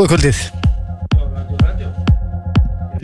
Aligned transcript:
Góða 0.00 0.14
kvöldið. 0.14 0.38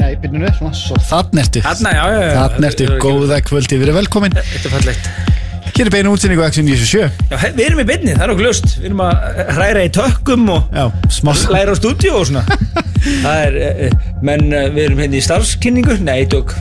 Nei, 0.01 0.15
byrjum 0.23 0.45
við, 0.47 0.61
svo. 0.79 0.97
Þann 1.05 1.43
ertu. 1.43 1.61
Þarna, 1.67 1.93
já, 1.93 2.05
já, 2.09 2.23
já. 2.23 2.39
Þann 2.55 2.67
ertu, 2.71 2.87
góða 3.03 3.41
kvöldið, 3.45 3.83
við 3.83 3.85
erum 3.85 3.99
velkomin. 3.99 4.37
Þetta 4.39 4.71
er 4.71 4.75
fallegt. 4.79 5.11
Hér 5.77 5.91
er 5.91 5.93
beina 5.93 6.15
útsendingu 6.15 6.41
Action 6.47 6.65
97 6.65 7.29
Já, 7.29 7.37
við 7.53 7.63
erum 7.67 7.83
í 7.83 7.87
beinni, 7.91 8.15
það 8.17 8.25
er 8.25 8.33
okkur 8.33 8.49
ljóst. 8.49 8.73
Við 8.79 8.89
erum 8.89 9.05
að 9.05 9.45
hræra 9.59 9.85
í 9.85 9.93
tökkum 9.93 10.49
og 10.55 10.73
Já, 10.73 10.85
smá 11.19 11.35
læra 11.53 11.77
á 11.77 11.81
stúdíu 11.83 12.17
og 12.17 12.29
svona. 12.31 12.47
Það 13.27 13.45
er, 13.45 13.61
eh, 13.61 13.87
eh, 13.91 14.13
menn 14.25 14.49
eh, 14.49 14.71
við 14.73 14.89
erum 14.89 15.05
hérna 15.05 15.21
í 15.21 15.25
starfskynningu 15.29 16.01
Nei, 16.01 16.23
tök 16.33 16.57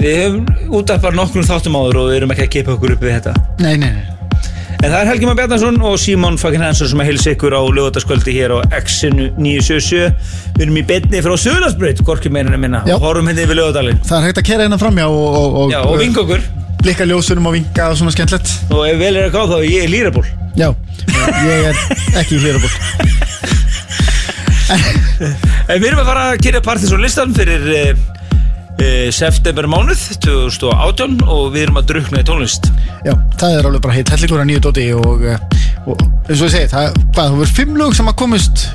Við 0.00 0.22
höfum 0.24 0.76
út 0.80 0.96
af 0.96 1.04
bara 1.04 1.20
nokkrum 1.20 1.44
þáttum 1.44 1.76
áður 1.76 2.06
og 2.06 2.14
við 2.14 2.22
erum 2.22 2.38
ekki 2.38 2.48
að 2.48 2.54
kipa 2.56 2.78
okkur 2.78 2.96
upp 2.96 3.04
við 3.04 3.18
þetta. 3.18 3.36
Nei, 3.60 3.74
nei, 3.76 3.92
nei 3.92 4.17
En 4.78 4.92
það 4.92 5.00
er 5.02 5.08
Helgi 5.10 5.26
Már 5.26 5.34
Bjarnason 5.40 5.76
og 5.82 5.96
Símon 5.98 6.36
fucking 6.38 6.62
Hansson 6.62 6.86
sem 6.92 7.00
að 7.02 7.08
hilsa 7.10 7.32
ykkur 7.34 7.50
á 7.58 7.62
lögataskvöldi 7.66 8.30
hér 8.36 8.52
á 8.54 8.58
X-inu 8.78 9.24
977 9.34 10.12
Við 10.54 10.62
erum 10.68 10.78
í 10.78 10.84
beinni 10.86 11.22
frá 11.24 11.34
Söðlandsbreyt, 11.42 12.02
Gorki 12.06 12.30
meirinu 12.30 12.60
minna. 12.62 12.84
Já. 12.86 12.94
og 12.94 13.02
horfum 13.08 13.26
hérna 13.30 13.42
yfir 13.42 13.58
lögadalinn 13.58 13.98
Það 14.06 14.18
er 14.20 14.26
hægt 14.28 14.38
að 14.42 14.46
kera 14.52 14.66
hérna 14.68 14.78
framjá 14.78 15.06
og, 15.10 15.26
og, 15.40 15.56
og, 15.64 15.72
Já, 15.74 15.80
og 15.82 15.98
vinga 15.98 16.22
okkur. 16.22 16.46
Blikka 16.84 17.08
ljósunum 17.10 17.48
og 17.50 17.56
vinga 17.58 17.88
og 17.90 17.98
svona 17.98 18.14
skemmtlegt 18.14 18.52
og 18.70 18.84
ef 18.86 19.00
vel 19.02 19.16
er 19.18 19.26
að 19.26 19.34
gáð 19.34 19.50
þá 19.50 19.56
er 19.58 19.66
ég 19.72 19.90
líraból 19.90 20.26
Já, 20.58 20.68
ég 21.42 21.66
er 21.72 21.76
ekki 22.22 22.38
í 22.38 22.42
hlýraból 22.44 22.72
En 25.68 25.80
við 25.82 25.88
erum 25.90 26.04
að 26.04 26.08
fara 26.12 26.22
að 26.30 26.40
kyrja 26.46 26.62
Partiðsson 26.64 27.02
listan 27.02 27.34
fyrir 27.34 27.66
uh, 28.82 29.08
september 29.14 29.68
mánuð 29.70 30.04
2018 30.24 31.22
og 31.26 31.48
við 31.54 31.66
erum 31.66 31.80
að 31.82 31.88
drukna 31.92 32.22
í 32.22 32.26
tónlist. 32.28 32.70
Já, 33.06 33.14
það 33.40 33.56
er 33.58 33.70
alveg 33.70 33.86
bara 33.86 33.96
heitt. 33.98 34.12
Hellingur 34.14 34.42
að 34.42 34.50
nýju 34.50 34.64
dóti 34.68 34.88
og, 34.98 35.24
eh, 35.24 35.64
og 35.86 36.04
eins 36.28 36.42
og 36.42 36.48
ég 36.48 36.54
segi, 36.56 36.70
það, 36.74 37.00
hvað, 37.14 37.32
þú 37.32 37.42
verður 37.42 37.56
fimm 37.60 37.80
lög 37.80 37.98
sem 37.98 38.12
að 38.12 38.20
komist 38.24 38.68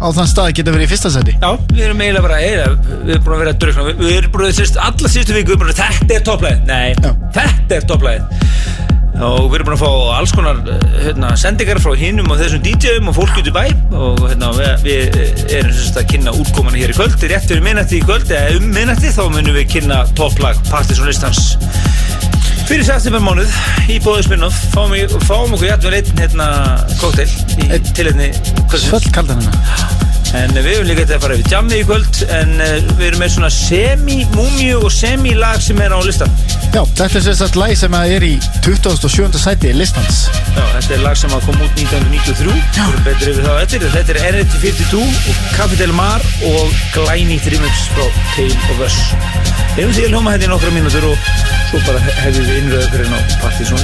á 0.00 0.08
þann 0.16 0.30
stað 0.30 0.54
geta 0.56 0.72
verið 0.72 0.86
í 0.86 0.90
fyrsta 0.94 1.10
seti 1.12 1.34
Já, 1.36 1.50
við 1.68 1.82
erum 1.84 2.00
eiginlega 2.00 2.24
bara, 2.24 2.38
eiginlega, 2.40 2.98
við 3.04 3.12
erum 3.14 3.24
búin 3.26 3.34
að 3.34 3.42
vera 3.42 3.52
að 3.52 3.58
drukna 3.64 3.86
Við, 3.86 3.98
við 4.00 4.14
erum 4.16 4.32
búin 4.34 4.46
að 4.48 4.78
alla 4.86 5.10
síðustu 5.12 5.36
viku 5.36 5.50
við 5.50 5.56
erum 5.56 5.62
búin 5.62 5.72
að 5.74 5.80
þetta 5.82 6.16
er 6.16 6.24
topplæð 6.28 6.62
Nei, 6.70 6.88
Já. 6.94 7.10
þetta 7.36 7.76
er 7.76 7.88
topplæð 7.90 8.46
og 9.26 9.50
við 9.50 9.58
erum 9.58 9.68
búin 9.68 9.76
að 9.76 9.82
fá 9.82 10.16
alls 10.16 10.32
konar 10.34 10.60
eh, 10.72 10.84
hérna, 11.06 11.30
sendingar 11.40 11.80
frá 11.82 11.94
hinnum 11.98 12.30
og 12.32 12.40
þessum 12.40 12.62
DJ-um 12.64 13.10
og 13.12 13.16
fólk 13.18 13.40
út 13.40 13.50
í 13.50 13.54
bæ. 13.54 13.62
Og 13.96 14.22
hérna, 14.26 14.50
við, 14.56 14.84
við 14.86 15.56
erum 15.60 15.74
sérst 15.76 16.00
að 16.00 16.08
kynna 16.14 16.34
útkomana 16.40 16.80
hér 16.80 16.94
í 16.94 16.98
kvöld. 16.98 17.16
Rétt 17.32 17.48
fyrir 17.50 17.64
minnætti 17.64 18.00
í 18.00 18.04
kvöld 18.04 18.30
eða 18.30 18.58
um 18.58 18.68
minnætti 18.74 19.12
þá 19.14 19.24
munum 19.28 19.56
við 19.58 19.68
kynna 19.76 20.02
topplag 20.18 20.60
Partiðsson 20.70 21.10
listans. 21.10 21.54
Fyrir 22.70 22.86
september 22.86 23.22
mánuð 23.24 23.56
í 23.90 23.96
bóðið 24.04 24.28
Spinnoff 24.28 24.60
fáum, 24.70 24.94
fáum 25.26 25.56
okkur 25.56 25.72
jættvel 25.72 25.96
einn 25.98 26.22
hérna 26.22 26.46
kóktel 27.00 27.26
í 27.58 27.66
Einn. 27.66 27.90
tilhefni 27.96 28.30
Svöld 28.78 29.10
kaldan 29.16 29.42
hérna 29.42 30.09
En 30.38 30.52
við 30.54 30.66
höfum 30.70 30.86
líka 30.86 31.02
þetta 31.02 31.16
að 31.18 31.22
fara 31.24 31.36
yfir 31.40 31.50
jammi 31.50 31.78
í 31.80 31.84
kvöld 31.88 32.18
En 32.30 32.52
uh, 32.62 32.68
við 33.00 33.06
erum 33.08 33.22
með 33.24 33.32
svona 33.34 33.48
semi-múmju 33.50 34.76
og 34.84 34.92
semi-lag 34.94 35.58
sem 35.64 35.80
er 35.82 35.90
á 35.90 35.98
listan 36.06 36.30
Já, 36.70 36.84
þetta 36.86 37.18
er 37.18 37.24
sérstætt 37.24 37.56
lag 37.58 37.72
sem 37.74 37.94
er 37.98 38.22
í 38.22 38.36
27. 38.62 39.34
sæti 39.42 39.72
listans. 39.74 40.20
Já, 40.54 40.62
þetta 40.76 40.92
er 40.94 41.00
lag 41.02 41.16
sem 41.18 41.32
kom 41.42 41.56
út 41.66 41.80
1993 41.82 42.46
Við 42.46 42.78
erum 42.84 43.02
betur 43.08 43.32
yfir 43.32 43.48
þá 43.48 43.56
eftir. 43.64 43.86
Þetta 43.96 44.14
er 44.14 44.20
Energy 44.28 44.60
52 44.62 45.00
og 45.02 45.40
Capital 45.56 45.96
Mar 45.98 46.22
og 46.46 46.78
glænýtt 46.94 47.50
remix 47.50 47.82
frá 47.96 48.06
Tale 48.36 48.60
of 48.70 48.84
Us. 48.86 49.00
Hefum 49.74 49.90
því 49.98 50.06
að 50.06 50.14
hljóma 50.14 50.36
þetta 50.36 50.46
í 50.46 50.52
nokkra 50.54 50.72
mínútur 50.78 51.10
og 51.10 51.28
svo 51.72 51.82
bara 51.88 52.04
he- 52.06 52.16
hefum 52.22 52.46
við 52.46 52.62
innröður 52.62 53.02
inn 53.08 53.18
á 53.18 53.20
Partizón 53.42 53.82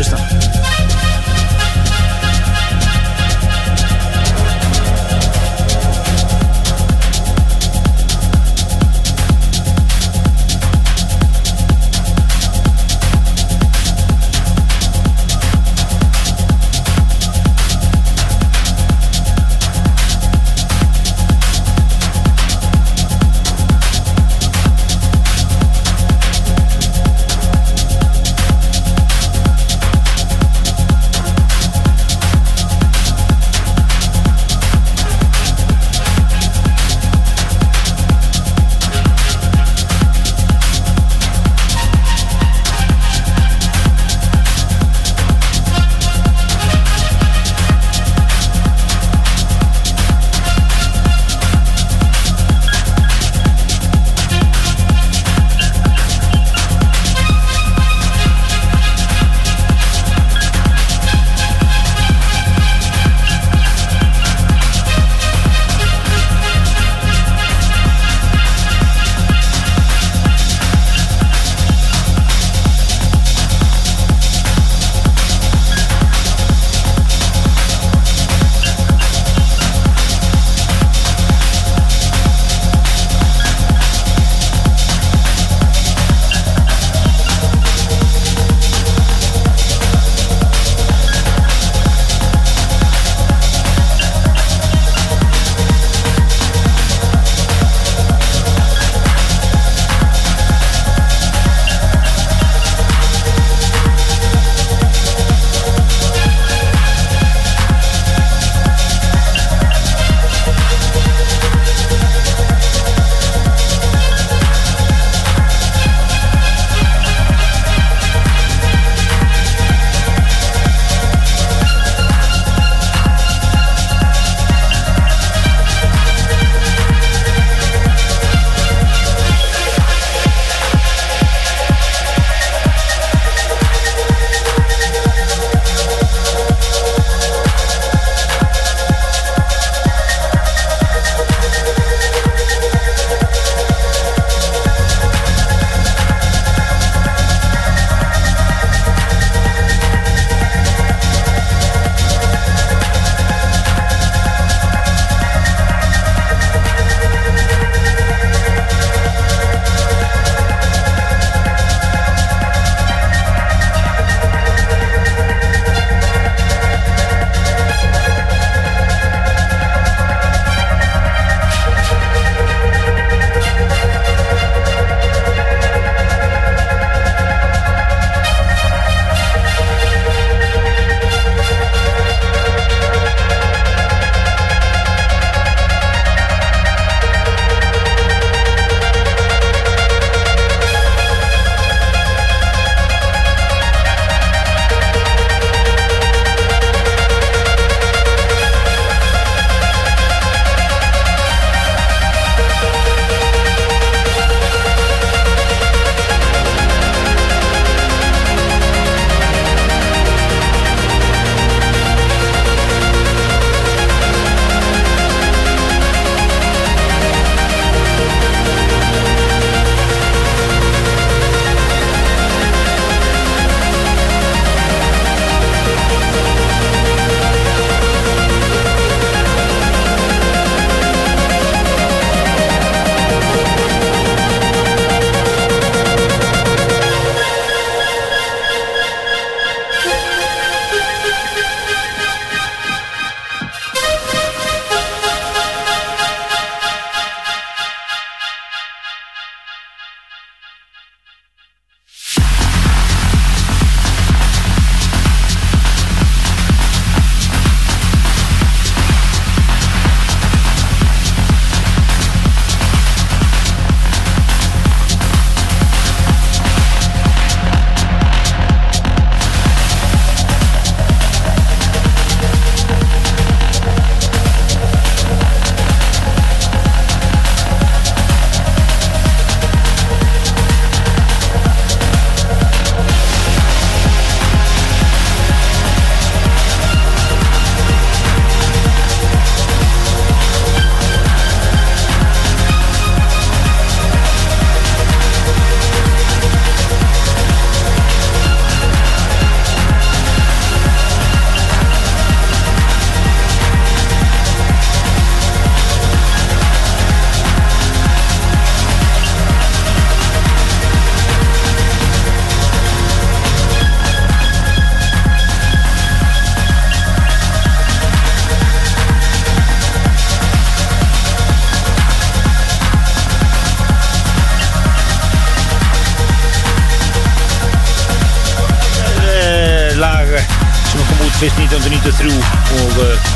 fyrst 331.21 331.39
1993 331.41 332.13
og 332.61 332.81
uh, 332.85 333.11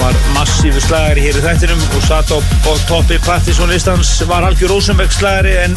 var 0.00 0.16
massífu 0.34 0.80
slagari 0.84 1.24
hér 1.26 1.38
í 1.40 1.42
þættinum 1.44 1.80
og 1.96 2.04
satt 2.06 2.30
á, 2.32 2.38
toppi 2.88 3.18
Partiðsson 3.26 3.72
listans 3.72 4.12
var 4.30 4.46
Algjör 4.46 4.70
Rosenberg 4.76 5.12
slagari 5.12 5.56
en 5.64 5.74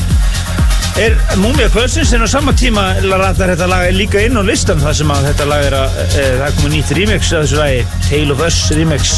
er 1.01 1.15
Múmia 1.41 1.67
Kvölsins 1.73 2.13
en 2.13 2.23
á 2.23 2.29
sama 2.29 2.53
tíma 2.53 2.85
ratar 3.09 3.55
þetta 3.55 3.67
lag 3.71 3.87
líka 3.97 4.21
inn 4.21 4.37
á 4.37 4.43
listan 4.45 4.81
þar 4.83 4.99
sem 4.99 5.13
að 5.15 5.29
þetta 5.31 5.47
lag 5.49 5.65
er 5.69 5.77
að 5.79 5.97
e, 6.03 6.27
það 6.43 6.59
komið 6.59 6.75
nýtt 6.75 6.93
remix 6.99 7.31
að 7.33 7.47
þessu 7.47 7.61
lagi 7.63 7.79
Tale 8.09 8.35
of 8.35 8.43
Us 8.45 8.59
remix. 8.77 9.15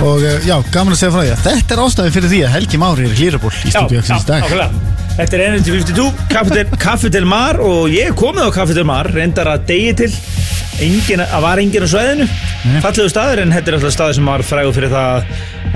Og 0.00 0.24
uh, 0.24 0.38
já, 0.48 0.56
gaman 0.72 0.96
að 0.96 1.02
segja 1.02 1.12
frá 1.12 1.26
því 1.26 1.34
að 1.34 1.44
þetta 1.44 1.76
er 1.76 1.84
ástæði 1.84 2.14
fyrir 2.16 2.32
því 2.32 2.40
að 2.46 2.56
Helgi 2.56 2.80
Mári 2.80 3.10
er 3.10 3.18
hlýraból 3.20 3.52
í 3.52 3.74
stúdíu 3.74 4.00
í 4.00 4.24
dag. 4.30 4.48
ákveðlega 4.48 4.98
Þetta 5.20 5.36
er 5.36 5.42
Energy 5.44 5.72
52, 5.74 6.04
Café 6.80 7.10
del, 7.12 7.26
Mar 7.28 7.58
og 7.60 7.90
ég 7.92 8.14
komið 8.16 8.46
á 8.48 8.50
Café 8.54 8.76
del 8.78 8.86
Mar, 8.88 9.10
reyndar 9.12 9.50
að 9.52 9.66
degi 9.68 9.90
til 9.98 10.08
engin, 10.84 11.22
að 11.24 11.44
var 11.44 11.60
engin 11.62 11.86
á 11.86 11.88
sveðinu 11.90 12.26
fallegu 12.84 13.10
staður 13.12 13.44
en 13.44 13.54
þetta 13.54 13.72
er 13.72 13.78
alltaf 13.78 13.94
staður 13.94 14.18
sem 14.18 14.30
var 14.30 14.44
frægur 14.46 14.76
fyrir 14.76 14.92
það 14.92 15.30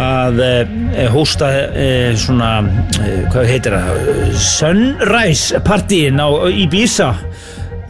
að 0.05 0.43
e, 0.43 1.06
hósta 1.12 1.51
e, 1.71 1.87
svona 2.19 2.51
e, 2.99 3.12
hvað 3.31 3.49
heitir 3.53 3.77
það? 3.79 4.03
Sunrise 4.43 5.62
partíin 5.65 6.19
á 6.19 6.29
Ibiza. 6.51 7.12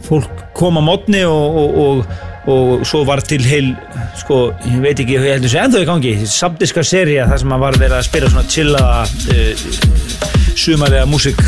Fólk 0.05 0.45
kom 0.55 0.77
á 0.77 0.83
mótni 0.85 1.23
og, 1.25 1.57
og, 1.63 1.81
og, 1.81 2.53
og 2.53 2.85
svo 2.87 3.01
var 3.09 3.23
til 3.25 3.41
heil 3.45 3.73
sko, 4.19 4.47
ég 4.69 4.79
veit 4.83 5.01
ekki, 5.01 5.17
ég 5.17 5.25
held 5.25 5.41
að 5.41 5.49
það 5.49 5.55
sé 5.55 5.65
ennþá 5.65 5.83
í 5.83 5.89
gangi. 5.91 6.15
Samdiska 6.29 6.85
seria 6.85 7.27
þar 7.31 7.43
sem 7.43 7.57
að 7.57 7.67
var 7.67 7.81
verið 7.81 7.99
að 7.99 8.09
spila 8.11 8.33
svona 8.35 8.49
chillaða 8.53 10.34
sumalega 10.65 11.05
músik 11.09 11.41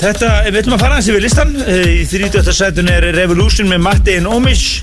þetta, 0.00 0.30
við 0.48 0.62
ætlum 0.62 0.76
að 0.76 0.82
fara 0.82 0.96
hans 0.96 1.08
yfir 1.10 1.22
listan 1.22 1.52
í 1.60 2.02
30. 2.08 2.50
setun 2.56 2.90
er 2.90 3.06
Revolution 3.14 3.68
með 3.70 3.84
Martin 3.84 4.26
Omish. 4.30 4.80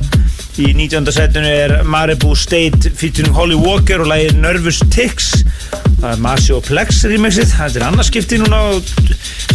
Í 0.57 0.71
19. 0.73 1.05
setun 1.13 1.45
er 1.45 1.73
Maribu 1.85 2.31
State 2.37 2.89
featuring 2.97 3.35
Holly 3.35 3.57
Walker 3.59 4.01
og 4.01 4.09
lægir 4.09 4.33
Nervous 4.39 4.79
Ticks. 4.93 5.43
Það 5.97 6.07
er 6.11 6.21
Masio 6.23 6.59
Plex 6.65 7.03
remixið, 7.09 7.53
þetta 7.57 7.79
er 7.81 7.85
annarskipti 7.87 8.39
núna 8.41 8.61
á 8.61 8.65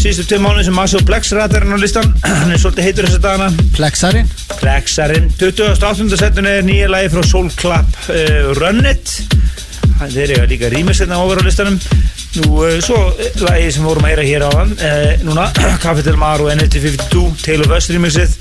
síðustu 0.02 0.26
tvei 0.30 0.40
mánu 0.42 0.64
sem 0.66 0.76
Masio 0.76 1.02
Plex 1.06 1.32
rætar 1.34 1.66
hann 1.66 1.74
á 1.74 1.80
listan, 1.82 2.12
hann 2.42 2.54
er 2.54 2.62
svolítið 2.62 2.88
heitur 2.88 3.08
þess 3.08 3.20
að 3.20 3.26
dana 3.28 3.50
Plexarinn. 3.78 4.32
Plexarinn, 4.58 5.30
28. 5.40 6.08
setun 6.22 6.50
er 6.50 6.66
nýja 6.66 6.90
lægi 6.92 7.14
frá 7.14 7.26
Soul 7.26 7.50
Club 7.58 8.02
uh, 8.10 8.52
Run 8.60 8.84
It. 8.90 9.16
Þeir 10.02 10.36
eru 10.36 10.50
líka 10.50 10.70
remixið 10.72 11.06
hérna 11.06 11.22
over 11.22 11.38
á 11.38 11.46
listanum 11.46 11.78
Nú, 12.32 12.62
uh, 12.64 12.78
svo 12.80 12.96
uh, 12.96 13.24
lagi 13.44 13.66
sem 13.74 13.84
vorum 13.84 14.06
að 14.08 14.14
heyra 14.14 14.22
hér 14.24 14.44
á 14.48 14.50
hann 14.56 14.70
uh, 14.72 15.10
núna, 15.20 15.50
Café 15.82 16.00
Del 16.06 16.16
Mar 16.16 16.40
og 16.40 16.48
NLT52 16.54 17.24
Taylor 17.42 17.68
West 17.68 17.92
remixið 17.92 18.38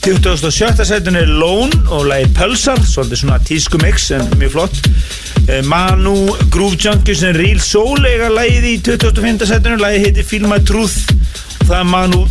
27. 0.00 0.86
setun 0.88 1.18
er 1.20 1.28
Lone 1.28 1.76
og 1.92 2.06
lagi 2.08 2.30
Pulsar, 2.32 2.80
svolítið 2.80 3.20
svona 3.20 3.36
tísku 3.44 3.80
mix 3.82 4.06
en 4.16 4.24
mjög 4.40 4.54
flott 4.54 4.80
uh, 4.80 5.60
Manu 5.68 6.14
Groove 6.54 6.80
Junkies 6.80 7.26
en 7.28 7.36
Real 7.36 7.60
Soul 7.60 8.00
eiga 8.08 8.30
lagið 8.32 8.70
í 8.70 8.74
25. 8.86 9.44
setun 9.52 9.76
lagið 9.82 10.08
heiti 10.08 10.24
Feel 10.30 10.48
My 10.48 10.62
Truth 10.64 11.12
það 11.66 11.76
er 11.82 11.92
Manu 11.92 12.24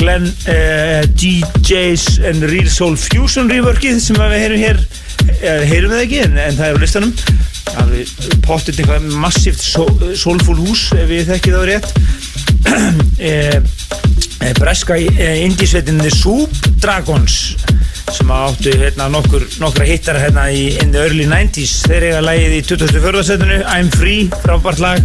Glenn 0.00 0.26
uh, 0.26 1.06
DJs 1.06 2.18
en 2.32 2.42
Real 2.50 2.72
Soul 2.72 2.98
Fusion 2.98 3.52
reworkið 3.52 4.02
sem 4.02 4.18
við 4.18 4.36
heyrum 4.42 4.66
hér 4.66 4.82
heyrum 5.70 5.94
við 5.94 6.02
ekki 6.02 6.22
en, 6.24 6.38
en 6.40 6.56
það 6.58 6.66
er 6.72 6.78
á 6.78 6.82
listanum 6.82 7.14
pottit 8.46 8.78
eitthvað 8.78 9.10
massíft 9.20 9.62
soulful 9.62 10.58
hús 10.58 10.88
ef 10.96 11.12
ég 11.12 11.28
þekki 11.28 11.54
það 11.54 11.66
rétt. 11.70 11.88
E, 13.20 13.34
breska 14.60 14.96
indísveitin 14.98 16.00
The 16.00 16.12
Soup 16.14 16.70
Dragons 16.80 17.56
sem 18.10 18.30
áttu 18.34 18.72
hérna, 18.74 19.06
nokkur, 19.12 19.44
nokkra 19.62 19.86
hittar 19.86 20.18
hérna 20.18 20.48
í 20.50 20.64
in 20.82 20.90
the 20.94 21.02
early 21.04 21.26
90's 21.30 21.84
þeir 21.86 22.08
eiga 22.08 22.22
lægið 22.24 22.56
í 22.56 22.62
2004. 22.66 23.22
setinu 23.28 23.60
I'm 23.70 23.90
Free, 23.94 24.26
frábært 24.42 24.82
lag. 24.82 25.04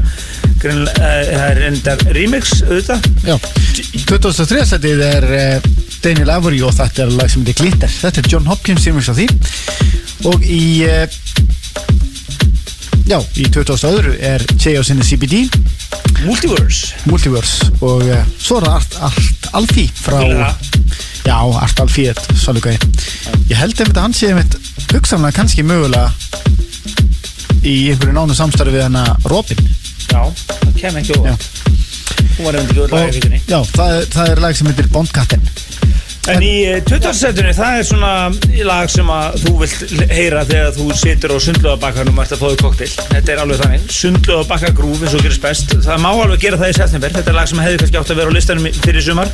Það 0.66 1.50
er 1.52 1.62
endar 1.68 2.02
remix 2.16 2.56
auðvitað. 2.66 3.06
Já, 3.28 3.36
2003. 4.10 4.64
setið 4.72 5.04
er 5.06 5.28
Daniel 6.02 6.34
Avery 6.34 6.64
og 6.66 6.74
þetta 6.74 7.06
er 7.06 7.14
lag 7.20 7.30
sem 7.30 7.46
heitir 7.46 7.60
Glitter. 7.62 7.92
Þetta 7.92 8.24
er 8.24 8.32
John 8.34 8.50
Hopkins 8.50 8.88
remix 8.90 9.12
af 9.14 9.20
því. 9.20 9.30
Og 10.32 10.48
í 10.50 10.64
Já, 13.06 13.20
í 13.38 13.46
2000 13.54 13.92
öðru 13.92 14.14
er 14.18 14.44
J.O. 14.58 14.82
sinni 14.86 15.06
CBD 15.06 15.44
Multiverse. 16.26 16.96
Multiverse. 17.06 17.68
Og 17.86 18.02
uh, 18.02 18.22
svo 18.42 18.58
er 18.58 18.66
það 18.66 18.78
Art, 18.80 18.96
Art 19.10 19.50
Alfí 19.60 19.86
frá 19.94 20.24
Já, 21.26 21.38
Art 21.38 21.84
Alfí 21.84 22.08
er 22.10 22.22
svolítið 22.34 22.72
gæði 22.72 23.46
Ég 23.52 23.60
held 23.62 23.76
ef 23.78 23.92
þetta 23.92 24.06
hans 24.08 24.22
sé 24.22 24.32
einmitt 24.32 24.58
hugsamlega 24.94 25.38
kannski 25.38 25.66
mögulega 25.66 26.10
í 27.66 27.76
einhverju 27.92 28.14
nánu 28.14 28.36
samstarfi 28.38 28.76
við 28.76 28.84
hana 28.86 29.06
Robin. 29.26 29.62
Já, 30.06 30.22
það 30.50 30.76
kem 30.80 31.00
ekki 31.02 31.16
og 31.18 31.30
hún 32.36 32.46
var 32.46 32.58
reyndi 32.58 32.74
ekki 32.74 32.84
úr 32.84 32.94
lagafíkunni 32.94 33.40
Já, 33.50 33.58
það, 33.74 33.96
það 34.14 34.32
er 34.34 34.42
lag 34.44 34.58
sem 34.58 34.70
heitir 34.70 34.90
Bondkatten 34.94 35.46
En 36.26 36.42
í 36.42 36.66
20-setinu 36.88 37.52
það 37.54 37.76
er 37.78 37.84
svona 37.86 38.12
lag 38.66 38.90
sem 38.90 39.10
að 39.14 39.36
þú 39.44 39.52
vilt 39.60 39.92
heyra 40.10 40.42
þegar 40.50 40.72
þú 40.74 40.86
situr 40.98 41.34
á 41.34 41.46
sundlöðabakkanum 41.46 42.18
og 42.18 42.24
ert 42.24 42.34
að 42.34 42.42
fóðu 42.42 42.58
koktel. 42.64 42.88
Þetta 43.12 43.34
er 43.34 43.42
alveg 43.44 43.62
þannig. 43.62 43.84
Sundlöðabakkagrúf 43.94 45.04
eins 45.06 45.14
og 45.14 45.22
gerist 45.22 45.44
best. 45.44 45.76
Það 45.86 46.02
má 46.02 46.10
alveg 46.10 46.42
gera 46.48 46.60
það 46.64 46.74
í 46.74 46.78
september. 46.80 47.14
Þetta 47.20 47.32
er 47.32 47.38
lag 47.38 47.52
sem 47.52 47.62
hefði 47.62 47.82
kannski 47.84 48.02
átt 48.02 48.14
að 48.16 48.22
vera 48.22 48.34
á 48.34 48.38
listanum 48.40 48.82
fyrir 48.82 49.06
sumar. 49.06 49.34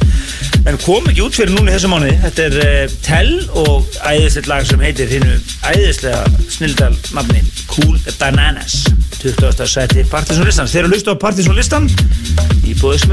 En 0.68 0.80
kom 0.84 1.08
ekki 1.14 1.24
út 1.24 1.40
fyrir 1.40 1.56
núni 1.56 1.72
þessu 1.78 1.94
mánuði. 1.94 2.18
Þetta 2.26 2.48
er 2.50 2.60
uh, 2.66 2.98
Tell 3.08 3.34
og 3.64 4.00
æðislegt 4.12 4.52
lag 4.52 4.68
sem 4.68 4.84
heitir 4.84 5.16
hinnu 5.16 5.40
æðislega 5.72 6.26
snildal 6.52 6.92
nafni 7.16 7.46
Cool 7.72 7.96
Bananas. 8.20 8.82
20. 9.22 9.64
seti 9.64 10.04
Partiðsson 10.12 10.50
listan. 10.50 10.68
Þeir 10.68 10.84
eru 10.84 10.92
að 10.92 10.98
lusta 10.98 11.16
á 11.16 11.24
Partiðsson 11.24 11.62
listan 11.62 11.88
í 12.68 12.76
bóðis 12.82 13.08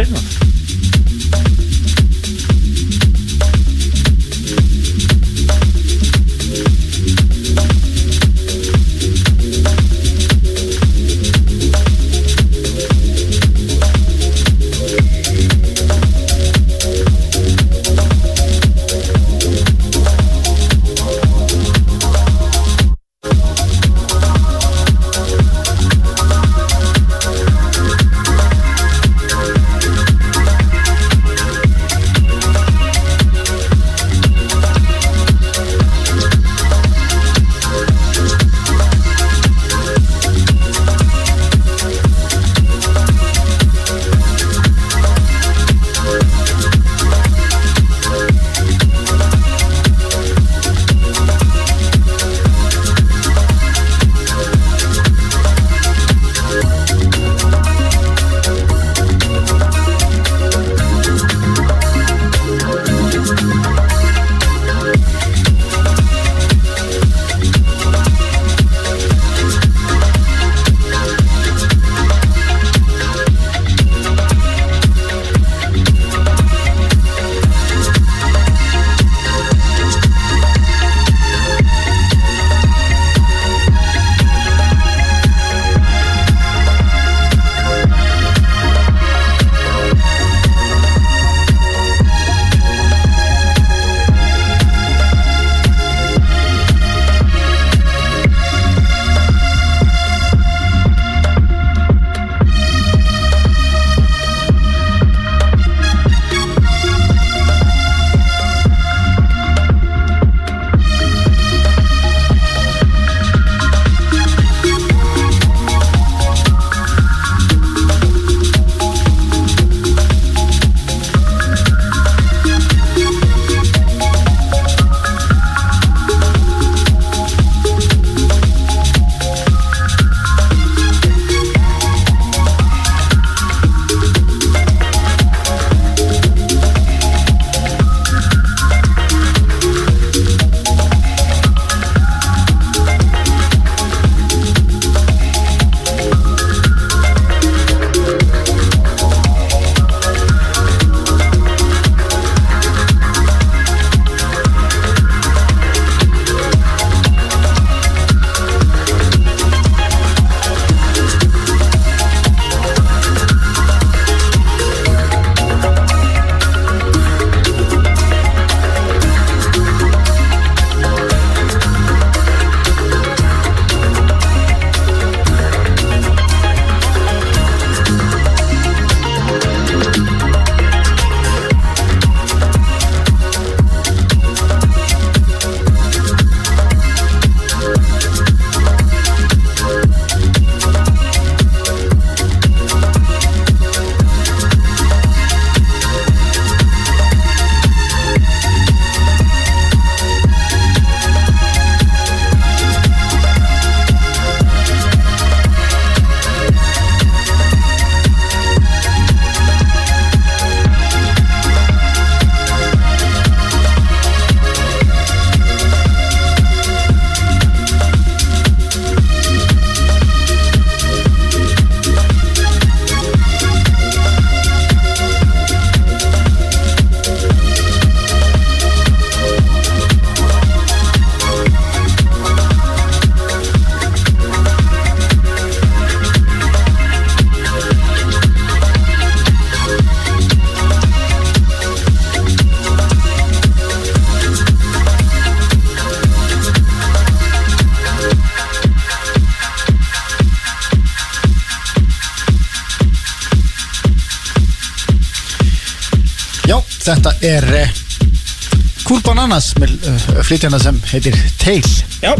flytjana 260.26 260.58
sem 260.62 260.78
heitir 260.92 261.16
Tail 261.40 261.64
Já, 262.02 262.12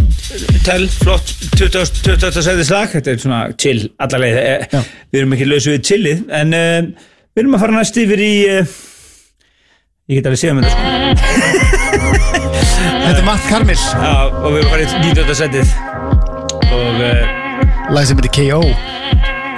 tel, 0.67 0.89
flott 1.03 1.31
20. 1.57 2.03
20. 2.05 2.43
segði 2.45 2.67
slag, 2.67 2.91
þetta 2.97 3.15
er 3.15 3.23
svona 3.23 3.41
chill 3.61 3.89
allarleið, 4.03 4.39
Já. 4.73 4.83
við 5.13 5.23
erum 5.23 5.35
ekki 5.37 5.49
lausu 5.49 5.73
við 5.75 5.83
chillið, 5.91 6.23
en 6.41 6.55
uh, 6.57 7.09
við 7.35 7.45
erum 7.45 7.57
að 7.59 7.65
fara 7.65 7.77
næst 7.79 8.01
yfir 8.03 8.23
í 8.25 8.33
uh, 8.57 8.77
ég 10.09 10.19
get 10.19 10.31
alveg 10.31 10.41
séð 10.43 10.55
um 10.55 10.63
þetta 10.63 10.73
sko 10.75 10.87
Þetta 12.79 13.19
er 13.21 13.27
Matt 13.27 13.49
Carmel 13.49 13.79
Já, 13.79 14.15
og 14.29 14.49
við 14.53 14.61
erum 14.61 14.69
að 14.69 14.73
fara 14.75 14.83
í 14.83 14.87
19. 15.09 15.35
setið 15.43 15.69
og 16.69 17.03
uh, 17.03 17.93
lag 17.95 18.09
sem 18.09 18.19
heitir 18.21 18.35
K.O. 18.39 18.63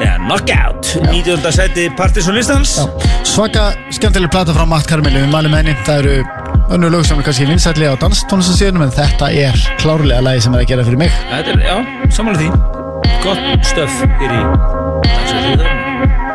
ja, 0.01 0.15
Knockout 0.27 0.95
19. 1.11 1.49
setið 1.57 1.95
Partisan 1.99 2.39
listans 2.39 2.77
Já. 2.79 2.85
Svaka 3.27 3.71
skemmtileg 3.95 4.33
plata 4.33 4.55
frá 4.57 4.67
Matt 4.69 4.89
Carmel 4.91 5.15
við 5.17 5.29
mælum 5.33 5.55
henni, 5.59 5.77
það 5.87 6.05
eru 6.05 6.40
önnur 6.71 6.95
lög 6.95 7.07
sem 7.09 7.19
er 7.21 7.27
kannski 7.27 7.49
vinsætli 7.51 7.91
á 7.91 7.95
danstónlistansíðunum 8.01 8.87
en 8.87 8.95
þetta 8.95 9.31
er 9.45 9.61
klárlega 9.83 10.23
lagi 10.25 10.47
sem 10.47 10.57
er 10.57 10.65
að 10.65 10.73
gera 10.73 10.87
fyrir 10.89 11.03
mig. 11.05 11.21
Þetta 11.31 11.55
er, 11.57 11.63
já, 11.67 11.77
samanlega 12.17 12.43
því. 12.47 12.81
Gott 13.21 13.71
stöf 13.73 14.03
hér 14.23 14.37
í 14.39 14.43
dansætið 15.11 16.30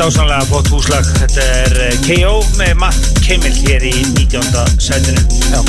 dásanlega 0.00 0.46
flott 0.48 0.68
húslag 0.72 1.04
Þetta 1.18 1.44
er 1.60 1.74
eh, 1.84 1.96
K.O. 2.04 2.38
með 2.56 2.72
Matt 2.80 3.18
Kimmel 3.20 3.52
hér 3.52 3.84
í 3.84 3.92
19. 4.16 4.80
sætinu 4.80 5.20
Já. 5.50 5.60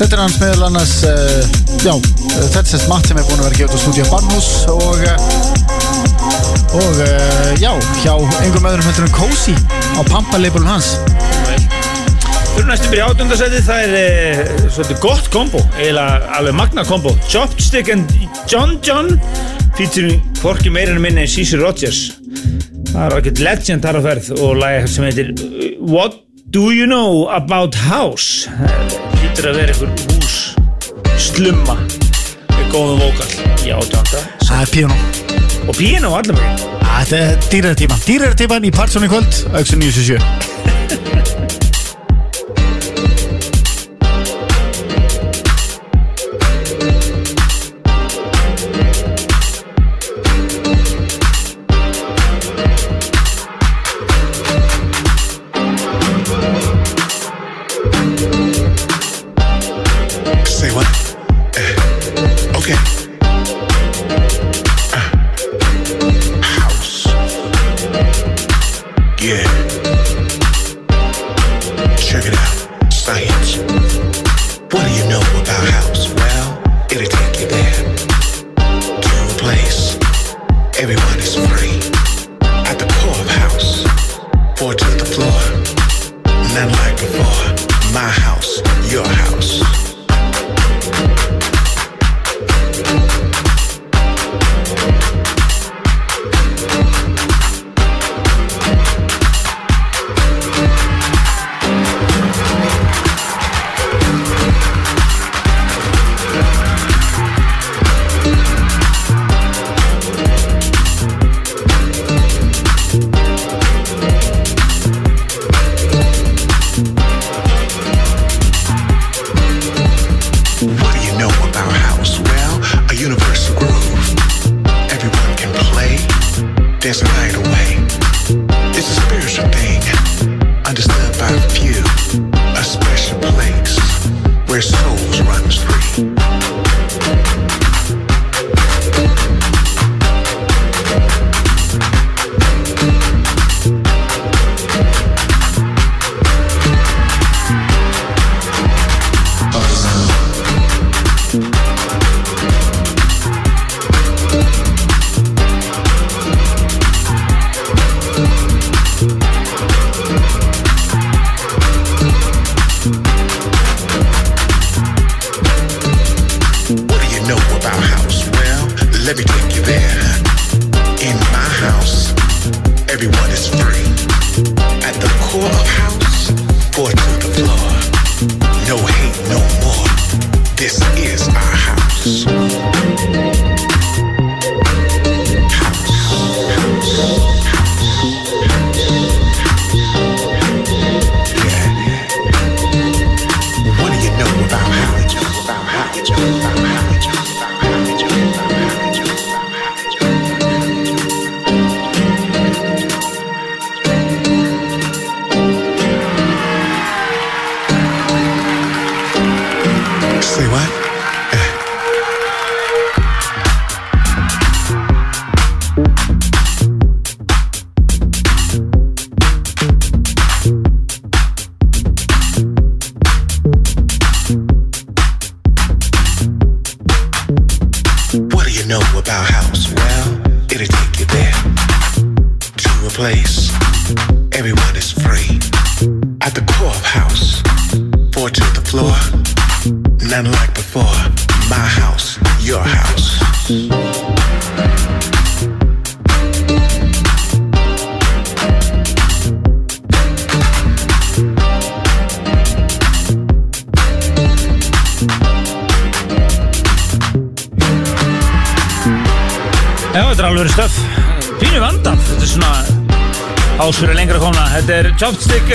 Þetta 0.00 0.08
er 0.08 0.22
hans 0.24 0.38
meðal 0.42 0.66
annars 0.70 0.94
uh, 1.06 1.44
já, 1.84 1.92
uh, 1.94 2.32
þetta 2.32 2.64
er 2.64 2.70
sérst 2.72 2.90
Matt 2.90 3.06
sem 3.06 3.20
er 3.20 3.28
búin 3.28 3.44
að 3.44 3.50
vera 3.50 3.60
gefið 3.60 3.76
á 3.76 3.82
stúdíu 3.84 4.08
Barnhús 4.10 4.50
og 4.72 5.04
uh, 5.06 5.14
og 6.80 6.98
uh, 6.98 7.52
já, 7.62 7.70
hjá 8.02 8.12
einhverjum 8.16 8.68
öðrum 8.72 8.88
heldur 8.88 9.06
en 9.06 9.14
Cozy 9.14 9.54
á 9.54 10.00
Pampa-labelun 10.10 10.70
hans 10.72 10.96
Fyrir 12.56 12.70
næstum 12.72 12.90
byrja 12.90 13.08
átundasætið 13.12 13.66
það 13.68 13.82
er 13.84 13.96
e, 14.00 14.60
svolítið 14.72 15.02
gott 15.04 15.26
kombo 15.30 15.60
eiginlega 15.76 16.36
alveg 16.40 16.56
magna 16.58 16.86
kombo 16.88 17.12
Chopstick 17.28 17.92
and 17.92 18.18
John 18.50 18.78
John 18.80 19.18
featuring 19.76 20.24
hvorki 20.40 20.72
meira 20.72 20.96
en 20.96 21.04
minni 21.04 21.26
en 21.26 21.30
Cici 21.30 21.60
Rogers 21.60 22.15
Það 22.96 23.10
er 23.10 23.14
ekkert 23.18 23.40
legend 23.44 23.82
þar 23.84 23.96
að 23.98 24.06
ferð 24.06 24.28
og 24.40 24.52
lagi 24.56 24.86
sem 24.88 25.04
heitir 25.04 25.26
uh, 25.36 25.66
What 25.84 26.14
do 26.54 26.70
you 26.72 26.86
know 26.88 27.26
about 27.28 27.76
house? 27.76 28.48
Það 28.48 29.18
hýttur 29.20 29.50
að 29.50 29.58
vera 29.60 29.74
einhver 29.74 29.92
hús 30.14 30.38
slumma 31.26 31.76
með 32.54 32.64
góðum 32.72 33.04
vokal 33.04 33.28
í 33.66 33.76
átjönda 33.76 34.24
Það 34.46 34.56
er 34.62 34.72
piano 34.72 34.98
og 35.66 35.76
piano 35.76 36.16
með 36.40 36.66
Þetta 36.96 37.20
er 37.20 37.46
dýrartíman 37.52 38.04
Dýrartíman 38.08 38.70
í 38.70 38.72
Partsson 38.80 39.04
í 39.04 39.12
kvöld 39.12 39.42
Auksun 39.52 39.84
977 39.84 40.55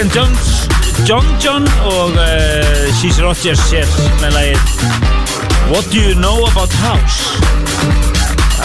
And 0.01 0.11
Jones 0.11 0.67
John 1.05 1.25
John 1.39 1.67
og 1.85 2.11
uh, 2.17 2.93
She's 2.97 3.19
Rogers 3.21 3.61
hér 3.69 3.89
með 4.17 4.33
lagið 4.33 4.71
What 5.69 5.91
do 5.93 5.99
you 6.01 6.15
know 6.17 6.41
about 6.47 6.73
house? 6.81 7.37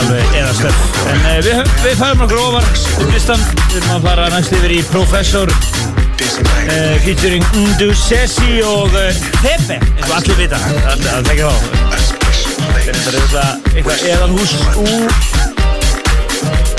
Alveg 0.00 0.32
eða 0.38 0.54
stöf 0.56 0.78
En 1.12 1.20
uh, 1.20 1.34
við, 1.44 1.60
við 1.84 2.00
færum 2.00 2.24
okkur 2.24 2.40
ofar 2.40 2.64
upp 2.64 3.12
listan 3.12 3.44
Við 3.66 3.76
erum 3.82 3.92
að 3.98 4.08
fara 4.08 4.30
næst 4.32 4.56
yfir 4.56 4.76
í 4.78 4.80
Professor 4.88 5.52
uh, 5.52 6.96
featuring 7.04 7.44
Ndu 7.66 7.90
Sessi 8.00 8.62
og 8.64 8.96
Pepe 9.42 9.76
eins 9.76 10.06
og 10.08 10.14
allir 10.22 10.40
vita 10.40 10.62
Það 10.62 11.34
ekki 11.34 11.42
þá 11.42 11.52
a 11.52 12.00
special 12.06 12.64
place. 12.64 12.88
Þetta 12.88 13.12
er 13.12 13.20
eitthvað, 13.20 13.68
eitthvað 13.74 14.08
eðalhús 14.14 14.56
úr 14.86 15.45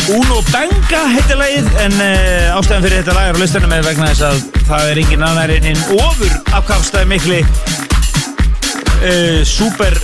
Uno 0.07 0.37
Benga 0.53 1.01
heitir 1.11 1.35
lagið 1.35 1.65
en 1.83 1.95
uh, 1.99 2.55
ástæðan 2.55 2.85
fyrir 2.85 3.01
þetta 3.01 3.15
lag 3.17 3.25
er 3.27 3.35
á 3.35 3.41
listanum 3.41 3.73
er 3.75 3.83
vegna 3.83 4.05
þess 4.07 4.23
að 4.23 4.37
það 4.69 4.91
er 4.91 4.99
engin 5.01 5.25
annar 5.27 5.51
en 5.51 5.81
ofur 5.97 6.35
afkafstæði 6.55 7.09
mikli 7.11 7.39
uh, 9.03 9.41
super 9.43 9.97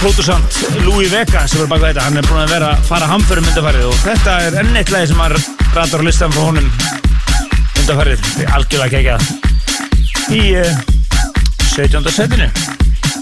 producent 0.00 0.56
Louis 0.86 1.10
Vega 1.12 1.44
sem 1.44 1.60
er 1.60 1.68
baka 1.68 1.90
þetta. 1.90 2.06
Hann 2.06 2.16
er 2.22 2.28
búin 2.30 2.40
að 2.40 2.54
vera 2.54 2.70
að 2.72 2.86
fara 2.88 3.10
hamförum 3.10 3.44
myndafærið 3.50 3.90
og 3.90 3.98
þetta 4.06 4.38
er 4.46 4.56
enn 4.62 4.80
eitt 4.80 4.94
lagi 4.94 5.10
sem 5.10 5.20
hann 5.20 5.36
ratar 5.76 6.00
á 6.00 6.08
listan 6.08 6.32
frá 6.32 6.46
honum 6.46 6.70
myndafærið 7.76 8.24
algjörlega 8.56 8.96
kekjað 8.96 9.20
í 10.40 10.46
uh, 10.62 10.72
17. 11.74 12.08
setinu. 12.16 12.48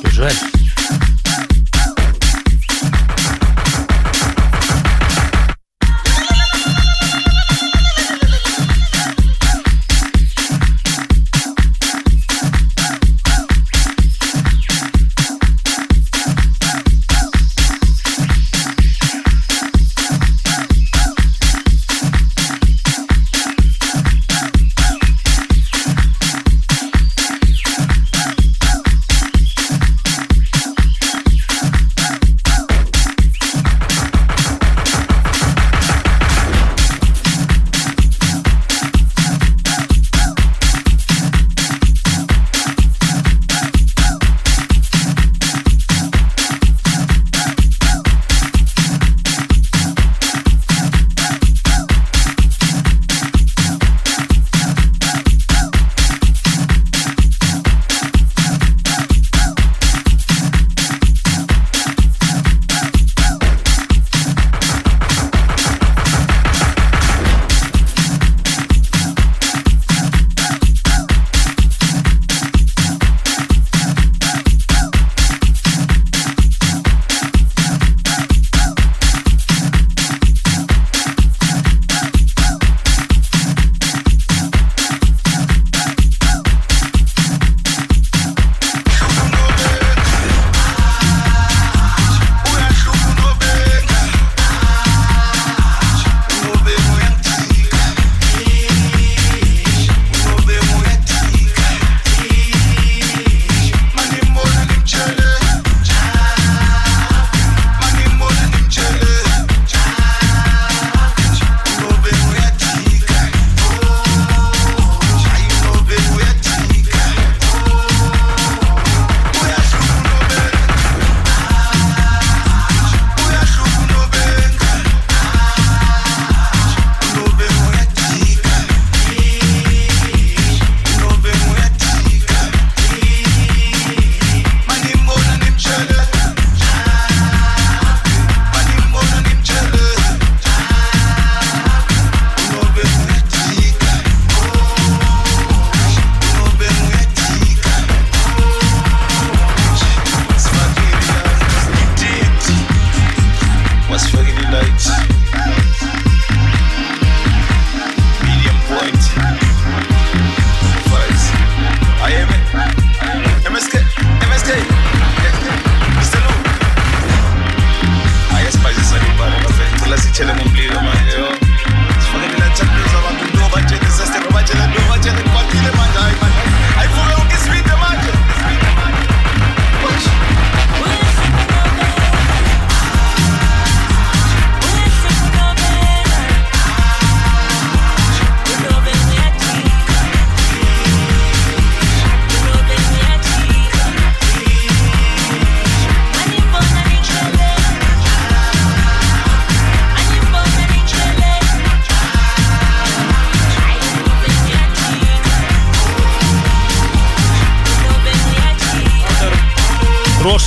Gjör 0.05 0.15
svo 0.15 0.31
vel 0.31 0.48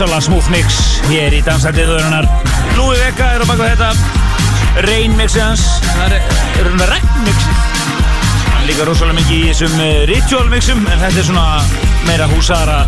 rosalega 0.01 0.25
smúð 0.25 0.47
mix 0.49 0.77
hér 1.11 1.33
í 1.37 1.39
dansætiðurinnar 1.45 2.25
Louis 2.73 2.97
Vega 2.97 3.27
er 3.35 3.43
á 3.43 3.45
baka 3.45 3.67
þetta. 3.69 3.89
Rain 4.87 5.13
mixið 5.13 5.43
hans. 5.43 5.65
Það 5.83 6.15
er, 6.15 6.31
er 6.57 6.69
hann 6.71 6.81
að 6.81 6.89
regn 6.95 7.19
mixið 7.27 7.59
hann 8.55 8.65
líka 8.65 8.87
rosalega 8.87 9.19
mikið 9.19 9.35
í 9.35 9.51
þessum 9.51 9.77
uh, 9.77 9.91
ritual 10.09 10.49
mixum 10.49 10.81
en 10.87 11.03
þetta 11.03 11.21
er 11.21 11.27
svona 11.29 11.45
meira 12.07 12.29
húsara 12.33 12.79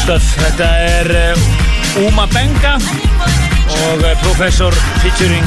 stöð. 0.00 0.28
Þetta 0.40 0.72
er 0.88 1.14
uh, 1.20 2.02
Uma 2.08 2.26
Benga 2.34 2.74
og 3.78 4.02
uh, 4.02 4.10
Professor 4.26 4.74
featuring 4.98 5.46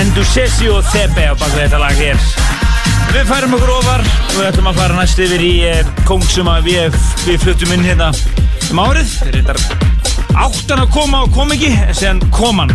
Endusesio 0.00 0.80
Thebe 0.88 1.28
á 1.28 1.36
baka 1.36 1.66
þetta 1.66 1.84
lag 1.84 2.00
hér. 2.00 2.28
Við 3.12 3.28
færum 3.28 3.58
okkur 3.60 3.76
ofar. 3.76 4.08
Og 4.30 4.36
við 4.40 4.54
ætlum 4.54 4.72
að 4.72 4.80
fara 4.86 5.02
næst 5.02 5.20
yfir 5.20 5.44
í 5.44 5.56
eh, 5.68 5.96
kong 6.08 6.24
sem 6.32 6.48
við, 6.64 6.96
við 7.28 7.42
fluttum 7.44 7.76
inn 7.76 7.90
hérna 7.92 8.14
um 8.72 8.86
árið. 8.88 9.18
Áttan 10.44 10.82
að 10.82 10.90
koma 10.92 11.22
og 11.24 11.30
kom 11.32 11.52
ekki, 11.54 11.70
en 12.04 12.18
kom 12.34 12.58
hann 12.60 12.72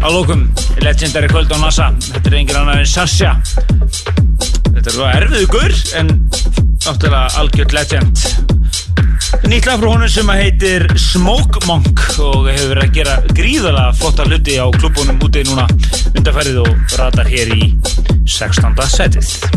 á 0.00 0.08
lókum 0.08 0.46
legendary 0.80 1.28
kvöld 1.28 1.52
á 1.52 1.60
NASA. 1.60 1.90
Þetta 2.00 2.30
er 2.30 2.36
engin 2.38 2.60
annar 2.62 2.80
en 2.80 2.88
Sasha. 2.88 3.34
Þetta 4.70 4.86
er 4.86 4.94
svo 4.94 5.10
erfiðu 5.10 5.50
gur, 5.52 5.76
en 6.00 6.12
náttúrulega 6.86 7.26
algjört 7.42 7.76
legend. 7.76 8.24
Nýtt 9.44 9.68
lag 9.68 9.82
frá 9.82 9.90
honum 9.92 10.08
sem 10.08 10.32
heitir 10.32 10.88
Smoke 10.96 11.60
Monk 11.68 12.00
og 12.24 12.48
hefur 12.48 12.72
verið 12.72 12.86
að 12.86 12.96
gera 12.96 13.20
gríðalega 13.36 13.96
flotta 14.00 14.28
hluti 14.30 14.56
á 14.56 14.66
klubunum 14.80 15.20
úti 15.28 15.44
núna 15.50 15.68
undarfærið 16.14 16.62
og 16.64 16.96
ratar 16.96 17.28
hér 17.28 17.52
í 17.58 17.74
16. 18.24 18.72
setið. 18.88 19.51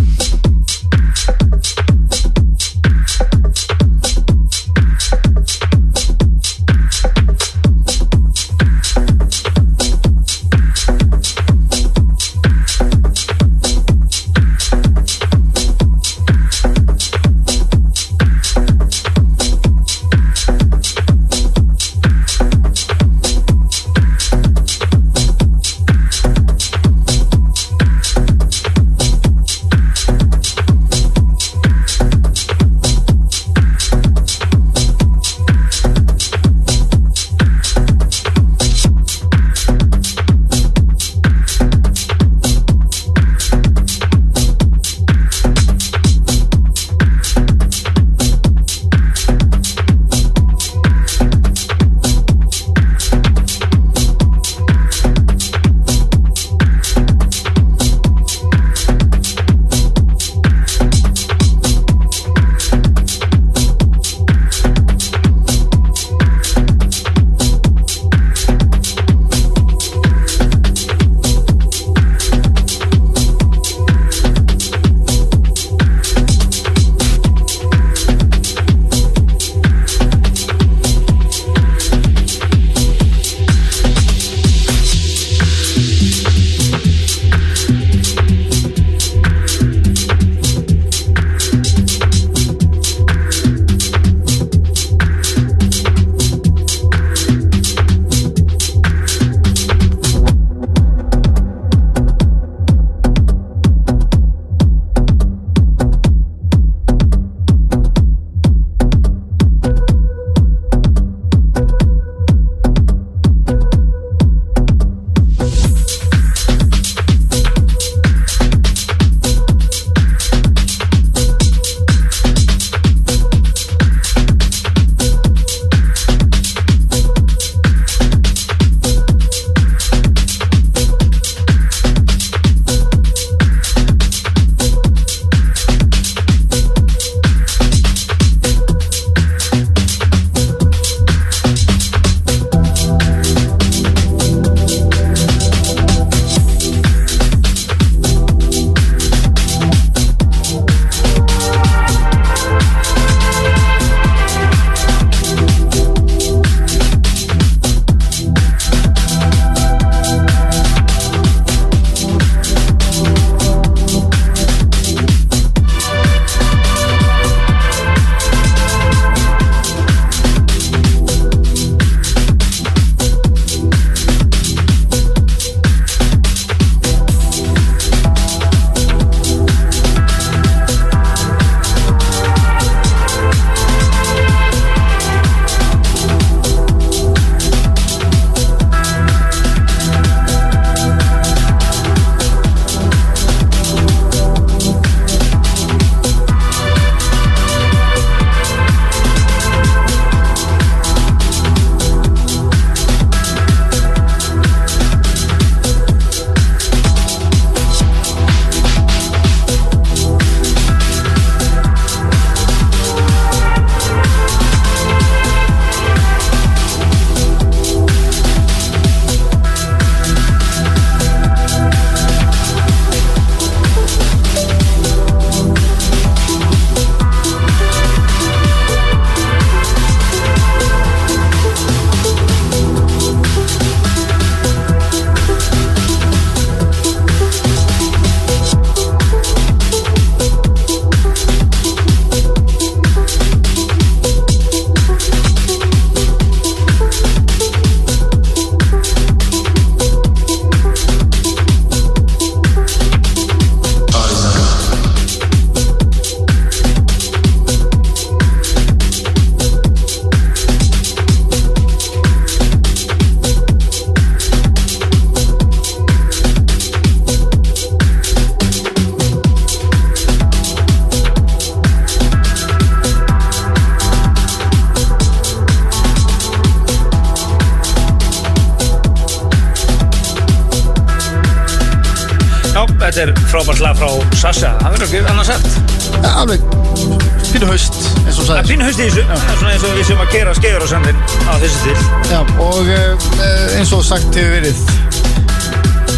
Sagt 293.96 294.18
hefur 294.20 294.34
verið 294.34 294.58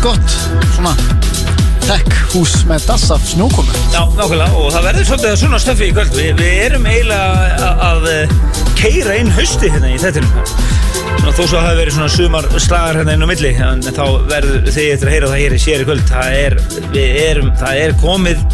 gott 0.04 0.34
svona 0.76 0.92
tech 1.88 2.18
hús 2.34 2.52
með 2.70 2.84
dass 2.92 3.06
af 3.16 3.24
snjókomu. 3.26 3.74
Já, 3.94 4.04
nákvæmlega, 4.18 4.50
og 4.60 4.68
það 4.76 4.86
verður 4.86 5.08
svolítið 5.08 5.38
svona 5.42 5.60
stöfi 5.64 5.88
í 5.88 5.94
kvöld. 5.96 6.14
Við, 6.14 6.30
við 6.38 6.60
erum 6.68 6.86
eiginlega 6.86 7.70
að, 7.72 7.82
að 7.88 8.36
keira 8.78 9.16
inn 9.18 9.32
hausti 9.34 9.72
hérna 9.74 9.90
í 9.96 9.98
þettinum 10.04 10.52
Svona 11.08 11.34
þó 11.34 11.42
svo 11.42 11.64
hafi 11.64 11.80
verið 11.80 11.96
svona 11.96 12.12
sumar 12.14 12.50
slagar 12.62 13.00
hérna 13.00 13.16
inn 13.18 13.26
á 13.26 13.32
milli 13.32 13.54
en 13.56 13.82
þá 13.88 14.04
verður 14.30 14.68
þið 14.68 14.90
eftir 14.92 15.10
að 15.10 15.16
heyra 15.16 15.32
það 15.32 15.42
hér 15.42 15.56
í 15.58 15.62
sér 15.64 15.82
í 15.82 15.88
kvöld. 15.88 16.06
Það 16.12 16.38
er, 16.44 16.58
við 16.94 17.20
erum, 17.24 17.50
það 17.64 17.82
er 17.86 17.98
komið 18.04 18.46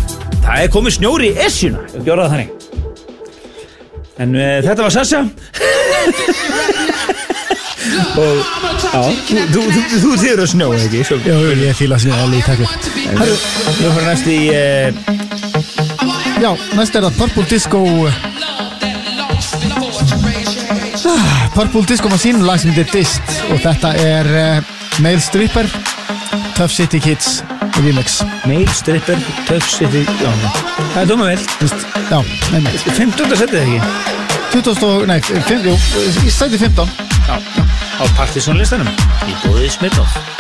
það 0.46 0.62
er 0.62 0.74
komið 0.78 0.98
snjóri 1.02 1.34
í 1.34 1.38
esjuna. 1.50 1.84
Ég 1.98 2.08
gjóra 2.08 2.30
það 2.30 2.38
þannig. 2.38 2.50
En 4.24 4.38
uh, 4.38 4.56
þetta 4.64 4.86
var 4.86 4.94
Sasha 4.94 5.26
Og, 8.14 8.38
já, 8.84 9.02
þú, 9.28 9.38
þú, 9.54 9.62
þú, 9.74 10.00
þú 10.04 10.12
þýður 10.22 10.42
að 10.44 10.50
snjó, 10.52 10.68
ekki? 10.78 11.00
Svo, 11.08 11.18
Já, 11.26 11.36
ég 11.64 11.78
fíla 11.78 11.98
sér 12.02 12.20
alveg 12.20 12.40
í 12.40 12.44
takku 12.46 12.66
Herru, 13.08 13.38
við 13.80 13.90
fyrir 13.98 14.08
næst 14.10 14.28
í 14.30 14.38
uh, 14.54 14.90
Já, 16.44 16.52
næst 16.78 17.00
er 17.00 17.08
það 17.08 17.18
Purple 17.22 17.46
Disco 17.50 17.80
Ah, 21.04 21.50
Purple 21.56 21.84
Disco 21.90 22.08
Machine 22.10 22.46
lag 22.48 22.62
sem 22.62 22.72
heitir 22.74 22.88
Dist. 22.94 23.36
Og 23.52 23.60
þetta 23.64 23.94
er 24.00 24.30
uh, 24.34 24.72
Male 25.04 25.22
Stripper 25.24 25.68
Tough 26.58 26.72
City 26.74 27.00
Kids 27.04 27.42
remix. 27.82 28.22
Mail 28.46 28.68
stripper, 28.70 29.18
Tough 29.48 29.66
City 29.70 30.04
Já, 30.22 30.30
það 30.94 31.02
er 31.02 31.10
dóma 31.10 31.30
vel. 31.32 31.40
Já, 32.10 32.20
nefnir 32.54 32.84
15. 33.00 33.38
setið 33.40 33.62
ekki? 33.64 33.80
20 34.54 34.86
og, 34.86 35.08
nei, 35.10 35.20
5, 35.26 35.66
jú, 35.66 35.74
í 36.28 36.34
sæti 36.34 36.60
15 36.62 36.92
Já, 37.26 37.63
á 38.04 38.06
Partisan 38.20 38.60
listanum 38.60 38.90
Í 39.30 39.36
bóði 39.46 39.72
Smitnoff 39.72 40.33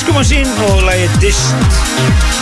Disco 0.00 0.14
Machine 0.16 0.48
og 0.64 0.78
lagið 0.86 1.16
Dist 1.20 1.50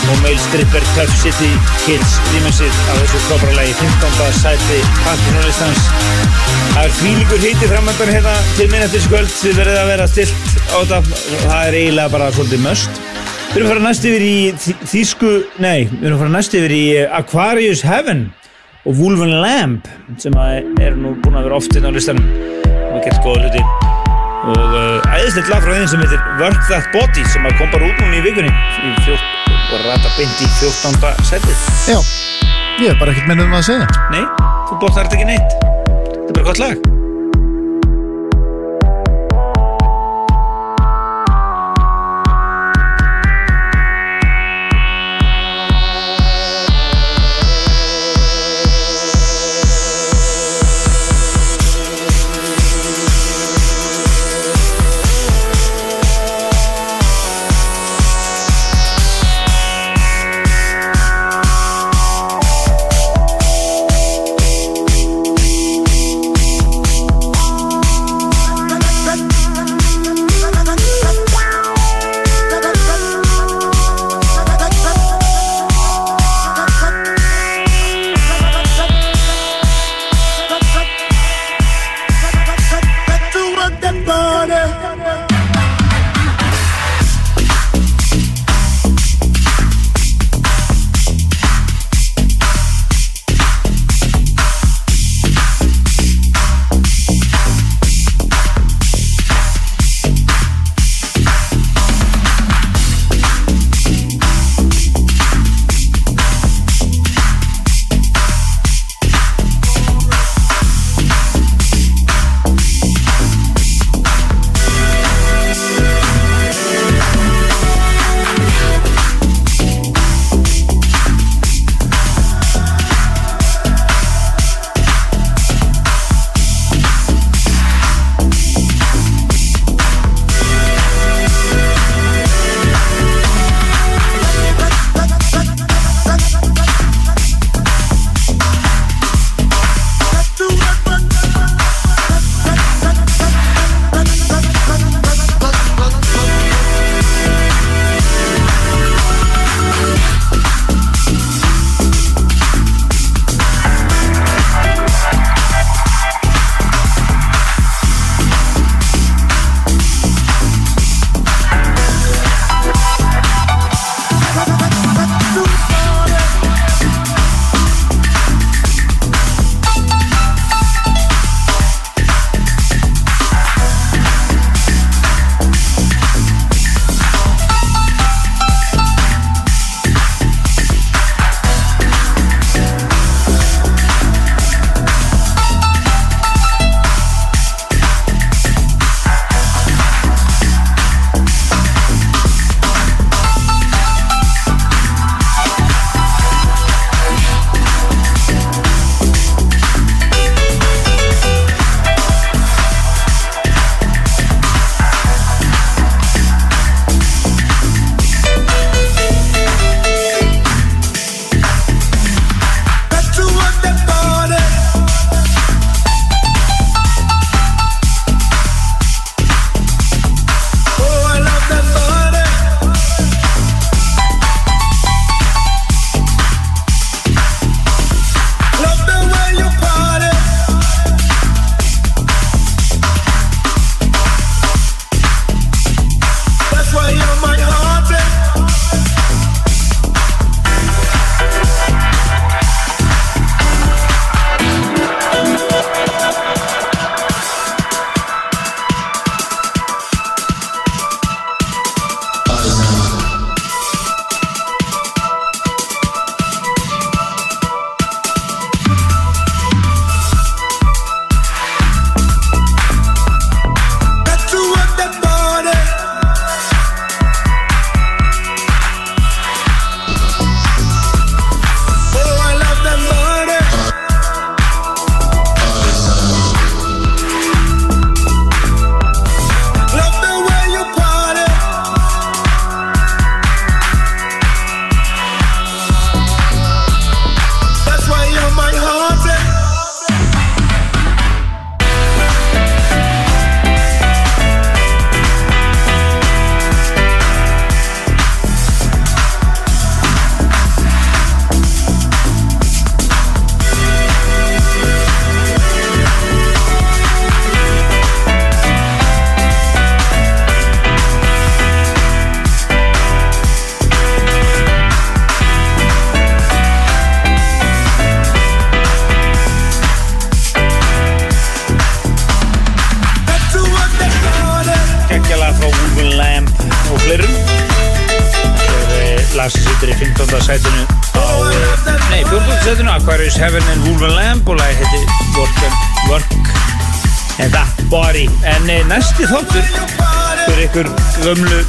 og 0.07 0.21
Mail 0.23 0.37
Stripper 0.39 0.85
Tough 0.93 1.15
City 1.19 1.49
Kids 1.81 2.13
rýmessið 2.29 2.77
af 2.93 3.01
þessu 3.01 3.19
klopra 3.25 3.49
lagi 3.57 3.73
15. 3.81 4.29
sæti 4.37 4.77
Partisanlistans. 5.01 5.89
Það 6.69 6.79
er 6.85 6.95
frílíkur 7.01 7.43
heiti 7.43 7.67
framöndan 7.73 8.13
hérna 8.15 8.37
til 8.53 8.69
minn 8.71 8.85
eftir 8.85 9.03
skvöld. 9.03 9.35
Þið 9.41 9.59
verðið 9.59 9.81
að 9.81 9.91
vera 9.91 10.07
stilt 10.13 10.55
á 10.71 10.77
þetta. 10.77 11.01
Það 11.33 11.57
er 11.57 11.77
eiginlega 11.81 12.15
bara 12.15 12.31
svolítið 12.37 12.63
möst. 12.69 13.03
Við 13.49 13.59
erum 13.59 13.67
að 13.67 13.73
fara 13.73 13.85
næst 13.89 14.09
yfir 14.13 14.27
í 14.29 14.39
Þísku, 14.93 15.35
nei, 15.59 15.77
við 15.91 16.07
erum 16.13 16.15
að 16.21 16.23
fara 16.23 16.35
næst 16.37 16.57
yfir 16.61 16.77
í 16.79 16.81
Aquarius 17.19 17.83
Heaven 17.83 18.27
og 18.85 19.03
Wolven 19.03 19.35
Lamb 19.43 19.93
sem 20.15 20.39
er 20.39 20.95
nú 20.95 21.17
búin 21.19 21.35
að 21.35 21.51
vera 21.51 21.59
oft 21.59 21.75
inn 21.75 21.91
á 21.91 21.91
listanum 21.91 22.23
og 22.95 23.03
gett 23.03 23.19
góða 23.19 23.49
hluti 23.49 23.88
og 24.49 24.75
uh, 24.75 25.15
æðislegt 25.17 25.51
lag 25.51 25.63
frá 25.63 25.75
þeim 25.75 25.87
sem 25.91 26.03
heitir 26.03 26.21
Work 26.41 26.59
That 26.69 26.89
Body 26.95 27.25
sem 27.29 27.47
kom 27.59 27.71
bara 27.73 27.89
út 27.89 28.01
núna 28.01 28.19
í 28.19 28.23
vikunni 28.25 28.51
og 29.69 29.81
rata 29.85 30.11
beint 30.17 30.43
í 30.43 30.51
14. 30.59 31.01
setið 31.29 31.65
Já, 31.89 31.99
ég 32.81 32.93
er 32.93 33.01
bara 33.01 33.13
ekkert 33.13 33.29
mennum 33.29 33.53
að 33.53 33.67
segja. 33.71 33.89
Nei, 34.13 34.23
þú 34.69 34.79
bóttar 34.81 35.05
þetta 35.09 35.19
ekki 35.19 35.33
neitt. 35.33 35.59
Þetta 35.65 36.29
er 36.29 36.39
bara 36.39 36.49
gott 36.51 36.63
lag 36.65 36.88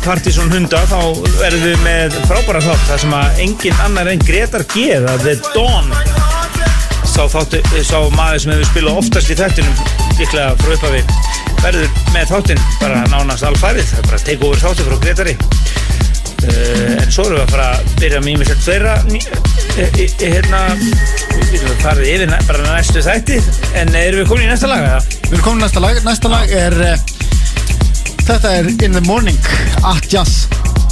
partysón 0.04 0.50
hunda 0.52 0.80
þá 0.88 0.98
verðum 1.40 1.64
við 1.64 1.82
með 1.84 2.14
frábæra 2.28 2.60
þátt 2.64 2.86
þar 2.88 3.02
sem 3.02 3.14
að 3.16 3.40
engin 3.44 3.82
annar 3.84 4.10
en 4.12 4.22
Gretar 4.24 4.64
G 4.70 4.86
það 5.04 5.26
er 5.32 5.42
Dawn. 5.54 5.90
Sá, 7.10 7.24
þáttu, 7.28 7.60
sá 7.84 7.98
maður 8.14 8.42
sem 8.44 8.52
hefur 8.54 8.68
spilað 8.70 9.00
oftast 9.02 9.32
í 9.32 9.36
þættinum 9.38 9.82
líklega 10.20 10.54
frá 10.60 10.74
upphafi 10.76 11.02
verður 11.60 12.00
með 12.14 12.32
þáttinn 12.32 12.64
bara 12.80 13.02
nánast 13.12 13.46
alfarið 13.48 13.88
það 13.90 14.00
er 14.00 14.08
bara 14.08 14.20
að 14.20 14.26
teika 14.30 14.48
over 14.48 14.64
þáttu 14.64 14.88
frá 14.88 14.98
Gretari. 15.04 15.36
Uh, 16.40 16.96
en 16.96 17.10
svo 17.12 17.26
erum 17.26 17.36
við 17.36 17.42
að 17.44 17.52
fara 17.52 17.68
að 17.74 17.94
byrja 18.00 18.20
með 18.24 18.32
ímest 18.32 18.62
fleira 18.64 18.94
e, 19.12 19.18
e, 19.76 20.06
e, 20.06 20.30
hérna 20.38 20.60
við 20.78 21.58
erum 21.58 21.74
að 21.74 21.82
fara 21.84 22.06
yfir 22.14 22.36
bara 22.48 22.66
næstu 22.70 23.04
þætti. 23.04 23.40
En 23.76 23.92
erum 24.06 24.22
við 24.22 24.30
komin 24.32 24.48
í 24.48 24.52
næsta 24.54 24.70
lag? 24.70 24.86
Við 25.26 25.34
erum 25.34 25.48
komin 25.50 25.60
í 25.60 25.66
næsta 25.66 25.84
lag 25.84 26.04
Næsta 26.06 26.32
lag 26.32 26.54
er 26.62 26.78
uh, 26.94 27.09
Þetta 28.30 28.50
er 28.60 28.66
In 28.86 28.92
the 28.94 29.00
Morning 29.08 29.38
at 29.82 30.04
Jazz 30.06 30.44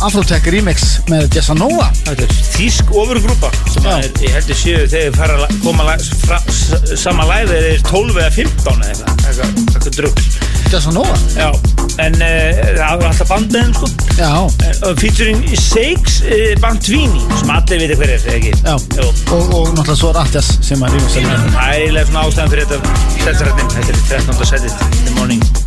Afrotech 0.02 0.48
remix 0.50 0.96
með 1.06 1.36
Jessanova 1.36 1.84
Þetta 2.00 2.24
er 2.24 2.32
þýsk 2.48 2.88
ofurgrúpa 2.98 3.50
sem 3.70 3.86
er, 3.92 4.08
ég 4.24 4.32
heldur 4.34 4.58
séu 4.58 4.80
þegar 4.90 5.04
við 5.04 5.18
fara 5.20 5.36
að 5.44 5.54
koma 5.62 5.94
fra, 6.24 6.38
sama 6.98 7.28
læð 7.28 7.52
er 7.54 7.68
12 7.86 8.18
eða 8.24 8.32
15 8.34 8.82
eða 8.88 9.14
eitthvað, 9.28 9.52
eitthvað, 9.68 9.86
drugg 10.00 10.24
Jessanova 10.72 11.14
Já, 11.36 11.46
en 12.08 12.18
uh, 12.18 12.58
það 12.80 13.04
var 13.04 13.06
alltaf 13.12 13.30
bandið 13.30 13.70
sko. 13.78 13.92
Uh, 14.18 14.90
featuring 14.98 15.46
Seix 15.62 16.18
uh, 16.26 16.50
Bantvíni 16.64 17.22
sem 17.38 17.54
allir 17.54 17.84
viti 17.84 18.00
hver 18.02 18.16
er, 18.16 18.26
eða 18.26 18.36
ekki? 18.40 18.56
já. 18.66 18.74
Jú. 18.98 19.06
Og, 19.06 19.54
og 19.60 19.72
náttúrulega 19.78 20.00
svo 20.02 20.10
er 20.10 20.20
at 20.24 20.34
Jazz 20.40 20.58
sem 20.72 20.82
að 20.82 20.98
er 20.98 21.08
Það 21.14 21.62
er 21.62 21.78
eiginlega 21.78 22.10
svona 22.10 22.26
ástæðan 22.26 22.52
fyrir 22.56 22.68
þetta 22.74 23.00
Þetta 23.14 23.30
er 23.30 23.56
þetta 23.78 23.96
er 23.96 24.04
13. 24.26 24.46
setið 24.56 24.86
The 25.06 25.16
Morning 25.20 25.57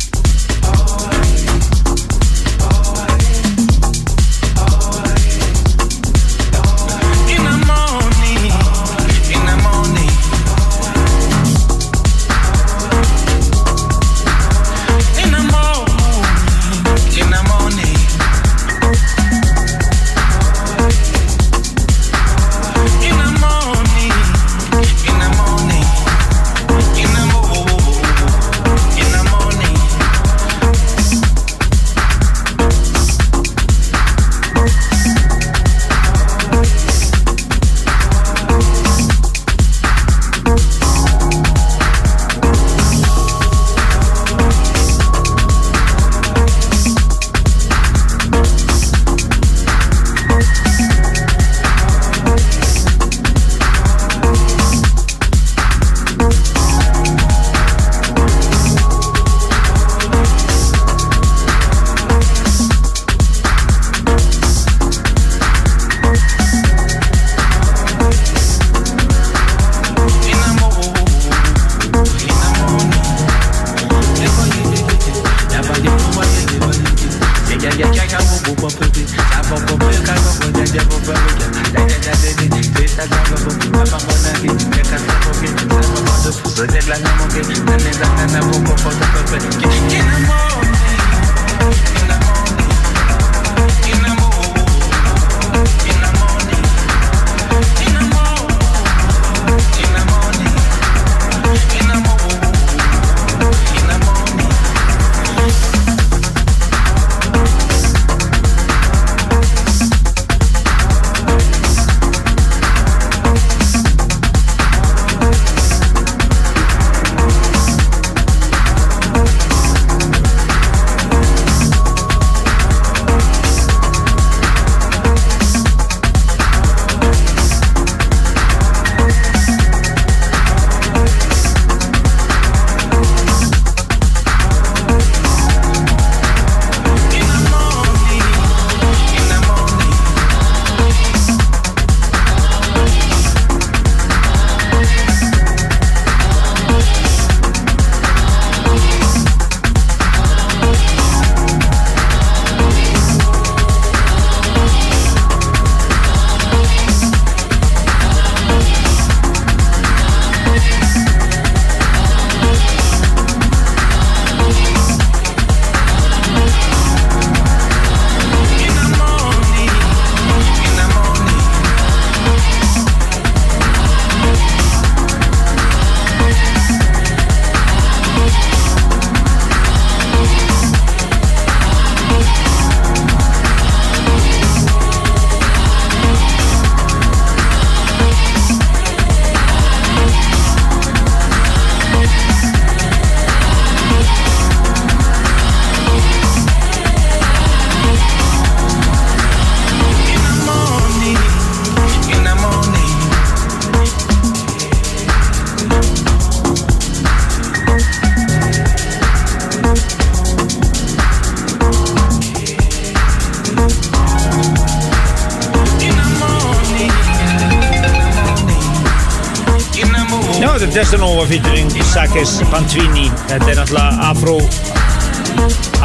Pantvíni, 222.52 223.06
þetta 223.30 223.46
er 223.48 223.56
náttúrulega 223.56 224.08
afró 224.10 224.34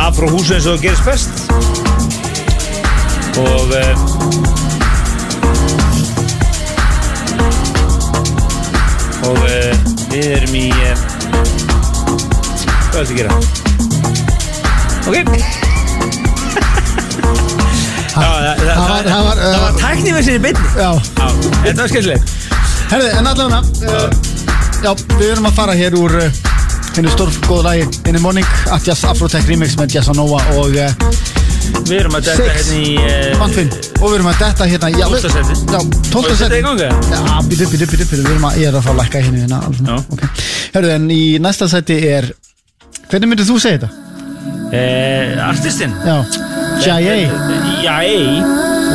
afró 0.04 0.28
húsu 0.34 0.54
eins 0.58 0.66
og 0.68 0.74
það 0.76 0.82
gerist 0.84 1.06
best. 1.08 1.32
Og 3.40 3.72
eh, 3.78 3.96
og, 9.24 9.32
og 9.32 9.38
við 10.12 10.26
erum 10.34 10.58
í 10.60 10.66
eh, 10.76 10.98
hvað 12.92 13.00
er 13.00 13.06
þetta 13.06 13.14
að 13.14 13.18
gera? 13.22 13.32
ok. 15.08 15.16
Það 18.18 19.22
var, 19.24 19.38
var 19.38 19.76
tæknið 19.78 20.14
með 20.16 20.24
sinni 20.26 20.42
byrni 20.42 20.68
þetta 20.74 21.80
var 21.80 21.90
skemmtilegt. 21.92 22.26
En 22.98 23.28
allavega 23.30 23.60
uh, 23.62 24.10
já, 24.82 24.92
við 25.20 25.28
erum 25.36 25.48
að 25.52 25.58
fara 25.60 25.76
hér 25.78 25.94
úr 26.00 26.16
uh, 26.24 26.47
henni 27.00 27.12
stórgóðu 27.14 27.64
lagi. 27.68 27.88
In 28.08 28.14
the 28.18 28.22
Morning 28.24 28.48
Atjas 28.74 29.04
Afrotech 29.08 29.48
Remix 29.50 29.76
með 29.80 29.96
Jazz 29.98 30.10
Nova 30.18 30.40
og 30.58 30.76
uh, 30.78 30.92
Við 31.88 31.98
erum 32.00 32.16
að 32.18 32.28
detta 32.30 32.48
hérna 32.48 32.78
í 32.80 32.94
uh, 32.98 33.38
Vannfinn 33.42 33.70
og 33.98 34.06
við 34.08 34.16
erum 34.18 34.30
að 34.32 34.38
detta 34.42 34.68
hérna 34.72 34.90
við- 34.94 35.04
Tólfta 35.04 35.32
sæti. 35.34 35.58
Já, 35.68 35.78
Og 35.78 36.10
tólta 36.12 36.32
þetta 36.32 36.38
seti 36.42 36.60
í 36.60 36.66
gangi, 36.66 36.88
eða? 36.88 36.98
Já, 37.12 37.38
býtu, 37.52 37.68
býtu, 37.74 37.88
býtu, 37.92 38.08
við 38.12 38.30
erum 38.32 38.46
að, 38.50 38.60
ég 38.62 38.70
er 38.72 38.78
að 38.80 38.86
fá 38.88 38.92
að 38.94 39.00
lækka 39.02 39.22
hérna 39.26 39.42
hérna 39.44 39.60
alveg, 39.68 39.88
Já. 39.88 39.98
ok. 40.16 40.44
Herðu, 40.76 40.92
en 40.96 41.08
í 41.14 41.22
næsta 41.44 41.68
seti 41.72 41.98
er 42.12 42.30
Hvernig 43.12 43.30
myndir 43.32 43.48
þú 43.48 43.58
segja 43.64 43.82
þetta? 43.82 43.90
uh, 44.68 45.48
Artistinn. 45.50 45.94
Já, 46.08 46.18
J.A. 46.84 47.18
J.A. 47.84 48.00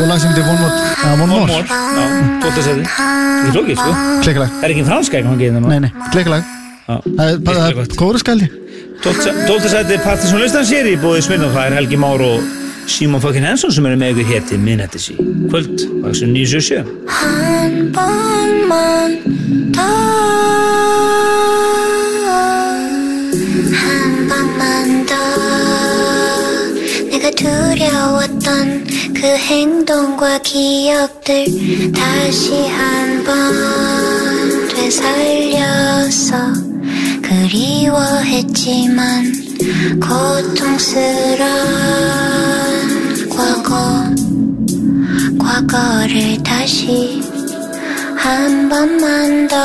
og 0.01 0.09
lag 0.09 0.21
sem 0.23 0.33
heitir 0.33 0.49
One 0.49 0.59
More 0.61 0.73
Já, 0.73 1.13
One 1.13 1.23
One 1.23 1.33
More. 1.33 1.47
More. 1.53 1.65
Já, 1.69 2.05
tóta 2.47 2.67
seti 2.67 2.83
Ekki 2.83 3.55
flókið, 3.57 3.79
sko. 3.81 3.95
Klikkalag, 4.23 4.51
Það 4.59 4.67
er 4.69 4.75
ekki 4.77 4.85
franska 4.89 5.19
ekki 5.21 5.33
hangið 5.33 5.49
hérna 5.51 5.69
nei, 5.73 5.81
nei, 5.87 5.93
klikkalag. 6.15 6.51
Það 6.92 7.28
er 7.32 7.42
bara, 7.44 7.66
það 7.66 7.82
er 7.84 7.98
kóruskældi 8.00 8.48
Tólta 9.04 9.70
sæti 9.70 10.00
Partiðsson 10.06 10.42
listan 10.42 10.66
sér 10.68 10.88
í 10.90 10.96
bóði 11.02 11.26
Smirnoff 11.26 11.54
Það 11.58 11.68
er 11.70 11.78
Helgi 11.82 12.00
Már 12.02 12.24
og 12.26 12.40
Simon 12.88 13.22
fucking 13.22 13.44
Hensson 13.44 13.72
sem 13.76 13.86
eru 13.90 14.00
með 14.00 14.22
ykkur 14.22 14.30
hétti 14.32 14.58
minnættis 14.64 15.10
í 15.12 15.18
kvöld 15.52 15.84
og 16.00 16.06
þessu 16.08 16.30
977 16.32 16.88
한 17.12 17.92
번만 17.92 19.18
더, 19.76 19.88
한 23.82 24.28
번만 24.32 25.06
더. 25.12 25.20
내가 27.12 27.32
두려웠던 27.32 28.88
그 29.14 29.36
행동과 29.36 30.40
기억들 30.44 31.46
다시 31.92 32.54
한 32.70 33.24
번 33.26 34.61
되살려서 34.75 36.37
그리워했지만 37.23 39.33
고통스런 40.01 41.49
과거 43.29 44.05
과거를 45.39 46.43
다시 46.43 47.21
한 48.17 48.69
번만 48.69 49.47
더, 49.49 49.57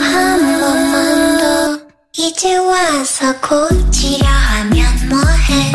한 0.00 0.60
번만 0.60 1.38
더. 1.38 1.78
이제 2.16 2.56
와서 2.56 3.34
고치려 3.40 4.26
하면 4.28 4.86
뭐해? 5.08 5.72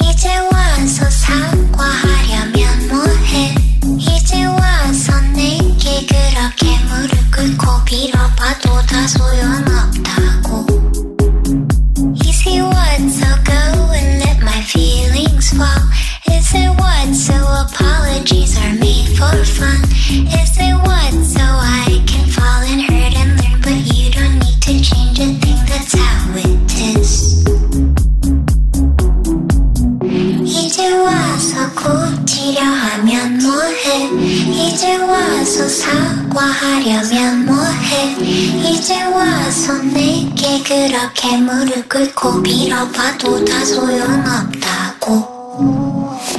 이제 0.00 0.28
와서 0.52 1.04
사과하려면 1.10 2.88
뭐해? 2.88 3.54
이제 3.98 4.44
와서 4.44 5.12
내 5.34 5.58
게 6.01 6.05
그렇게 6.05 6.77
무릎 6.85 7.31
꿇고 7.31 7.85
빌어봐도 7.85 8.81
다 8.85 9.07
소용없다고. 9.07 10.65
Is 12.25 12.47
it 12.47 12.61
what 12.61 13.01
so 13.09 13.27
go 13.43 13.91
and 13.93 14.23
let 14.23 14.39
my 14.41 14.61
feelings 14.63 15.51
fall? 15.51 15.83
Is 16.31 16.53
it 16.53 16.69
what 16.79 17.13
so 17.13 17.35
apologies 17.35 18.57
are 18.57 18.73
made 18.75 19.09
for 19.17 19.43
fun? 19.45 19.83
Is 20.09 20.57
it 20.57 20.73
what 20.73 21.13
so 21.23 21.41
I 21.41 22.01
can 22.07 22.27
fall 22.29 22.63
and 22.63 22.81
hurt 22.81 23.15
and 23.15 23.39
learn? 23.39 23.61
But 23.61 23.93
you 23.93 24.09
don't 24.11 24.39
need 24.39 24.61
to 24.61 24.81
change 24.81 25.19
a 25.19 25.27
thing, 25.39 25.61
that's 25.67 25.93
how 25.93 26.33
it 26.35 26.97
is. 26.97 27.60
와서 31.02 31.68
고치려 31.74 32.62
하면 32.62 33.38
뭐해? 33.38 34.08
이제 34.50 34.96
와서 34.96 35.68
사과하려면 35.68 37.46
뭐해? 37.46 38.16
이제 38.20 39.02
와서 39.04 39.74
내게 39.82 40.62
그렇게 40.62 41.36
무릎 41.38 41.88
꿇고 41.88 42.42
빌어봐도 42.42 43.44
다 43.44 43.64
소용없다고. 43.64 45.42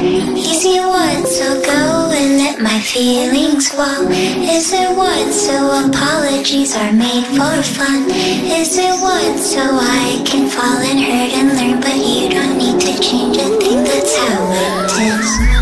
It 0.06 0.86
what 0.86 1.28
so 1.28 1.62
go 1.62 2.12
and 2.12 2.38
let 2.38 2.62
my 2.62 2.80
feelings 2.82 3.70
fall? 3.70 4.08
Is 4.12 4.74
it 4.74 4.90
what 4.98 5.32
so 5.32 5.88
apologies 5.88 6.76
are 6.76 6.92
made 6.92 7.26
for 7.28 7.64
fun? 7.64 8.10
Is 8.12 8.78
it 8.78 9.00
what 9.02 9.40
so 9.40 9.62
I 9.62 10.22
can 10.26 10.50
fall 10.50 10.80
and 10.84 11.00
hurt 11.00 11.34
and 11.34 11.50
learn? 11.56 11.80
But 11.80 11.96
you 11.96 12.30
don't 12.30 12.58
need 12.58 12.82
to 12.82 13.00
change 13.00 13.38
a 13.38 13.48
thing, 13.60 13.84
that's 13.84 14.16
how 14.18 14.52
it 14.52 14.92
is. 15.00 15.53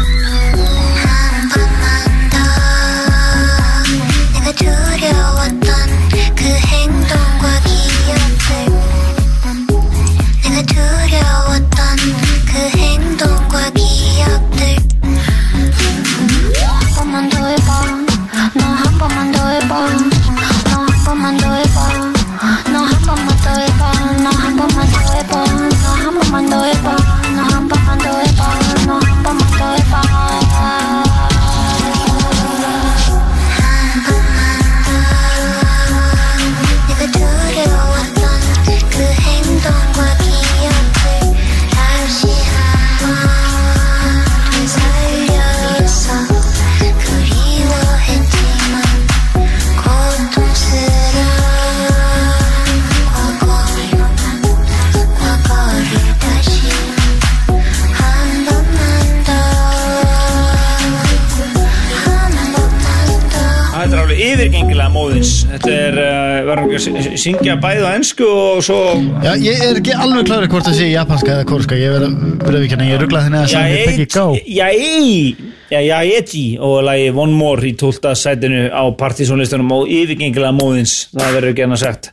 Þetta 65.51 65.71
er, 65.75 65.97
uh, 65.99 66.35
verður 66.47 66.67
ekki 66.67 66.77
að 66.77 66.83
sy- 67.07 67.17
syngja 67.25 67.55
bæði 67.61 67.81
á 67.83 67.89
ennsku 67.97 68.27
og 68.27 68.61
svo 68.63 68.77
Já, 69.25 69.33
ég 69.43 69.63
er 69.67 69.79
ekki 69.81 69.95
alveg 69.95 70.29
klári 70.29 70.47
hvort 70.51 70.67
það 70.69 70.77
sé 70.79 70.87
japanska 70.93 71.33
eða 71.35 71.47
kóruska 71.49 71.79
Ég 71.79 71.91
verð 71.91 72.05
að 72.07 72.55
við 72.55 72.67
ekki, 72.69 72.87
ég 72.91 73.01
ruggla 73.01 73.23
þenni 73.25 73.39
að 73.41 73.49
sem 73.51 73.65
við 73.67 73.91
ekki 73.91 74.05
gá. 74.15 74.25
Jæi 74.59 75.35
Jæi 75.71 76.45
og 76.59 76.77
lagi 76.87 77.09
One 77.15 77.35
More 77.35 77.63
í 77.67 77.73
12. 77.79 78.15
sætinu 78.19 78.63
á 78.71 78.83
partysónlistunum 78.99 79.71
og 79.75 79.87
yfirgengilega 79.91 80.51
móðins 80.55 80.95
það 81.15 81.35
verður 81.37 81.53
ekki 81.53 81.63
annað 81.67 81.83
sagt. 81.85 82.09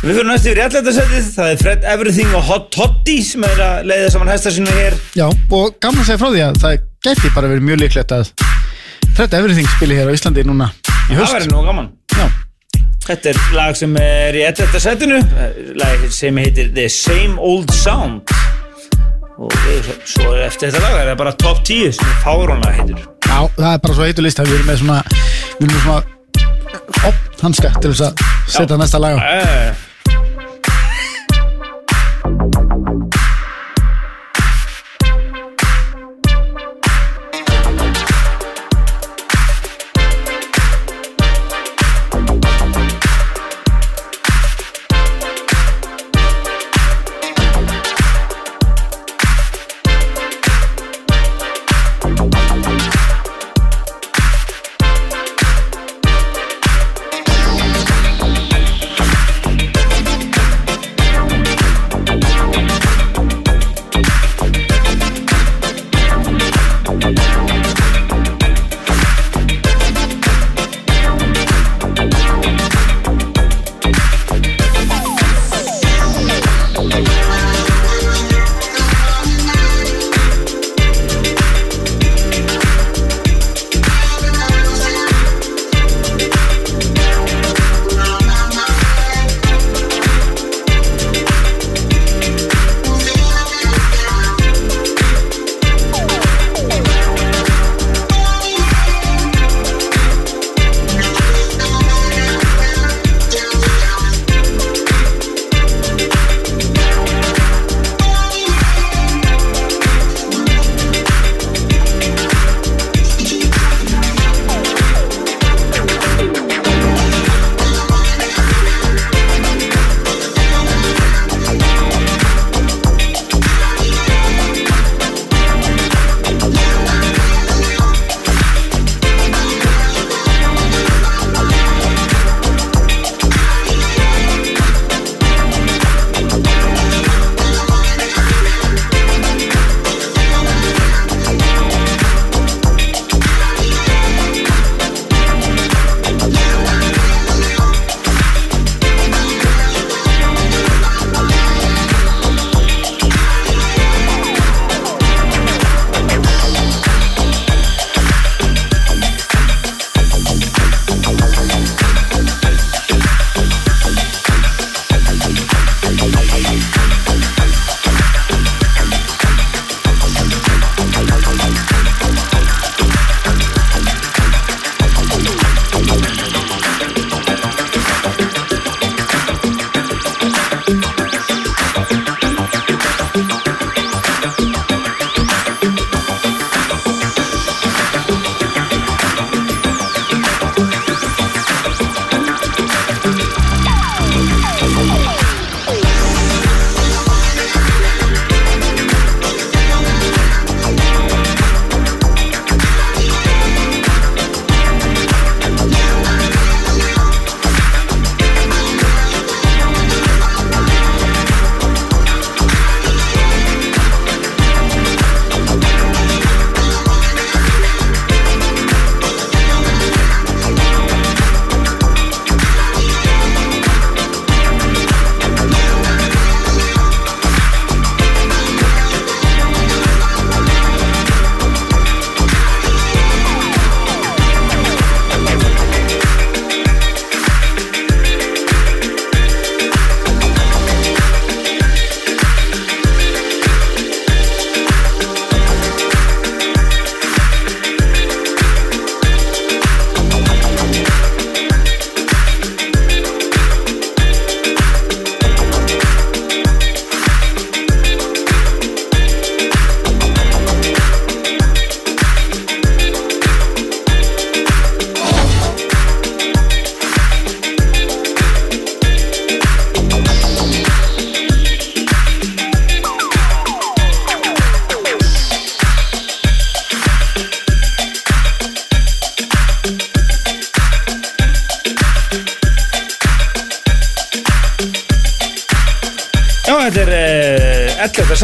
Við 0.00 0.16
fyrir 0.16 0.28
næstu 0.28 0.50
yfir 0.50 0.60
í 0.60 0.64
allæta 0.66 0.92
sætið 0.96 1.30
það 1.36 1.50
er 1.54 1.62
Fred 1.62 1.86
Everything 1.94 2.34
og 2.36 2.44
Hot 2.48 2.68
Toddy 2.72 3.16
sem 3.24 3.44
er 3.44 3.60
að 3.64 3.88
leiða 3.90 4.10
saman 4.12 4.32
hæsta 4.32 4.52
sínu 4.56 4.72
hér. 4.76 4.96
Já, 5.16 5.26
og 5.28 5.74
gaman 5.80 6.00
að 6.04 6.08
segja 6.10 6.20
frá 6.22 6.30
því 6.32 6.44
að 6.48 6.60
það 6.64 6.76
gæti 7.08 7.32
bara 7.36 7.50
verið 7.52 7.66
mjög 7.68 7.82
líklegt 7.84 8.14
að 8.16 8.30
Fred 9.16 9.36
Everything 9.40 9.68
spili 9.76 9.96
hér 10.00 10.08
á 10.08 10.16
Íslandi 10.16 10.44
núna 10.48 10.70
í 11.10 11.16
Það 11.16 11.20
haust. 11.24 11.34
verður 11.36 11.52
nú 11.56 11.64
gaman. 11.68 11.90
Já, 12.16 12.28
Þetta 13.10 13.32
er 13.32 13.38
lag 13.58 13.74
sem 13.74 13.94
er 13.98 14.36
í 14.38 14.42
11. 14.46 14.76
sætinu 14.78 15.16
lag 15.80 16.02
sem 16.14 16.36
heitir 16.38 16.68
The 16.76 16.84
Same 16.94 17.42
Old 17.42 17.72
Sound. 17.74 18.30
Og 19.40 19.50
svo 20.06 20.36
eftir 20.38 20.70
þetta 20.70 20.84
lag 20.84 20.94
er 21.00 21.10
það 21.10 21.18
bara 21.24 21.32
top 21.40 21.58
10 21.66 21.96
sem 21.96 22.14
fárónlega 22.22 22.76
heitir 22.76 22.98
Já, 23.00 23.38
það 23.56 23.70
er 23.72 23.82
bara 23.82 23.96
svo 23.96 24.06
heitur 24.06 24.26
list 24.26 24.42
að 24.42 24.50
við 24.52 24.58
erum 24.60 24.68
með 24.70 24.78
svona 24.84 24.98
við 25.10 25.62
erum 25.64 25.74
með 25.74 25.82
svona 25.88 26.02
op, 27.10 27.16
hanska 27.42 27.68
til 27.80 27.90
þess 27.94 28.04
að 28.06 28.12
setja 28.52 28.78
næsta 28.78 28.98
lag 29.02 29.14
á. 29.16 29.20
Eh, 29.26 29.70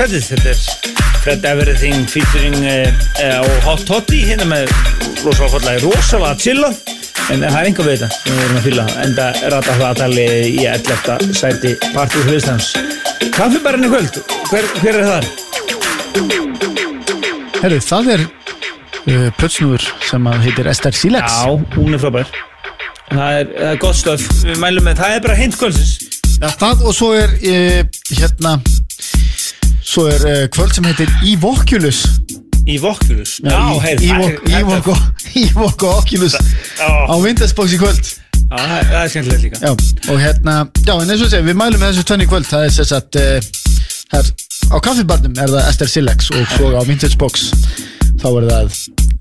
setið 0.06 0.26
þetta 0.30 0.50
er 0.52 0.58
Fred 1.24 1.46
Everything 1.50 2.04
featuring 2.06 2.54
uh, 2.62 2.90
uh, 3.18 3.40
og 3.42 3.64
Hot 3.66 3.80
Toddy 3.88 4.20
hérna 4.28 4.46
með 4.46 4.70
rosalega 5.24 5.80
rosalega 5.82 6.36
chilla. 6.38 6.70
En 7.34 7.42
það 7.42 7.56
er 7.58 7.66
einhver 7.66 7.88
við 7.88 7.96
þetta 7.96 8.08
sem 8.14 8.36
við 8.36 8.44
erum 8.44 8.58
að 8.60 8.66
fýla 8.68 8.84
en 9.02 9.16
það 9.16 9.40
rata 9.50 9.72
það 9.72 9.86
aðtali 9.88 10.26
í 10.46 10.66
11. 10.70 11.34
sæti 11.34 11.72
partið 11.90 12.30
hlustans 12.30 12.68
Kaffibarinn 13.34 13.88
í 13.88 13.90
kvöld, 13.90 14.20
hver, 14.52 14.70
hver 14.84 15.00
er 15.00 15.10
það? 15.10 15.26
Herru, 17.64 17.82
það 17.88 18.12
er 18.14 18.24
uh, 18.28 19.28
plötsnúður 19.40 19.90
sem 20.06 20.30
að 20.30 20.46
heitir 20.46 20.70
Esther 20.70 20.94
Silex. 20.94 21.40
Já, 21.42 21.50
hún 21.74 21.98
er 21.98 22.04
frábær. 22.06 22.30
Það 23.10 23.40
er, 23.40 23.52
það 23.58 23.72
er 23.72 23.82
gott 23.82 24.02
stöf, 24.04 24.30
við 24.46 24.62
mælum 24.62 24.86
með 24.86 25.02
það 25.02 25.18
er 25.18 25.26
bara 25.26 25.40
hint 25.42 25.58
kvöldsins. 25.58 25.98
Já, 26.36 26.50
það 26.62 26.86
og 26.86 26.94
svo 26.94 27.10
er 27.18 27.38
uh, 27.40 28.02
hérna 28.14 28.58
svo 29.96 30.06
er 30.12 30.24
uh, 30.28 30.42
kvöld 30.52 30.74
sem 30.76 30.84
heitir 30.84 31.08
Evoculus 31.24 32.02
í 32.66 32.76
Vokkulus 32.82 33.36
Já, 33.46 33.60
heyr, 33.80 34.00
Evok- 34.02 34.48
Evok 35.40 35.84
og- 35.86 36.00
Oculus 36.02 36.34
á 36.82 37.14
Windowsbox 37.22 37.76
í 37.76 37.78
kvöld. 37.80 38.08
Já, 38.46 38.58
það 38.58 38.96
er- 39.00 39.08
skemmtilegt 39.12 39.42
líka. 39.46 39.60
Já, 39.62 39.70
og 40.12 40.18
hérna, 40.22 40.56
já, 40.86 40.92
en 41.02 41.10
eins 41.14 41.22
og 41.24 41.30
segja, 41.32 41.46
við 41.46 41.56
mælum 41.58 41.80
með 41.82 41.94
þessu 41.94 42.04
tvenni 42.10 42.26
kvöld, 42.30 42.46
það 42.50 42.66
er 42.68 42.74
sess 42.76 42.92
að 42.94 43.18
uh, 43.22 44.20
á 44.74 44.76
kaffibarnum 44.82 45.38
er 45.42 45.50
það 45.54 45.70
Esther 45.70 45.90
Silex 45.94 46.30
og 46.34 46.44
svo 46.56 46.70
á 46.74 46.82
Vintage 46.86 47.18
Box. 47.22 47.48
Þá 48.20 48.26
er 48.42 48.48
það 48.50 48.78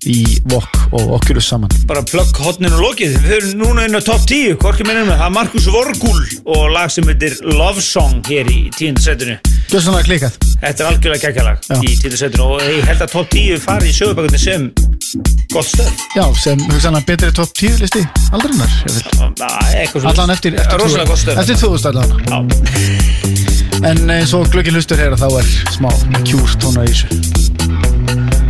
í 0.10 0.40
Vok 0.52 0.82
og 0.96 1.16
Oculus 1.18 1.50
saman. 1.50 1.72
Bara 1.90 2.04
plögg 2.06 2.38
hotnin 2.46 2.74
og 2.76 2.84
lokið. 2.90 3.18
Við 3.26 3.38
erum 3.40 3.64
núna 3.64 3.86
inn 3.88 3.98
á 3.98 4.02
top 4.06 4.26
10 4.30 4.58
hvorki 4.62 4.86
minnum 4.88 5.10
við, 5.10 5.18
það 5.20 5.28
er 5.28 5.34
Markus 5.36 5.68
Vorgul 5.72 6.22
og 6.46 6.64
lag 6.74 6.92
sem 6.94 7.08
heitir 7.10 7.36
Love 7.46 7.82
Song 7.84 8.22
hér 8.30 8.50
í 8.52 8.70
tíundasettinu 8.76 9.38
Gjössanlega 9.72 10.06
klikað 10.08 10.38
þetta 10.62 10.84
er 10.84 10.90
algjörlega 10.90 11.22
geggjalag 11.26 11.58
í 11.82 11.96
tíundasettinu 12.02 12.48
og 12.56 12.64
ég 12.66 12.86
held 12.90 13.02
að 13.06 13.14
top 13.16 13.28
10 13.34 13.62
fari 13.66 13.92
í 13.92 13.96
sögubækunni 13.96 14.42
sem 14.42 14.68
gott 15.54 15.70
stöð. 15.70 15.92
Já, 16.18 16.26
sem 16.42 16.62
hugsanlega 16.70 17.10
betri 17.10 17.32
top 17.36 17.52
10 17.58 17.82
listi 17.84 18.02
eitthvað 19.76 20.10
Allan 20.12 20.34
eftir, 20.36 20.58
eftir, 20.60 20.80
rosalega 20.82 21.10
gott 21.12 21.22
stöð. 21.24 21.36
eftir 21.44 21.56
2000 21.62 21.88
allan 21.94 22.10
Já. 22.30 22.38
En 23.86 24.10
eins 24.10 24.34
og 24.38 24.50
glöggin 24.54 24.78
hlustur 24.78 24.98
hér 25.02 25.18
þá 25.20 25.28
er 25.42 25.54
smá 25.76 25.92
kjúr 26.26 26.58
tóna 26.62 26.86
í 26.88 26.94
þessu 26.94 28.45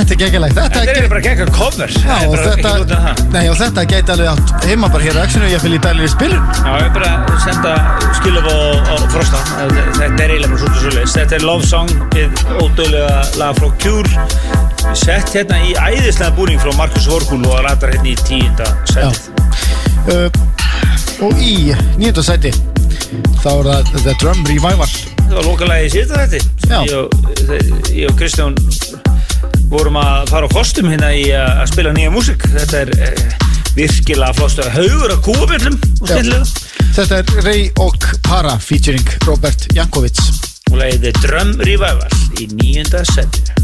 Þetta 0.00 0.14
er 0.14 0.18
geggjulegt 0.22 0.56
Þetta 0.56 0.92
er 0.96 1.06
bara 1.12 1.20
gegga 1.24 1.46
cover. 1.52 1.90
Já, 1.92 2.14
og 2.24 2.36
þetta, 2.40 2.70
nei, 3.34 3.42
og 3.50 3.56
þetta 3.58 3.82
geti 3.90 4.12
alveg 4.14 4.30
átt 4.32 4.64
heima 4.70 4.88
bara 4.94 5.04
hér 5.04 5.18
á 5.20 5.22
Exxonu, 5.26 5.48
ég 5.52 5.60
fylg 5.60 5.76
í 5.76 5.80
dælir 5.84 6.06
í 6.06 6.10
spilur 6.12 6.38
Já, 6.40 6.70
ég 6.72 6.86
er 6.86 6.94
bara 6.94 7.10
að 7.20 7.42
senda 7.44 7.74
skilum 8.16 8.48
á, 8.48 8.56
á 8.88 8.94
Frosta. 9.12 9.40
Þetta 9.98 10.24
er 10.24 10.32
eiginlega 10.32 10.48
bara 10.54 10.62
svolítið 10.62 10.80
svolítið 10.86 11.12
Þetta 11.18 11.36
er 11.40 11.44
Love 11.50 11.68
Song 11.68 11.92
við 12.16 12.42
ódöðlega 12.64 13.20
lag 13.42 13.60
frá 13.60 13.68
Cure. 13.84 14.26
Sett 14.96 15.34
hérna 15.36 15.60
í 15.68 15.74
æðislega 15.76 16.32
búning 16.38 16.62
frá 16.64 16.72
Markus 16.80 17.06
Vorkul 17.10 17.42
og 17.44 17.60
rættar 17.66 17.92
hérna 17.94 18.10
í 18.14 18.16
tíunda 18.24 18.70
setið 18.88 19.20
uh, 20.16 20.28
Og 21.28 21.36
í 21.44 21.54
nýjönda 22.00 22.24
sæti 22.24 22.54
þá 23.42 23.48
er 23.52 23.68
það 23.68 23.94
The 24.06 24.14
Drum 24.22 24.40
Revival. 24.48 24.88
Það 25.20 25.36
var 25.36 25.46
lokalagi 25.46 25.86
í 25.86 25.92
síðan 25.92 26.30
þetta 26.32 26.80
og- 26.96 27.12
ég 27.94 28.06
og 28.10 28.16
Kristján 28.18 28.56
vorum 29.70 29.98
að 30.00 30.32
fara 30.32 30.50
á 30.50 30.54
kostum 30.54 30.90
hérna 30.90 31.12
í 31.14 31.28
að 31.36 31.62
að 31.62 31.70
spila 31.72 31.94
nýja 31.94 32.12
músík. 32.14 32.46
Þetta 32.56 32.82
er 32.84 32.92
eh, 33.06 33.38
virkilega 33.76 34.34
flóstu 34.38 34.66
haugur 34.74 35.14
af 35.14 35.22
kúabjöllum 35.26 35.78
og 36.00 36.10
Já. 36.10 36.16
snillega 36.18 36.68
Þetta 36.96 37.20
er 37.20 37.44
Ray 37.46 37.68
og 37.78 38.10
Para 38.26 38.56
featuring 38.58 39.06
Robert 39.28 39.68
Jankovic 39.76 40.18
og 40.72 40.78
lagið 40.80 41.06
The 41.06 41.14
Drum 41.22 41.56
Revival 41.62 42.20
í 42.42 42.50
nýjunda 42.56 43.04
setið 43.14 43.59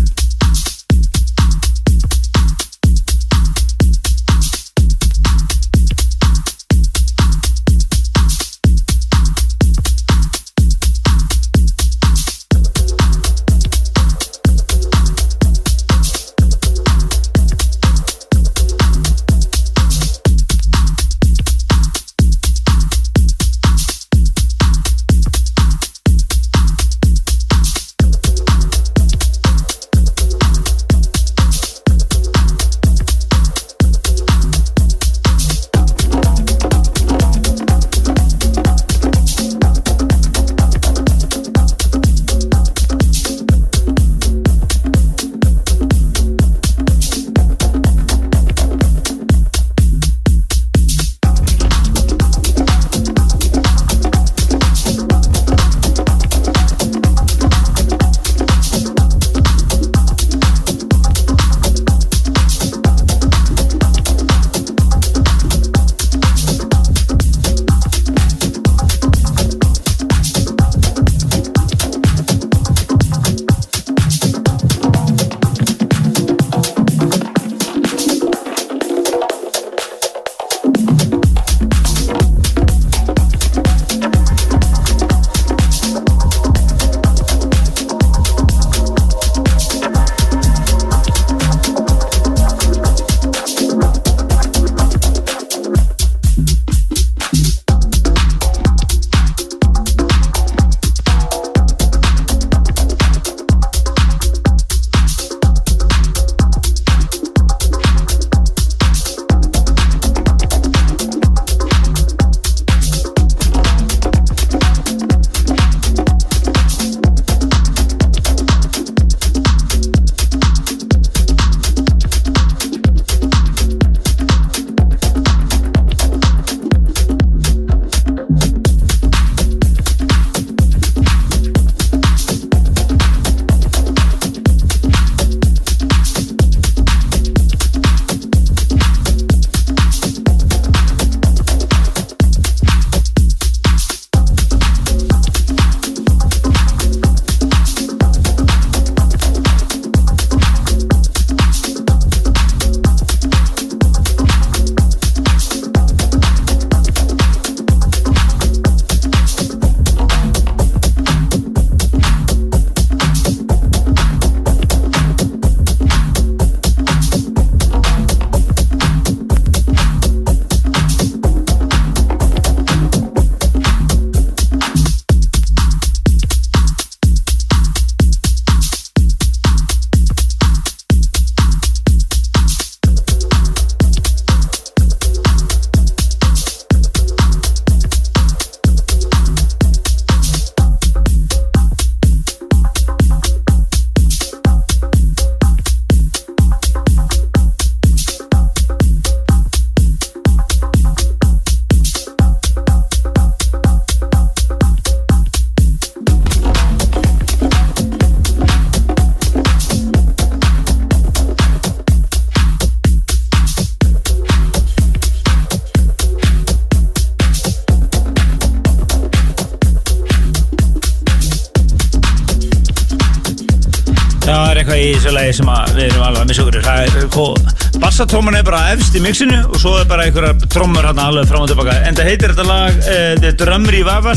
hvað, 227.96 228.08
bassatróman 228.10 228.36
er 228.36 228.44
bara 228.44 228.72
efst 228.74 228.96
í 228.96 229.00
mixinu 229.00 229.38
og 229.48 229.56
svo 229.56 229.70
er 229.80 229.86
bara 229.88 230.04
einhverja 230.04 230.34
trómur 230.52 230.84
hérna 230.84 231.06
alveg 231.08 231.28
fram 231.30 231.44
og 231.44 231.48
tilbaka. 231.48 231.76
En 231.88 231.96
það 231.96 232.08
heitir 232.10 232.32
þetta 232.34 232.44
lag 232.44 232.74
uh, 232.82 233.14
The 233.22 233.30
Drummer 233.40 233.72
í 233.72 233.82
Vaval 233.86 234.16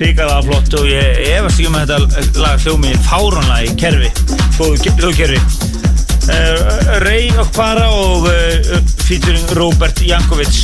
Ríkaða 0.00 0.40
flott 0.42 0.74
og 0.74 0.88
ég 0.88 1.20
efast 1.36 1.60
ekki 1.60 1.68
um 1.68 1.76
að 1.78 1.92
þetta 1.92 2.40
lag 2.40 2.64
hljómi 2.64 2.94
fáránlega 3.04 3.68
í 3.68 3.76
kerfi. 3.78 4.10
Hljóðkerfi 4.58 5.38
uh, 5.38 6.98
Ray 7.04 7.30
og 7.38 7.52
Para 7.54 7.86
og 7.94 8.26
uh, 8.26 8.82
featuring 9.04 9.54
Robert 9.60 10.02
Jankovic 10.02 10.58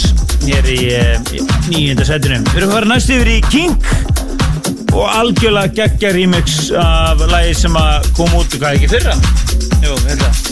hér 0.47 0.67
í 0.73 0.81
nýjönda 1.71 2.09
setinu. 2.09 2.43
Við 2.51 2.63
erum 2.65 2.73
að 2.73 2.79
fara 2.81 2.91
næst 2.91 3.15
yfir 3.15 3.33
í 3.37 3.41
King 3.53 3.79
og 4.97 5.07
algjörlega 5.13 5.75
geggja 5.79 6.15
remix 6.17 6.73
af 6.75 7.23
lagi 7.31 7.55
sem 7.63 7.79
að 7.79 8.11
kom 8.19 8.35
út 8.35 8.59
hvað 8.59 8.81
ekki 8.81 8.95
fyrra? 8.97 9.19
Jú, 9.85 9.95
þetta 10.09 10.46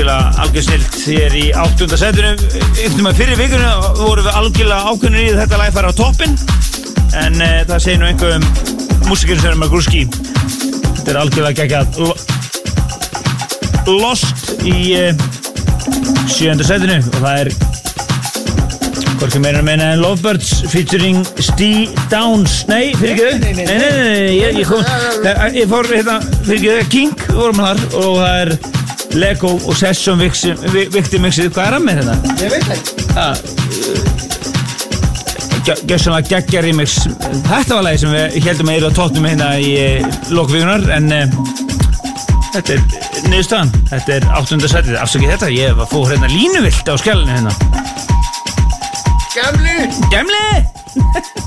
Algjörlega, 0.00 0.32
algjör 0.40 0.62
snilt 0.64 0.94
Hér 1.04 1.34
í 1.36 1.42
áttunda 1.52 1.96
setinu 2.00 2.30
Einhvern 2.32 3.04
veginn 3.04 3.16
fyrir 3.18 3.36
vikunni 3.36 3.66
vorum 3.98 4.24
við 4.24 4.36
algjörlega 4.38 4.88
ákveðnir 4.94 5.20
í 5.26 5.34
þetta 5.36 5.58
lag 5.60 5.74
fara 5.74 5.90
á 5.92 5.94
toppin 5.98 6.32
En 7.20 7.36
uh, 7.36 7.50
það 7.68 7.82
segir 7.84 8.00
nú 8.00 8.06
einhver 8.08 8.32
um 8.38 8.44
músikinn 9.10 9.40
sem 9.42 9.50
er 9.50 9.58
með 9.60 9.72
grúski. 9.74 10.02
Þetta 10.14 11.10
er 11.12 11.18
algjörlega 11.20 11.58
geggjað. 11.58 11.86
Lo- 12.00 12.20
Lost 14.00 14.54
í 14.64 14.94
uh, 14.96 15.12
sjönda 16.30 16.64
setinu 16.64 16.96
og 17.02 17.20
það 17.20 17.36
er 17.42 17.52
Hvorki 19.20 19.42
meira 19.44 19.60
meina 19.66 19.90
en 19.92 20.00
Lovebirds 20.00 20.62
featuring 20.72 21.20
Steve 21.44 21.92
Downs. 22.08 22.62
Nei, 22.72 22.94
fyrir 22.96 23.34
ekki 23.34 23.36
Nei, 23.44 23.52
nei, 23.52 23.64
nei, 23.68 23.78
nei, 23.84 24.32
ég, 24.62 24.64
kom, 24.64 24.80
ég 25.60 25.68
fór 25.68 25.92
hérna 25.92 26.16
fyrir 26.48 26.80
ekki 26.86 26.94
King 27.10 27.26
vorum 27.36 27.60
þar 27.66 27.84
og 28.00 28.12
það 28.22 28.36
er 28.46 28.79
Lego 29.18 29.56
og 29.66 29.76
Session 29.76 30.18
Victim 30.20 31.24
Mixið, 31.24 31.50
hvað 31.54 31.66
er 31.66 31.76
hann 31.76 31.86
með 31.86 32.00
hérna? 32.00 32.14
Ég 32.40 32.52
veit 32.54 32.64
það 33.14 33.34
Gjössanlega 35.86 36.26
geggja 36.26 36.62
remix. 36.64 36.96
Þetta 37.46 37.76
var 37.76 37.84
lagi 37.84 38.00
sem 38.02 38.14
við 38.14 38.38
heldum 38.46 38.70
að 38.70 38.78
eru 38.78 38.90
á 38.90 38.96
tóttum 38.96 39.26
hérna 39.28 39.50
í 39.60 39.68
uh, 39.78 40.22
lokvíkunar 40.34 40.86
en 40.96 41.10
uh, 41.14 41.36
þetta 42.54 42.76
er 42.76 42.80
niðurstaðan. 43.28 43.70
Þetta 43.92 44.16
er 44.16 44.28
áttunda 44.40 44.70
setið, 44.72 44.96
afsakið 45.02 45.34
þetta 45.36 45.52
ég 45.54 45.76
var 45.78 45.90
fór 45.92 46.10
hérna 46.10 46.32
línuvilt 46.32 46.90
á 46.90 46.94
skjælinu 47.02 47.32
hérna. 47.36 47.52
Gamli! 49.36 49.76
Gemli! 50.10 51.39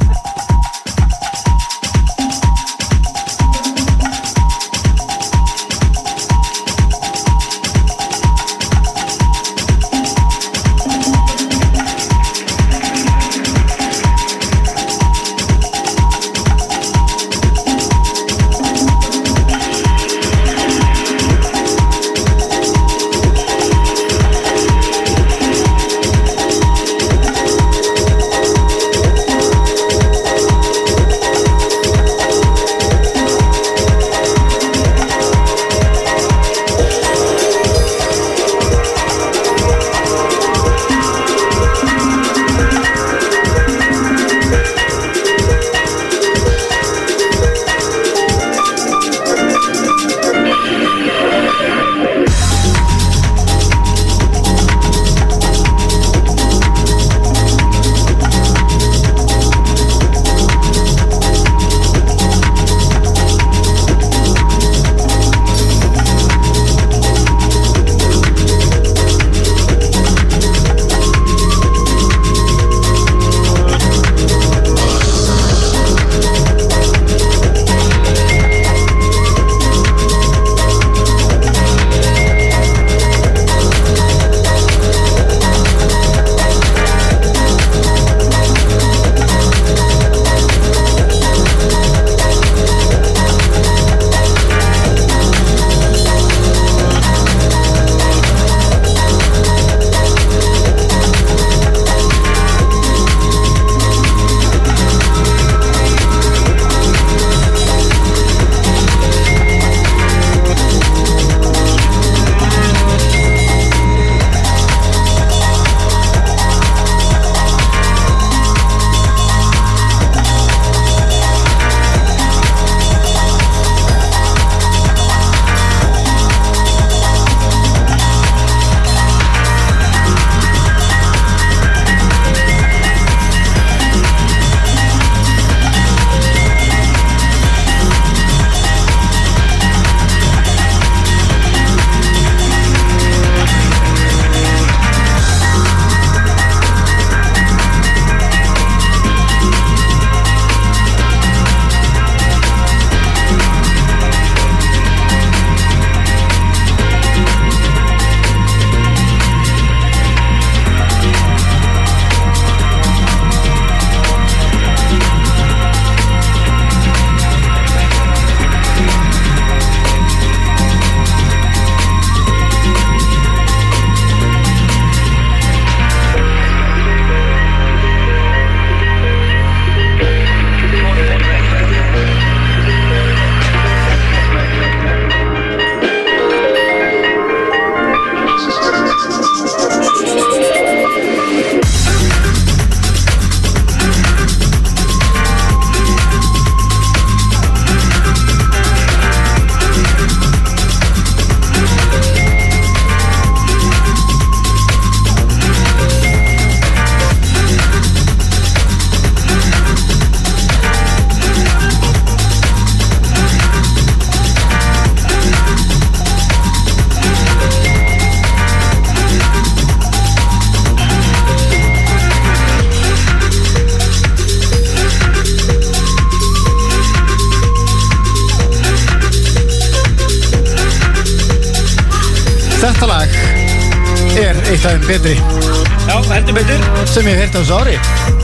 Heyrt 237.34 237.40
á 237.40 237.42
þessu 237.42 237.56
ári 237.58 237.78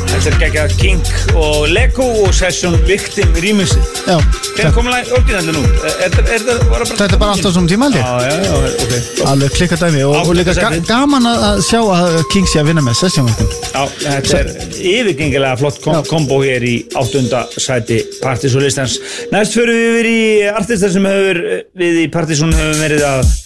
Þetta 0.09 0.29
er 0.29 0.37
geggja 0.41 0.63
King 0.79 1.09
og 1.37 1.67
Lego 1.69 2.05
og 2.25 2.33
Session 2.35 2.75
Victim 2.87 3.31
Já, 3.33 4.17
Hvernig 4.55 4.73
kom 4.75 4.89
lag 4.89 5.09
orginalli 5.15 5.53
nú? 5.55 5.61
Er, 5.85 5.95
er, 6.05 6.15
er, 6.19 6.43
er, 6.43 6.61
var 6.69 6.83
það 6.83 7.01
þetta 7.01 7.15
er 7.17 7.21
bara 7.21 7.35
alltaf 7.35 7.53
svona 7.55 7.69
tíma 7.69 7.87
held 7.87 7.97
ég. 7.99 8.03
Já, 8.03 8.15
já, 8.25 8.35
já, 8.43 8.71
ok. 8.83 9.21
Alveg 9.31 9.55
klikka 9.55 9.79
dæmi 9.79 10.03
og, 10.05 10.15
og 10.19 10.31
líka 10.37 10.55
ga 10.57 10.71
gaman 10.89 11.29
að 11.29 11.61
sjá 11.67 11.79
að 11.95 12.17
King 12.33 12.49
sé 12.49 12.61
að 12.61 12.71
vinna 12.71 12.85
með 12.85 12.97
sessjónvöldum 12.99 13.51
Já, 13.69 13.83
þetta 14.03 14.39
er 14.41 14.51
yfirgengilega 14.93 15.59
flott 15.61 15.81
kom 15.83 16.01
kombo 16.09 16.41
hér 16.45 16.65
í 16.67 16.75
áttunda 16.99 17.45
sæti 17.55 18.01
Partisón 18.23 18.65
listans. 18.65 18.99
Næst 19.33 19.57
förum 19.57 19.77
við 19.77 19.91
yfir 19.93 20.11
í 20.11 20.21
artistar 20.53 20.93
sem 20.93 21.09
hefur 21.09 21.43
við 21.79 22.01
í 22.05 22.09
Partisón 22.13 22.53
hefur 22.57 22.81
verið 22.83 23.05
að 23.09 23.37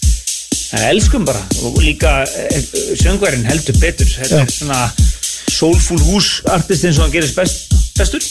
elskum 0.90 1.26
bara. 1.28 1.40
Og 1.68 1.78
líka 1.84 2.24
söngværin 2.98 3.46
heldur 3.46 3.78
betur. 3.78 4.10
Þetta 4.18 4.42
er 4.42 4.50
svona 4.50 4.80
soulful 5.54 6.00
hús 6.08 6.40
artist 6.50 6.86
eins 6.86 6.98
og 6.98 7.06
hann 7.06 7.14
gerist 7.14 7.38
best, 7.38 7.74
bestur. 7.98 8.24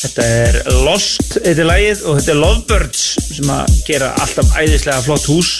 Þetta 0.00 0.24
er 0.24 0.58
Lost, 0.86 1.34
þetta 1.36 1.64
er 1.64 1.68
lagið 1.68 2.04
og 2.08 2.18
þetta 2.18 2.32
er 2.32 2.40
Lovebirds 2.40 3.02
sem 3.36 3.50
að 3.52 3.74
gera 3.88 4.12
alltaf 4.22 4.54
æðislega 4.56 5.02
flott 5.04 5.26
hús. 5.28 5.50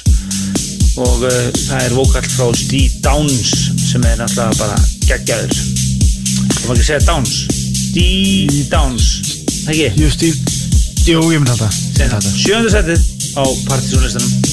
Og 1.01 1.27
uh, 1.27 1.37
það 1.55 1.85
er 1.85 1.97
vokall 1.97 2.31
frá 2.33 2.49
Steve 2.59 3.03
Downs 3.05 3.53
sem 3.91 4.05
er 4.09 4.21
náttúrulega 4.21 4.59
bara 4.61 4.81
geggjaður. 5.09 5.55
Það 5.55 6.67
var 6.67 6.81
ekki 6.81 6.81
að 6.81 6.89
segja 6.89 7.05
Downs. 7.09 7.37
Steve 7.85 8.65
Downs. 8.73 9.13
Ekki, 9.69 9.93
Jú, 10.01 10.11
Steve. 10.17 10.59
Jú, 11.09 11.25
ég 11.33 11.41
myndi 11.41 11.55
alltaf 11.57 11.81
það 12.09 12.31
sjönda 12.37 12.73
setið 12.73 13.05
á 13.37 13.45
partysónlistanum 13.69 14.50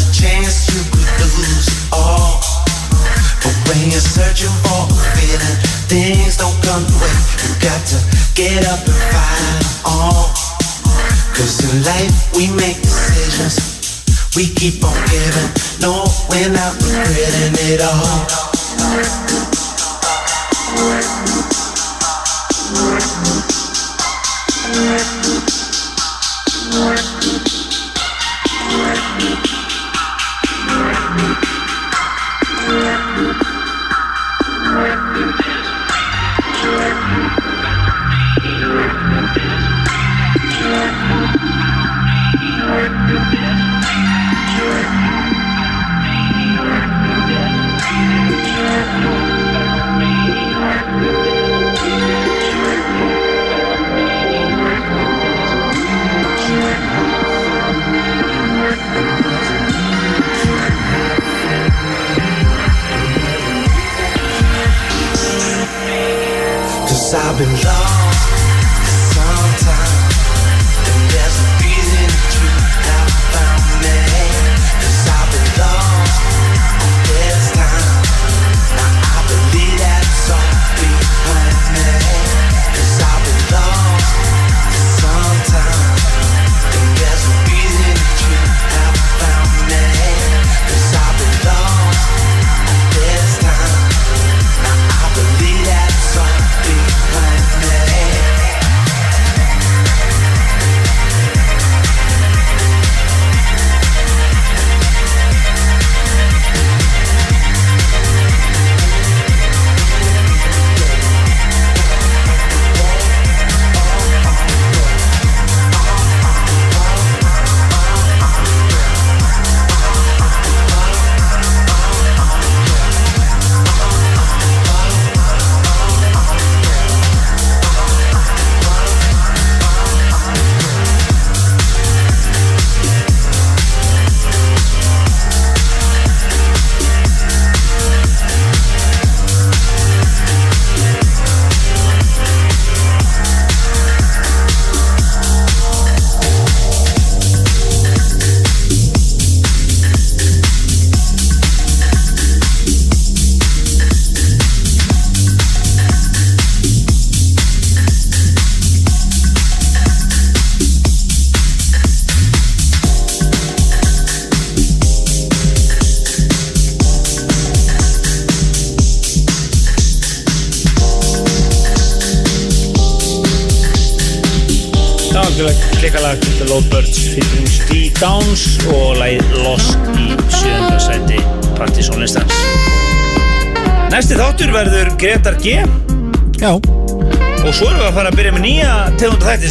a 0.00 0.12
chance 0.12 0.63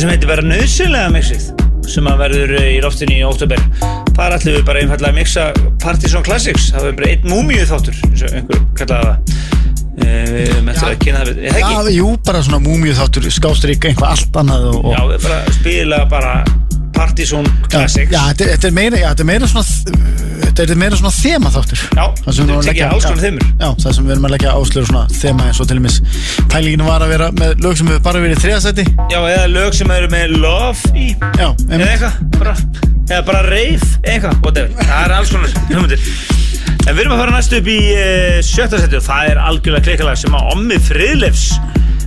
sem 0.03 0.11
heitir 0.11 0.27
vera 0.27 0.43
nöðsynlega 0.43 1.11
mixið 1.13 1.43
sem 1.87 2.07
að 2.11 2.17
verður 2.19 2.51
í 2.59 2.79
loftinu 2.83 3.15
í 3.15 3.21
óttúber 3.23 3.61
þar 4.17 4.35
ætlum 4.35 4.57
við 4.57 4.65
bara 4.67 4.81
einfallega 4.83 5.13
að 5.13 5.15
mixa 5.15 5.45
Partizón 5.83 6.25
Classics, 6.27 6.65
það 6.73 6.87
verður 6.89 6.97
bara 6.99 7.11
einn 7.13 7.29
múmíu 7.31 7.67
þáttur 7.69 8.01
eins 8.09 8.23
og 8.27 8.35
einhver 8.35 8.61
kallaði 8.79 9.07
það. 9.07 9.37
Eh, 9.93 10.27
við 10.33 10.69
eftir 10.73 10.89
að 10.89 10.99
kynna 11.05 11.21
það 11.21 11.31
eða 11.37 11.61
ekki? 11.61 11.71
já, 11.77 11.95
jú, 12.01 12.09
bara 12.27 12.43
svona 12.43 12.59
múmíu 12.65 12.95
þáttur 12.97 13.29
skástrík, 13.31 13.87
einhvað 13.91 14.11
allt 14.17 14.39
annað 14.43 14.67
og, 14.73 14.77
og 14.81 14.95
Já, 14.97 15.01
bara 15.29 15.39
spila 15.59 16.01
bara 16.11 16.35
Partizón 16.93 17.47
Classics. 17.71 18.11
Já, 18.13 18.19
þetta, 18.33 18.51
þetta 18.53 18.69
er 18.69 18.75
meira, 18.77 18.99
já, 19.01 19.07
þetta 19.13 19.23
er 19.23 19.29
meira 19.31 19.47
svona 19.49 19.63
þetta 20.43 20.65
er 20.67 20.79
meira 20.83 20.97
svona 20.99 21.13
þema 21.15 21.49
þáttur 21.55 21.79
Já, 21.87 22.03
það 22.19 22.35
sem 22.37 22.43
við 22.43 22.51
erum 22.51 22.59
að 22.59 22.67
tekja 22.67 22.73
leggja- 22.73 22.89
alls 22.93 23.07
konar 23.07 23.23
þemur. 23.23 23.47
Já, 23.63 23.69
það 23.83 23.95
sem 23.97 24.05
við 24.09 24.13
erum 24.17 24.27
að 24.27 24.33
leggja 24.35 24.51
áslur 24.59 24.89
svona 24.91 25.05
þema 25.23 25.47
eins 25.49 25.61
og 25.63 25.69
til 25.71 25.79
dæmis 25.79 25.97
pælinginu 26.53 26.85
var 26.85 27.03
að 27.03 27.13
vera 27.15 27.29
með 27.33 27.63
lög 27.65 27.77
sem 27.79 27.89
hefur 27.89 28.03
bara 28.05 28.21
verið 28.21 28.37
í 28.37 28.43
þriðasæti 28.43 28.85
Já, 29.09 29.19
eða 29.19 29.45
lög 29.51 29.77
sem 29.77 29.91
eru 29.95 30.09
með 30.13 30.35
love 30.37 30.93
í. 30.93 31.09
Já, 31.39 31.49
eða 31.69 31.89
eitthvað, 31.89 32.19
bara 32.37 32.55
eða 33.09 33.21
bara 33.27 33.41
reif, 33.49 33.83
eitthvað, 34.07 34.39
whatever. 34.45 34.87
Það 34.87 35.03
er 35.03 35.13
alls 35.17 35.33
konar 35.33 35.55
hugmyndir. 35.69 36.07
En 36.83 36.95
við 36.95 37.01
erum 37.03 37.15
að 37.15 37.21
fara 37.23 37.35
næstu 37.35 37.59
upp 37.59 37.69
í 37.71 37.77
uh, 37.97 38.39
sjötta 38.45 38.79
seti 38.81 38.99
og 38.99 39.05
það 39.05 39.29
er 39.31 39.41
algjörlega 39.43 39.87
klikalag 39.89 40.19
sem 40.19 40.35
að 40.37 40.49
Ommi 40.53 40.79
Friðleifs 40.83 41.45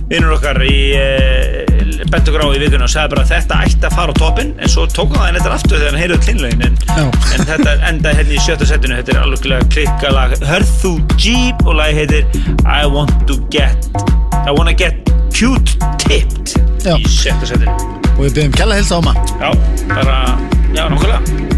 vinnur 0.07 0.35
okkar 0.37 0.61
í 0.63 0.75
uh, 0.97 2.03
bent 2.11 2.29
okkur 2.29 2.45
á 2.45 2.47
í 2.55 2.61
vikuna 2.61 2.87
og 2.87 2.93
sagði 2.93 3.13
bara 3.15 3.25
þetta 3.27 3.61
ætti 3.67 3.89
að 3.89 3.97
fara 3.97 4.15
á 4.15 4.19
toppin 4.21 4.53
en 4.55 4.71
svo 4.71 4.85
tók 4.91 5.17
hann 5.19 5.35
þetta 5.35 5.55
aftur 5.57 5.81
þegar 5.81 5.91
hann 5.91 6.03
heyrði 6.03 6.19
klinlegin 6.23 6.63
en, 6.69 6.77
en 6.95 7.49
þetta 7.49 7.73
endaði 7.89 8.21
hérna 8.21 8.37
í 8.37 8.45
sjötta 8.45 8.69
setinu 8.69 9.01
þetta 9.01 9.17
er 9.17 9.23
algjörlega 9.25 9.71
klikalag 9.73 10.37
Hörðu 10.47 10.93
Jeep 11.17 11.65
og 11.67 11.81
lagi 11.81 11.99
heitir 11.99 12.39
I 12.63 12.85
want 12.87 13.27
to 13.27 13.41
get 13.51 14.16
I 14.47 14.51
wanna 14.51 14.73
get 14.73 14.93
cute 15.33 15.75
tipped 15.99 16.55
Já. 16.79 16.95
í 16.95 17.03
sjötta 17.11 17.49
setinu 17.49 17.73
og 18.15 18.21
við 18.23 18.37
byrjum 18.37 18.53
kella 18.55 18.77
hilsa 18.79 18.95
á 18.95 19.01
maður 19.03 19.33
Já, 19.43 19.49
bara, 19.91 20.15
já, 20.71 20.85
nokkulega 20.87 21.56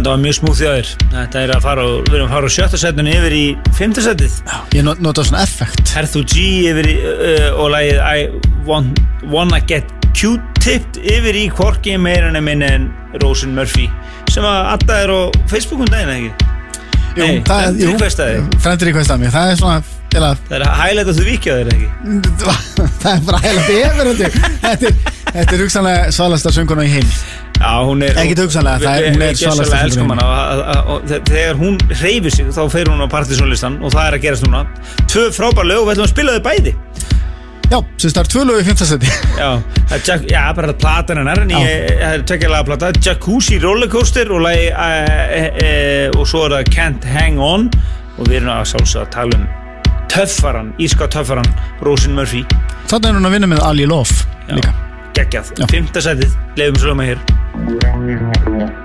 Þetta 0.00 0.12
var 0.14 0.20
mjög 0.22 0.36
smúð 0.38 0.54
þjóðir 0.56 0.90
Þetta 1.12 1.40
er 1.44 1.50
að 1.52 1.58
fara 1.66 1.82
og 1.84 2.06
við 2.06 2.14
erum 2.16 2.30
að 2.30 2.30
fara 2.32 2.48
á 2.48 2.52
sjötta 2.54 2.78
setinu 2.80 3.10
yfir 3.12 3.34
í 3.36 3.40
fymta 3.76 4.00
setið. 4.00 4.36
Ég 4.72 4.84
not- 4.86 5.02
nota 5.04 5.24
svona 5.28 5.42
effekt. 5.44 5.90
Herðu 5.92 6.22
G 6.24 6.44
yfir 6.70 6.86
í 6.88 6.94
uh, 7.04 7.58
og 7.60 7.66
lagið 7.74 7.98
I 8.00 8.22
want, 8.64 9.02
Wanna 9.28 9.58
Get 9.68 9.92
Q-tipped 10.16 11.02
yfir 11.04 11.36
í 11.36 11.42
Korki 11.52 11.98
meira 12.00 12.30
en 12.32 12.40
minn 12.46 12.64
en 12.64 12.86
Rosin 13.20 13.52
Murphy 13.52 13.90
sem 14.32 14.46
að 14.48 14.70
alltaf 14.72 15.02
er 15.04 15.12
á 15.12 15.20
Facebookum 15.52 15.92
daginn 15.92 16.14
ekki? 16.16 16.48
Jú, 17.20 17.26
Nei, 17.26 17.42
það 17.44 17.60
er- 17.60 17.68
að 17.68 19.12
að 19.12 19.20
mig 19.20 19.34
Það 19.36 19.52
er 19.52 19.60
svona 19.60 19.82
eða, 20.16 20.32
Það 20.48 20.56
er 20.56 20.64
að 20.64 20.80
highlighta 20.80 21.16
þú 21.20 21.28
vikja 21.28 21.58
þér 21.60 21.72
ekki? 21.76 21.90
Það 23.04 23.12
er 23.12 23.22
bara 23.28 23.42
heila 23.44 23.68
yfir 23.76 24.10
þetta. 24.64 24.94
Er, 25.30 25.60
hugsanlega 25.60 26.08
svalasta 26.16 26.56
sönguna 26.56 26.88
í 26.88 26.94
heim 26.96 27.12
Já, 27.60 27.72
hún 27.84 28.02
er 28.02 28.16
Ekki 28.16 28.36
hugsanlega, 28.40 28.78
það 28.80 29.00
er- 29.00 29.14
hún 29.14 29.22
er 29.22 29.34
svalasta 29.36 29.64
gjörsamlega 29.64 29.84
elskum 29.84 30.12
hana 30.14 30.84
og- 30.94 31.02
Þegar 31.28 31.58
hún 31.60 31.74
reyfir 32.00 32.30
sig 32.32 32.46
þá 32.46 32.62
fer 32.72 32.84
hún 32.88 33.02
á 33.04 33.08
partysónlistan 33.12 33.82
og 33.84 33.92
það 33.92 34.06
er 34.08 34.16
að 34.16 34.22
gerast 34.24 34.46
núna. 34.46 34.62
Tvö 35.06 35.26
frábær 35.36 35.66
lög 35.68 35.82
og 35.82 35.88
við 35.88 35.92
ætlum 35.98 36.06
að 36.08 36.14
spila 36.14 36.32
þau 36.38 36.44
bæði. 36.48 36.74
Já, 37.70 37.78
sem 37.98 38.10
er 38.16 38.26
tvö 38.32 38.42
lög 38.48 38.60
í 38.60 38.64
fymtasæti 38.66 39.06
Já, 39.38 39.62
Jack, 40.02 40.24
já 40.26 40.52
bara 40.56 40.72
platan 40.72 41.20
hennar 41.20 41.38
en 41.38 41.50
ég, 41.54 42.00
er 42.02 42.22
tvekja 42.26 42.48
laga 42.50 42.64
plata. 42.64 42.90
Jacuzzi 42.98 43.60
Rollercoaster 43.62 44.32
og, 44.32 44.40
lagi, 44.42 44.66
e, 44.72 44.88
e, 45.30 45.44
e, 45.62 46.08
og 46.16 46.26
svo 46.26 46.46
er 46.48 46.56
það 46.56 46.72
Can't 46.74 47.04
Hang 47.04 47.38
On. 47.38 47.70
Og 48.18 48.26
við 48.26 48.40
erum 48.40 48.50
að 48.56 48.64
sjálfsögða 48.72 49.04
að 49.06 49.10
tala 49.14 49.36
um 49.38 49.46
töffaran, 50.10 50.72
íska 50.82 51.06
töffaran 51.08 51.46
Rosin 51.86 52.16
Murphy, 52.16 52.42
Þannig 52.90 53.06
er 53.12 53.20
hún 53.20 53.28
að 53.28 53.36
vinna 53.36 53.46
með 53.52 53.62
Ali 53.68 53.86
Love 53.86 54.10
Já. 54.48 54.56
líka. 54.56 54.72
geggjað. 55.14 55.52
Fymta 55.70 56.00
setið, 56.02 56.34
leifum 56.58 56.80
svo 56.82 56.94
með 56.98 57.12
hér 57.12 57.18
Thank 58.00 58.46
you. 58.46 58.79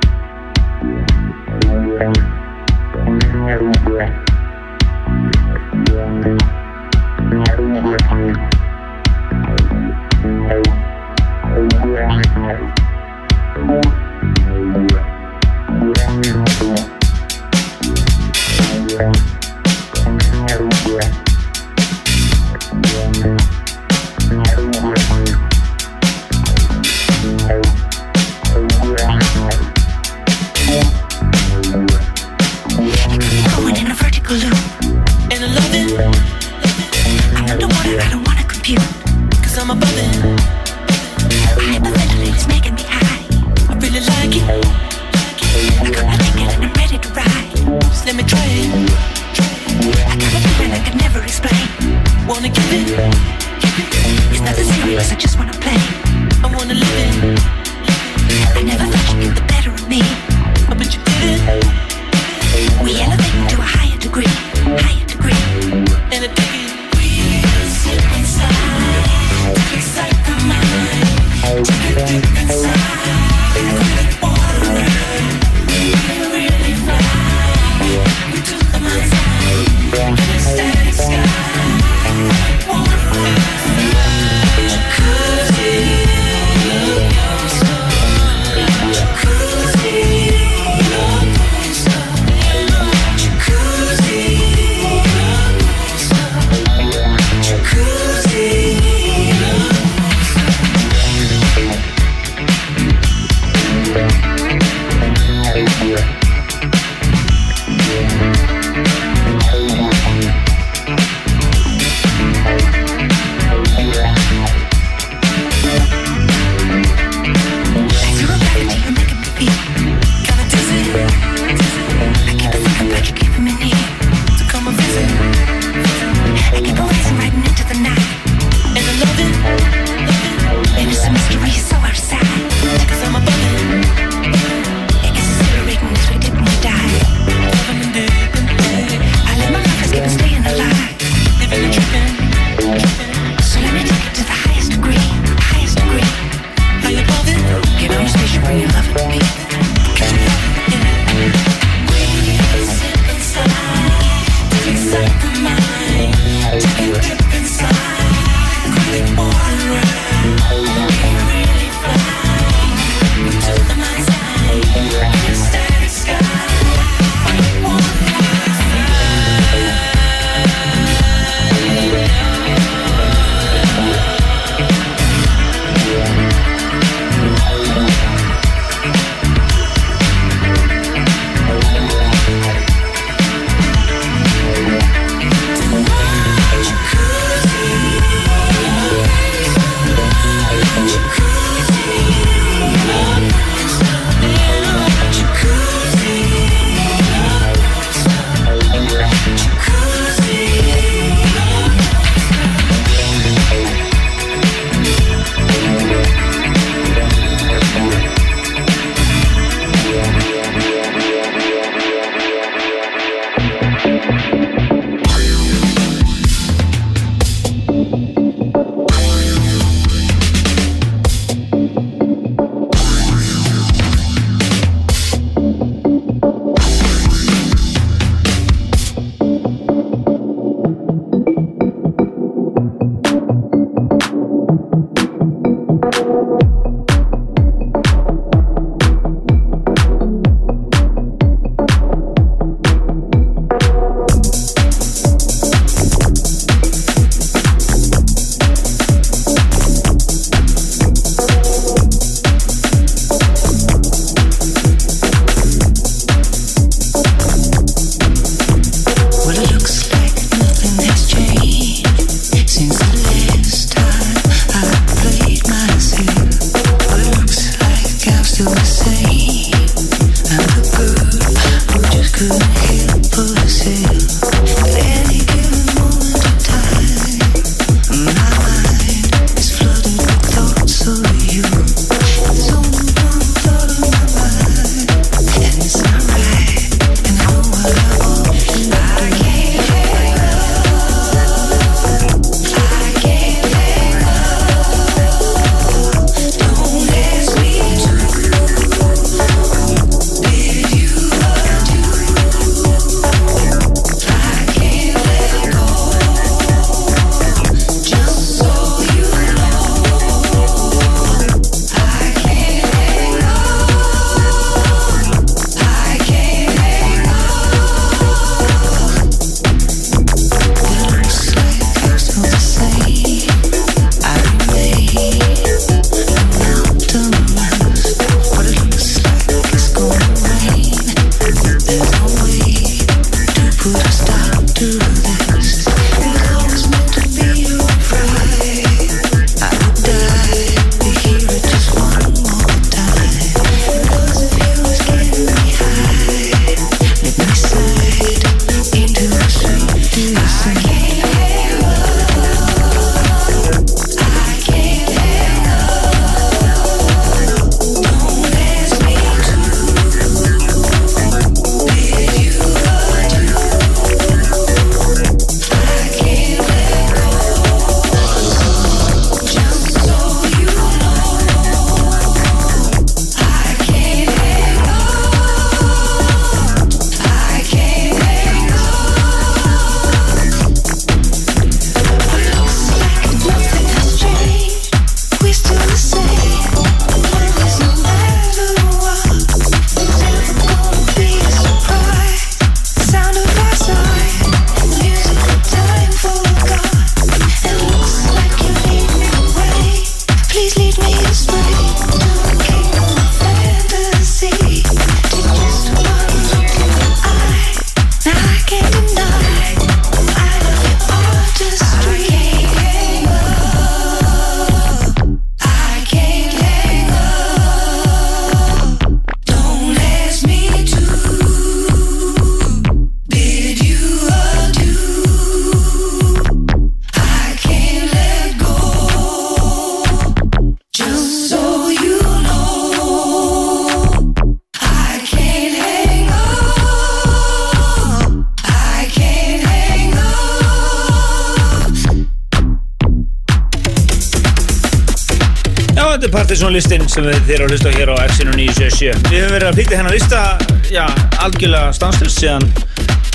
Þetta 446.35 446.49
er 446.49 446.51
partysónlistin 446.51 446.89
sem 446.91 447.05
við 447.05 447.19
þeir 447.27 447.35
eru 447.35 447.45
að 447.45 447.51
hlusta 447.53 447.69
á 447.71 447.75
hér 447.75 447.89
á 447.91 447.95
X-inu 448.09 448.33
977. 448.35 449.03
Við 449.07 449.21
höfum 449.21 449.33
verið 449.35 449.47
að 449.47 449.55
flytja 449.55 449.77
hennar 449.79 449.93
lista, 449.95 450.21
já, 450.67 450.85
algjörlega 451.23 451.69
stanslust 451.77 452.19
síðan 452.19 452.43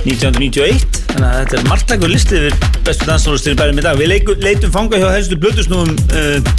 1991, 0.07 1.01
þannig 1.11 1.27
að 1.29 1.37
þetta 1.37 1.59
er 1.59 1.67
margtækur 1.69 2.13
listi 2.15 2.39
yfir 2.39 2.57
bestu 2.87 3.09
danstólustir 3.11 3.53
í 3.53 3.59
bærum 3.61 3.81
í 3.81 3.85
dag. 3.85 4.01
Við 4.01 4.11
leikum, 4.15 4.41
leitum 4.41 4.73
fanga 4.73 5.01
hjá 5.03 5.07
helstu 5.13 5.37
blötusnúum 5.43 5.93
uh, 6.17 6.55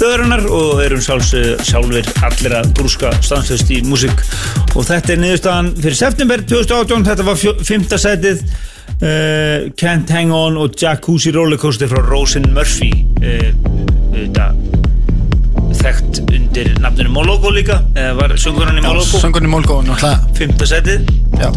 þöðrunar 0.00 0.42
og 0.50 0.82
erum 0.82 1.04
sjálfs, 1.06 1.30
sjálfur 1.68 2.10
allir 2.26 2.58
að 2.58 2.74
brúska 2.80 3.14
stanslust 3.22 3.70
í 3.70 3.78
músík 3.86 4.26
og 4.74 4.82
þetta 4.88 5.14
er 5.14 5.22
niðurstaðan 5.22 5.72
fyrir 5.78 6.00
september 6.00 6.42
2018, 6.42 7.08
þetta 7.12 7.28
var 7.30 7.38
fjó, 7.38 7.54
fymta 7.62 8.00
setið 8.02 8.42
uh, 8.42 9.70
Can't 9.78 10.10
Hang 10.10 10.34
On 10.34 10.58
og 10.64 10.74
Jacuzzi 10.74 11.30
Rollercoaster 11.36 11.92
frá 11.92 12.02
Rosin 12.08 12.50
Murphy 12.56 12.90
uh, 13.22 13.52
Moloko 17.12 17.50
líka 17.52 17.78
var 18.16 18.32
söngurinn 18.40 18.80
í 18.80 18.84
Moloko? 18.84 19.20
Söngunni 19.20 19.50
Mólgó 19.52 19.80
náttúrulega. 19.84 20.32
Fymta 20.38 20.68
setið. 20.68 21.10
Já. 21.40 21.50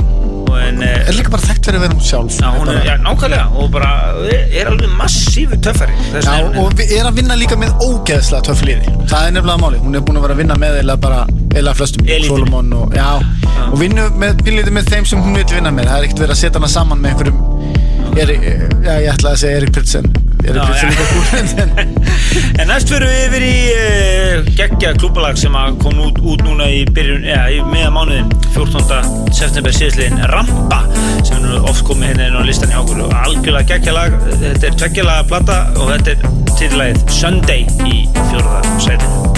Og 0.46 0.58
en 0.60 0.82
eh, 0.84 1.08
Er 1.08 1.16
líka 1.16 1.32
bara 1.34 1.46
þekkt 1.46 1.70
fyrir 1.70 1.80
að 1.80 1.86
vera 1.86 1.96
hún 1.96 2.04
sjálf. 2.06 2.36
Já, 2.42 2.50
hún 2.54 2.72
er, 2.74 2.82
já, 2.86 2.94
nákvæmlega. 3.06 3.46
Og 3.62 3.70
bara 3.74 3.92
er 4.60 4.70
alveg 4.72 4.92
massífu 5.00 5.60
töffari 5.64 5.96
Já, 6.14 6.36
og 6.62 6.84
erum 6.86 7.10
að 7.10 7.22
vinna 7.22 7.38
líka 7.40 7.58
með 7.60 7.74
ógeðslega 7.86 8.48
töff 8.50 8.66
liði. 8.68 8.94
Það 9.10 9.30
er 9.30 9.36
nefnilega 9.38 9.64
máli, 9.64 9.82
hún 9.86 9.96
er 9.98 10.06
búin 10.06 10.20
að 10.20 10.28
vera 10.28 10.38
að 10.38 10.44
vinna 10.44 10.60
með 10.66 10.80
eða 10.84 10.98
bara, 11.08 11.24
eða 11.56 11.76
flestum. 11.80 12.12
Solomon 12.28 12.76
og, 12.76 12.96
já, 12.96 13.10
og 13.70 13.80
vinnu 13.82 14.10
með 14.22 14.46
með 14.76 14.92
þeim 14.92 15.10
sem 15.10 15.24
hún 15.24 15.40
vil 15.40 15.48
vinna 15.56 15.72
með. 15.72 15.92
Það 15.92 15.98
er 16.02 16.10
ekkert 16.10 16.26
verið 16.26 16.36
að 16.38 16.42
setja 16.44 16.60
hana 16.60 16.72
saman 16.76 17.04
með 17.04 17.16
einhverjum 17.16 17.44
Eri, 18.16 18.36
Já, 18.86 18.94
ég 19.04 19.10
ætlaði 19.12 19.34
að 19.34 19.40
segja 19.42 19.58
Erik 19.60 19.72
Pritsen. 19.76 20.06
Erik 20.46 20.62
Já, 20.62 20.76
já. 20.80 20.90
líka 20.92 21.06
búin 21.12 21.26
en, 21.66 21.96
En 22.60 22.70
næst 22.70 22.92
fyrir 22.92 23.10
við 23.10 23.24
yfir 23.28 23.46
í 23.46 23.56
uh, 23.76 24.50
geggja 24.58 24.94
klúbalag 25.00 25.40
sem 25.40 25.56
kom 25.82 26.00
út, 26.04 26.20
út 26.24 26.44
núna 26.46 26.68
í 26.72 26.84
ja, 27.26 27.46
í 27.52 27.62
meða 27.70 27.92
mánuðin 27.96 28.32
14. 28.56 29.32
september 29.36 29.76
síðastliðin 29.76 30.24
Rampa 30.32 30.84
sem 31.26 31.38
er 31.38 31.46
nú 31.46 31.62
oft 31.70 31.86
komið 31.88 32.14
hérna 32.14 32.30
inn 32.30 32.40
á 32.40 32.44
listan 32.48 32.74
hjá 32.74 32.82
okkur. 32.84 33.06
Og 33.08 33.16
algjörlega 33.26 33.76
geggja 33.76 33.96
lag. 33.96 34.20
Þetta 34.34 34.70
er 34.72 34.78
tveggjalaga 34.84 35.30
plata 35.32 35.62
og 35.80 35.96
þetta 35.96 36.16
er 36.16 36.54
titlægið 36.56 37.18
Sunday 37.22 37.66
í 37.88 38.06
fjórða 38.30 39.35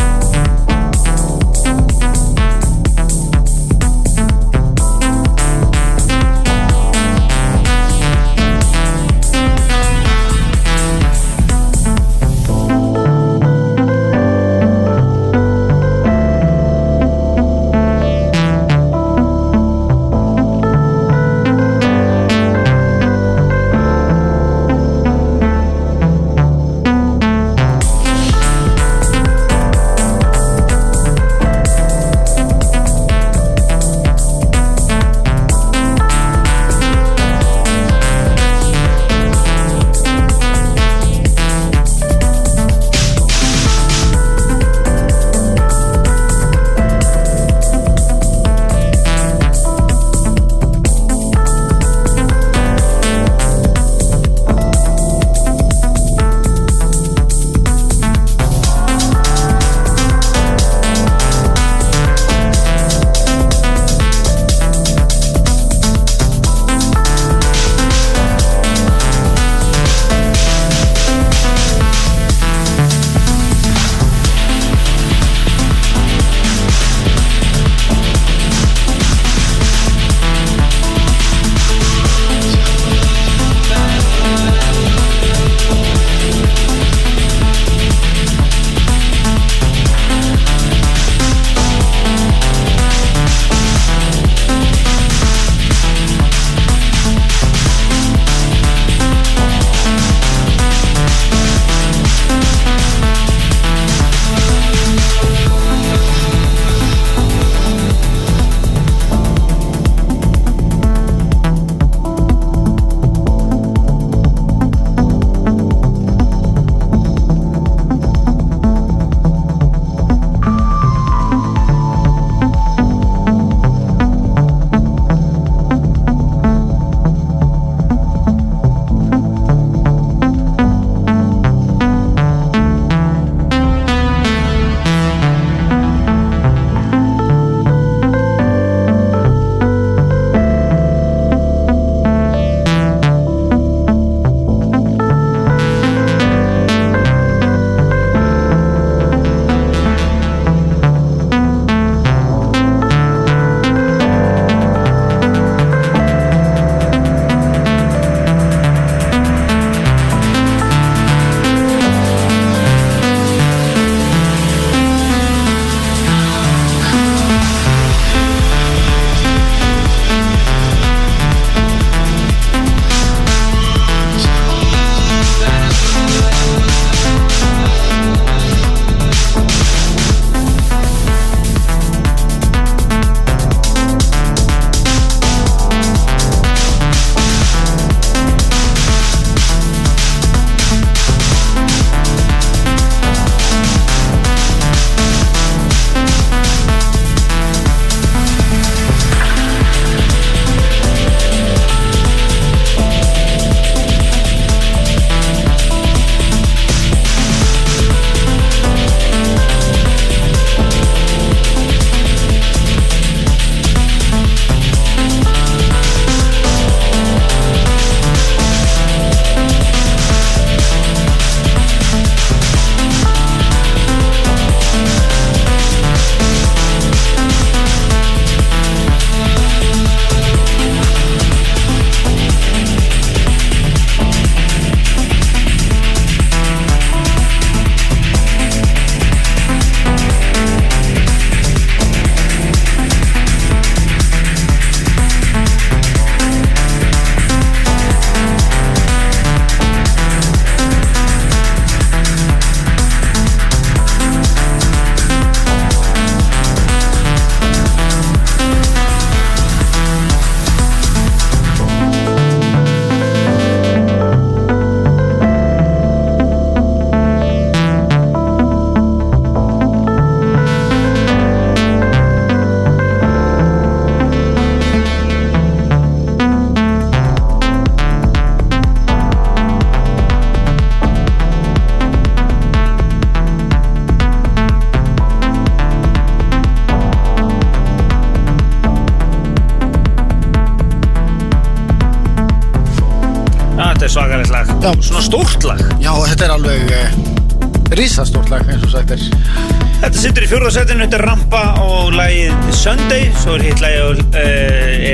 fjórðarsætinu, 300.57 300.85
þetta 300.87 300.97
er 300.97 301.03
Rampa 301.05 301.39
og 301.61 301.91
lagið 301.93 302.47
Sunday. 302.55 303.03
Svo 303.21 303.35
er 303.37 303.43
hitt 303.45 303.59
lagið 303.61 303.99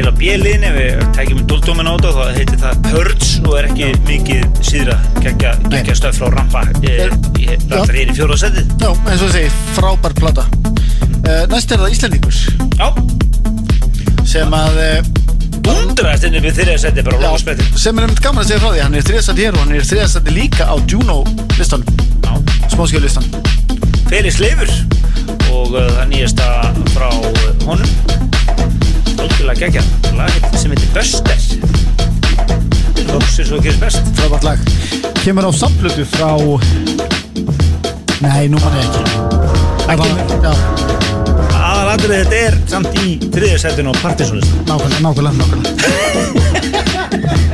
á 0.03 0.11
uh, 0.11 0.15
bjeliðin 0.19 0.65
Ef 0.68 0.73
við 0.76 1.03
tækjum 1.15 1.44
dóldómin 1.48 1.88
á 1.88 1.94
þetta 1.94 2.10
þá 2.18 2.34
heitir 2.35 2.57
það 2.60 2.80
Purge 2.90 3.27
og 3.48 3.53
er 3.60 3.68
ekki 3.69 3.91
mikið 4.10 4.41
síðra 4.68 4.98
geggja 5.23 5.95
stöð 5.95 6.18
frá 6.19 6.34
Rampa 6.34 6.64
í, 6.84 6.98
Þetta 7.48 7.80
er 7.80 7.99
í 8.02 8.15
fjórðarsætið 8.18 8.73
Já, 8.84 8.90
eins 8.91 9.23
og 9.23 9.30
ég 9.30 9.35
segi, 9.38 9.53
frábær 9.77 10.15
plata. 10.18 10.44
Uh, 11.23 11.45
Næst 11.53 11.72
er 11.72 11.80
það 11.80 11.95
Íslendingur. 11.95 12.41
Já, 12.81 12.90
sem 14.34 14.57
að 14.57 14.81
uh, 14.84 15.77
undrast 15.77 16.27
inn 16.27 16.35
við 16.44 16.60
þriða 16.60 16.81
sæti 16.84 17.06
bara 17.07 17.31
á 17.31 17.40
sprettin 17.40 17.80
sem 17.80 17.95
er 17.95 18.10
einmitt 18.10 18.19
gaman 18.26 18.44
að 18.44 18.52
segja 18.52 18.65
frá 18.65 18.73
því 18.73 18.84
hann 18.84 18.99
er 18.99 19.07
þriðastætti 19.07 19.48
hér 19.48 19.56
og 19.56 19.64
hann 19.64 19.77
er 19.77 19.88
þriðastætti 19.88 20.35
líka 20.35 20.68
á 20.68 20.76
Juno 20.91 21.22
listan, 21.56 21.88
smáskjölu 22.73 23.07
listan 23.07 23.31
Felix 24.11 24.44
Leifur. 24.44 24.68
og 24.68 24.92
það 25.73 26.05
nýjasta 26.11 26.45
frá 26.93 27.09
honum. 27.65 27.89
Algjörlega 29.17 29.59
geggja 29.59 29.81
lag 30.17 30.33
sem 30.59 30.71
heitir 30.73 30.89
Buster. 30.93 31.37
Lóksir 33.09 33.45
svo 33.47 33.57
gerist 33.61 33.81
best. 33.81 34.01
Frábært 34.17 34.43
lag. 34.45 34.57
Kemur 35.23 35.45
á 35.49 35.51
samplötu 35.55 36.03
frá 36.13 36.31
nei, 38.21 38.43
nú 38.49 38.57
mann 38.61 38.77
ég 38.77 38.83
ekki. 38.85 39.03
Aðalatrið 41.63 42.17
þetta 42.21 42.37
er 42.37 42.53
samt 42.69 42.91
í 43.01 43.03
þriðja 43.33 43.57
setinu 43.65 43.89
á 43.91 43.93
partysónlistan 44.03 44.57
nákvæmlega, 44.69 45.01
nákvæmlega, 45.03 45.37
nákvæmlega 45.41 45.71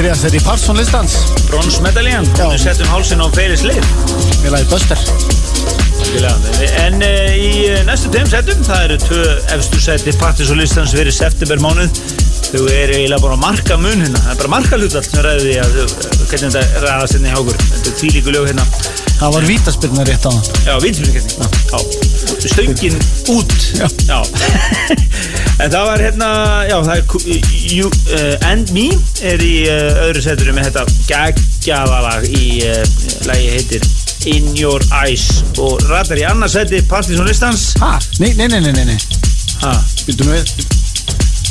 í 0.00 0.02
þriðastætti 0.06 0.40
Parsson 0.46 0.78
listans. 0.80 1.14
Bronsmedaljan, 1.50 2.24
Já. 2.38 2.46
við 2.48 2.62
settum 2.62 2.88
hálsin 2.88 3.20
á 3.20 3.28
Feiris 3.34 3.64
Leif 3.66 3.84
Við 4.40 4.54
lagði 4.54 4.68
Buster 4.70 4.96
En 6.80 6.96
uh, 7.04 7.34
í 7.36 7.68
næstu 7.84 8.08
tveim 8.14 8.30
settum 8.30 8.62
það 8.64 8.86
eru 8.86 8.96
tvö 9.02 9.26
efstu 9.56 9.82
seti 9.84 10.14
Partis 10.16 10.52
og 10.54 10.56
listans 10.56 10.94
fyrir 10.96 11.12
september 11.12 11.60
mánuð 11.60 12.00
þau 12.50 12.64
eru 12.72 12.96
eiginlega 12.96 13.20
bara 13.22 13.36
að 13.36 13.44
marka 13.44 13.76
mun 13.78 14.00
hérna. 14.00 14.22
Það 14.24 14.32
er 14.32 14.40
bara 14.40 14.52
marka 14.56 14.80
hlutall 14.80 15.04
sem 15.06 15.22
ræði 15.26 15.44
því 15.44 15.58
að 15.60 15.76
þau, 15.76 15.84
hvernig 16.32 16.56
þetta 16.56 16.82
ræðast 16.86 17.18
hérna 17.18 17.28
í 17.28 17.36
hákur 17.36 17.60
þetta 17.60 17.92
er 17.92 18.00
tvílíku 18.00 18.34
lög 18.34 18.48
hérna. 18.50 18.66
Það 19.20 19.36
var 19.36 19.48
vítaspyrna 19.52 20.08
rétt 20.08 20.26
á 20.26 20.30
hann 20.32 20.44
Já, 20.64 20.74
vindfyrirkenning 20.86 21.34
Já, 21.68 21.78
stöngin 22.48 22.96
út. 23.36 23.58
Já. 24.08 24.18
En 25.60 25.72
það 25.72 25.86
var 25.90 26.00
hérna 26.00 26.28
Já, 26.70 26.76
það 26.86 26.94
er 26.94 27.40
you, 27.70 27.88
uh, 28.16 28.48
And 28.48 28.70
Me 28.76 28.86
er 29.26 29.42
í 29.44 29.54
uh, 29.68 30.04
öðru 30.06 30.22
seturum 30.24 30.56
með 30.56 30.70
þetta 30.70 30.84
geggjaðalag 31.10 32.28
í 32.32 32.46
uh, 32.64 32.80
lagi 33.28 33.50
heitir 33.56 33.84
In 34.30 34.50
Your 34.56 34.84
Eyes 35.02 35.42
og 35.60 35.80
ratar 35.88 36.20
í 36.20 36.24
annars 36.28 36.52
seti 36.56 36.82
Partizón 36.88 37.28
listans. 37.28 37.70
Ha? 37.80 37.94
Nei, 38.20 38.34
nei, 38.36 38.48
nei, 38.52 38.60
nei, 38.60 38.72
nei, 38.76 38.84
nei. 38.92 38.98
Ha, 39.62 39.72
Býtum 40.04 40.32
við. 40.32 40.52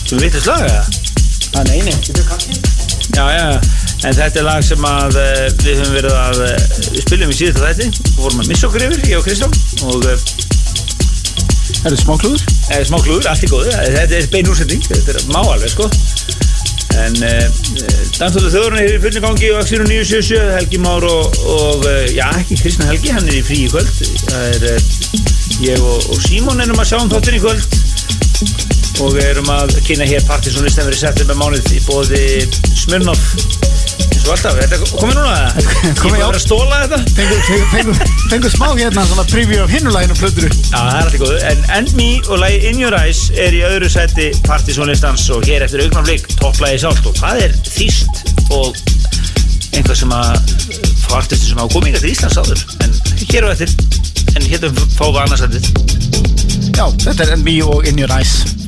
Þú 0.10 0.20
veitir 0.22 0.44
slaga 0.44 0.70
það? 0.70 1.00
Ha, 1.56 1.64
nei, 1.70 1.80
nei. 1.86 1.96
Býtum 1.96 2.20
við 2.22 2.28
kannski 2.30 2.78
Já, 3.10 3.24
já, 3.34 3.48
en 4.06 4.14
þetta 4.14 4.38
er 4.38 4.46
lag 4.46 4.62
sem 4.64 4.86
að 4.86 5.18
uh, 5.18 5.48
við 5.64 5.82
höfum 5.82 5.96
verið 5.98 6.14
að 6.20 6.44
uh, 6.46 6.54
við 6.94 7.02
spilum 7.08 7.34
í 7.34 7.40
síðasta 7.40 7.72
þætti. 7.72 8.06
Og 8.14 8.22
vorum 8.28 8.44
að 8.46 8.52
missa 8.54 8.70
okkur 8.70 8.86
yfir, 8.86 9.02
ég 9.10 9.18
og 9.18 9.26
Kristján. 9.26 9.58
Og 9.90 10.06
uh, 10.06 10.49
Er 11.80 11.94
það 11.94 12.00
smá 12.02 12.16
klúður? 12.20 12.44
Eh, 12.70 12.84
smá 12.88 12.98
klúður, 13.00 13.28
allt 13.32 13.46
í 13.46 13.50
góðu, 13.50 13.74
þetta 13.74 14.18
er 14.18 14.30
bein 14.34 14.50
úrsending, 14.52 14.86
þetta 14.90 15.16
er 15.16 15.28
má 15.32 15.40
alveg 15.42 15.74
sko. 15.74 15.90
En 17.00 17.16
uh, 17.24 17.46
Dansdóttur 18.18 18.50
þjóðurinn 18.52 18.82
er 18.82 18.96
í 18.98 19.02
fullni 19.04 19.22
gangi 19.24 19.52
og 19.54 19.60
Axir 19.62 19.84
og 19.84 19.88
977, 19.92 20.40
Helgi 20.58 20.82
Már 20.84 21.06
og, 21.08 21.38
og 21.54 21.86
já, 22.12 22.26
ekki 22.42 22.58
Kristján 22.60 22.90
Helgi, 22.90 23.14
hann 23.16 23.30
er 23.30 23.38
í 23.40 23.44
frí 23.46 23.62
í 23.64 23.70
kvöld. 23.72 23.94
Það 24.26 24.48
er 24.50 24.66
ég 25.70 25.86
og, 25.86 26.10
og 26.10 26.20
Símon 26.26 26.60
erum 26.66 26.82
að 26.82 26.92
sjá 26.92 27.00
um 27.00 27.14
þáttin 27.14 27.40
í 27.40 27.44
kvöld. 27.46 27.80
Og 29.00 29.16
við 29.16 29.30
erum 29.30 29.54
að 29.54 29.78
kynna 29.88 30.10
hér 30.10 30.26
partysónlistan 30.28 30.90
verið 30.90 31.06
settir 31.06 31.30
með 31.30 31.40
mánuð 31.40 31.72
í 31.78 31.80
bóði 31.88 32.24
Smirnoff 32.76 33.79
og 34.30 34.36
alltaf, 34.36 34.58
þetta 34.60 34.78
komið 34.94 35.16
núna 35.18 35.38
ég 35.40 36.00
Komið, 36.00 36.16
er 36.16 36.22
já. 36.22 36.26
bara 36.28 36.38
að 36.38 36.44
stóla 36.44 36.80
þetta. 36.84 37.00
Fengu, 37.18 37.38
fengu, 37.48 37.66
fengu, 37.72 37.94
fengu 38.30 38.52
smá 38.54 38.68
hérna 38.78 39.06
svona 39.10 39.26
preview 39.32 39.64
af 39.64 39.74
hinnulæginu 39.74 40.18
plöturu 40.20 40.50
Já, 40.52 40.76
það 40.76 40.92
er 40.92 41.00
alltaf 41.00 41.24
góðu, 41.24 41.40
en 41.50 41.64
End 41.80 41.96
Me 41.98 42.10
og 42.28 42.42
lagi 42.44 42.60
In 42.70 42.82
Your 42.84 42.98
Eyes 43.00 43.24
er 43.34 43.58
í 43.58 43.64
öðru 43.66 43.90
seti 43.90 44.30
partysónlistans 44.46 45.26
og 45.34 45.48
hér 45.50 45.66
eftir 45.66 45.82
augnaflik 45.88 46.30
topplægi 46.36 46.84
sált 46.86 47.10
og 47.10 47.18
það 47.18 47.42
er 47.48 47.58
þýst 47.66 48.22
og 48.54 48.78
einhvað 49.74 49.98
sem 50.04 50.14
að 50.14 50.56
fá 51.08 51.18
artisti 51.24 51.50
sem 51.50 51.64
komið 51.66 51.90
hingað 51.90 52.06
til 52.06 52.14
Íslands 52.14 52.40
áður? 52.44 52.64
En 52.86 52.96
hér 53.34 53.50
og 53.50 53.56
eftir 53.56 53.74
en 54.36 54.46
hérna 54.46 54.88
fáum 54.94 55.16
við 55.16 55.22
annarsætið 55.26 55.64
Já, 56.78 56.86
þetta 57.08 57.26
er 57.26 57.38
NB 57.42 57.60
og 57.66 57.90
In 57.90 58.02
Your 58.02 58.14
Eyes 58.14 58.59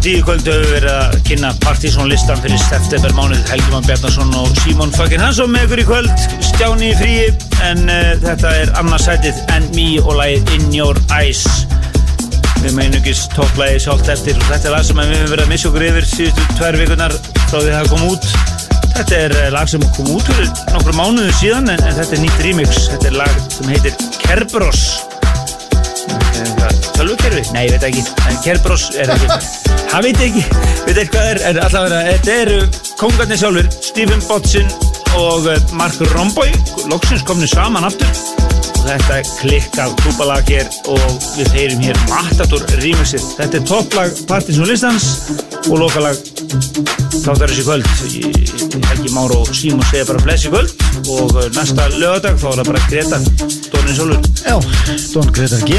klukkan 0.00 0.04
10 0.04 0.16
í 0.16 0.22
kvöld 0.24 0.46
höfum 0.48 0.62
við 0.64 0.72
verið 0.74 0.92
að 0.94 1.14
kynna 1.28 1.50
partysónlistan 1.60 2.40
fyrir 2.40 2.60
september 2.62 3.12
mánuð 3.12 3.50
Helgimann 3.50 3.84
Bjarnason 3.84 4.32
og 4.38 4.48
Símon 4.62 4.92
Fucking 4.94 5.20
Hansson 5.20 5.50
með 5.50 5.66
ykkur 5.66 5.82
í 5.82 5.86
kvöld. 5.88 6.24
Stjáni 6.40 6.90
í 6.90 6.96
fríi 6.96 7.26
en 7.66 7.84
uh, 7.90 8.14
þetta 8.22 8.52
er 8.62 8.72
annarsætið 8.80 9.40
And 9.52 9.74
Me 9.76 10.00
og 10.00 10.16
lagið 10.16 10.52
In 10.56 10.72
Your 10.74 10.96
Eyes. 11.12 11.44
Við 12.62 12.76
meinugis 12.76 13.26
topplægi 13.34 13.80
sjálft 13.84 14.08
eftir. 14.12 14.38
Og 14.40 14.48
þetta 14.48 14.70
er 14.70 14.76
lag 14.76 14.88
sem 14.88 15.00
við 15.00 15.12
höfum 15.12 15.32
verið 15.34 15.44
að 15.44 15.52
missa 15.52 15.70
okkur 15.70 15.86
yfir 15.90 16.08
síðustu 16.08 16.48
tvær 16.56 16.80
vikunar 16.80 17.16
frá 17.50 17.58
því 17.58 17.70
það 17.76 17.92
kom 17.92 18.08
út. 18.08 18.30
Þetta 18.96 19.20
er 19.20 19.36
eh, 19.36 19.48
lag 19.54 19.70
sem 19.70 19.86
kom 19.96 20.12
út 20.16 20.28
fyrir 20.28 20.52
nokkru 20.74 20.96
mánuðu 20.96 21.38
síðan 21.40 21.72
en, 21.74 21.82
en 21.84 21.96
þetta 21.98 22.16
er 22.16 22.24
nýtt 22.24 22.44
remix. 22.46 22.84
Þetta 22.94 23.10
er 23.12 23.18
lag 23.20 23.40
sem 23.56 23.72
heitir 23.74 23.98
Kerberos. 24.22 24.84
Tölvukerfi? 26.96 27.48
Nei, 27.56 27.66
ég 27.68 27.76
veit 27.76 27.90
ekki. 27.90 28.06
En 28.28 28.40
Kerberos 28.44 28.90
er 28.96 29.12
ekki 29.16 29.59
Það 29.90 30.04
veit 30.06 30.20
ekki, 30.22 30.42
veit 30.86 30.98
ekki 31.00 31.10
hvað 31.16 31.28
er 31.32 31.40
En 31.48 31.56
allavega, 31.64 32.00
þetta 32.06 32.34
eru 32.44 32.58
kongarnir 33.00 33.40
sjálfur 33.40 33.70
Stephen 33.82 34.20
Botsin 34.28 34.68
og 35.18 35.48
eh, 35.50 35.64
Mark 35.74 35.98
Romboy 36.12 36.52
Loksins 36.92 37.24
komni 37.26 37.48
saman 37.50 37.88
aftur. 37.88 38.12
Og 38.70 38.84
þetta 38.86 39.18
klikkað 39.40 39.96
klúbalag 40.04 40.46
hér 40.52 40.70
og 40.94 41.02
við 41.34 41.50
heyrim 41.56 41.82
hér 41.88 41.98
Matador 42.06 42.62
remixið. 42.78 43.26
Þetta 43.40 43.58
er 43.58 43.66
topplag 43.72 44.22
Partinsson 44.30 44.70
listans 44.70 45.08
og 45.66 45.82
lokalag 45.82 46.22
þáttar 47.18 47.50
þessi 47.50 47.66
kvöld. 47.66 48.86
Helgi 48.92 49.16
Már 49.16 49.34
og 49.34 49.50
Símon 49.50 49.90
segja 49.90 50.06
bara 50.12 50.22
bless 50.22 50.46
í 50.46 50.54
kvöld 50.54 50.79
og 51.10 51.36
eh, 51.42 51.48
næsta 51.56 51.86
lögadag 51.96 52.38
þá 52.38 52.46
er 52.50 52.58
það 52.60 52.68
bara 52.70 52.82
Greta 52.90 53.18
Dórin 53.72 53.96
Sólur 53.96 54.20
Já, 54.44 54.56
Don 55.14 55.32
Greta 55.34 55.58
G. 55.66 55.78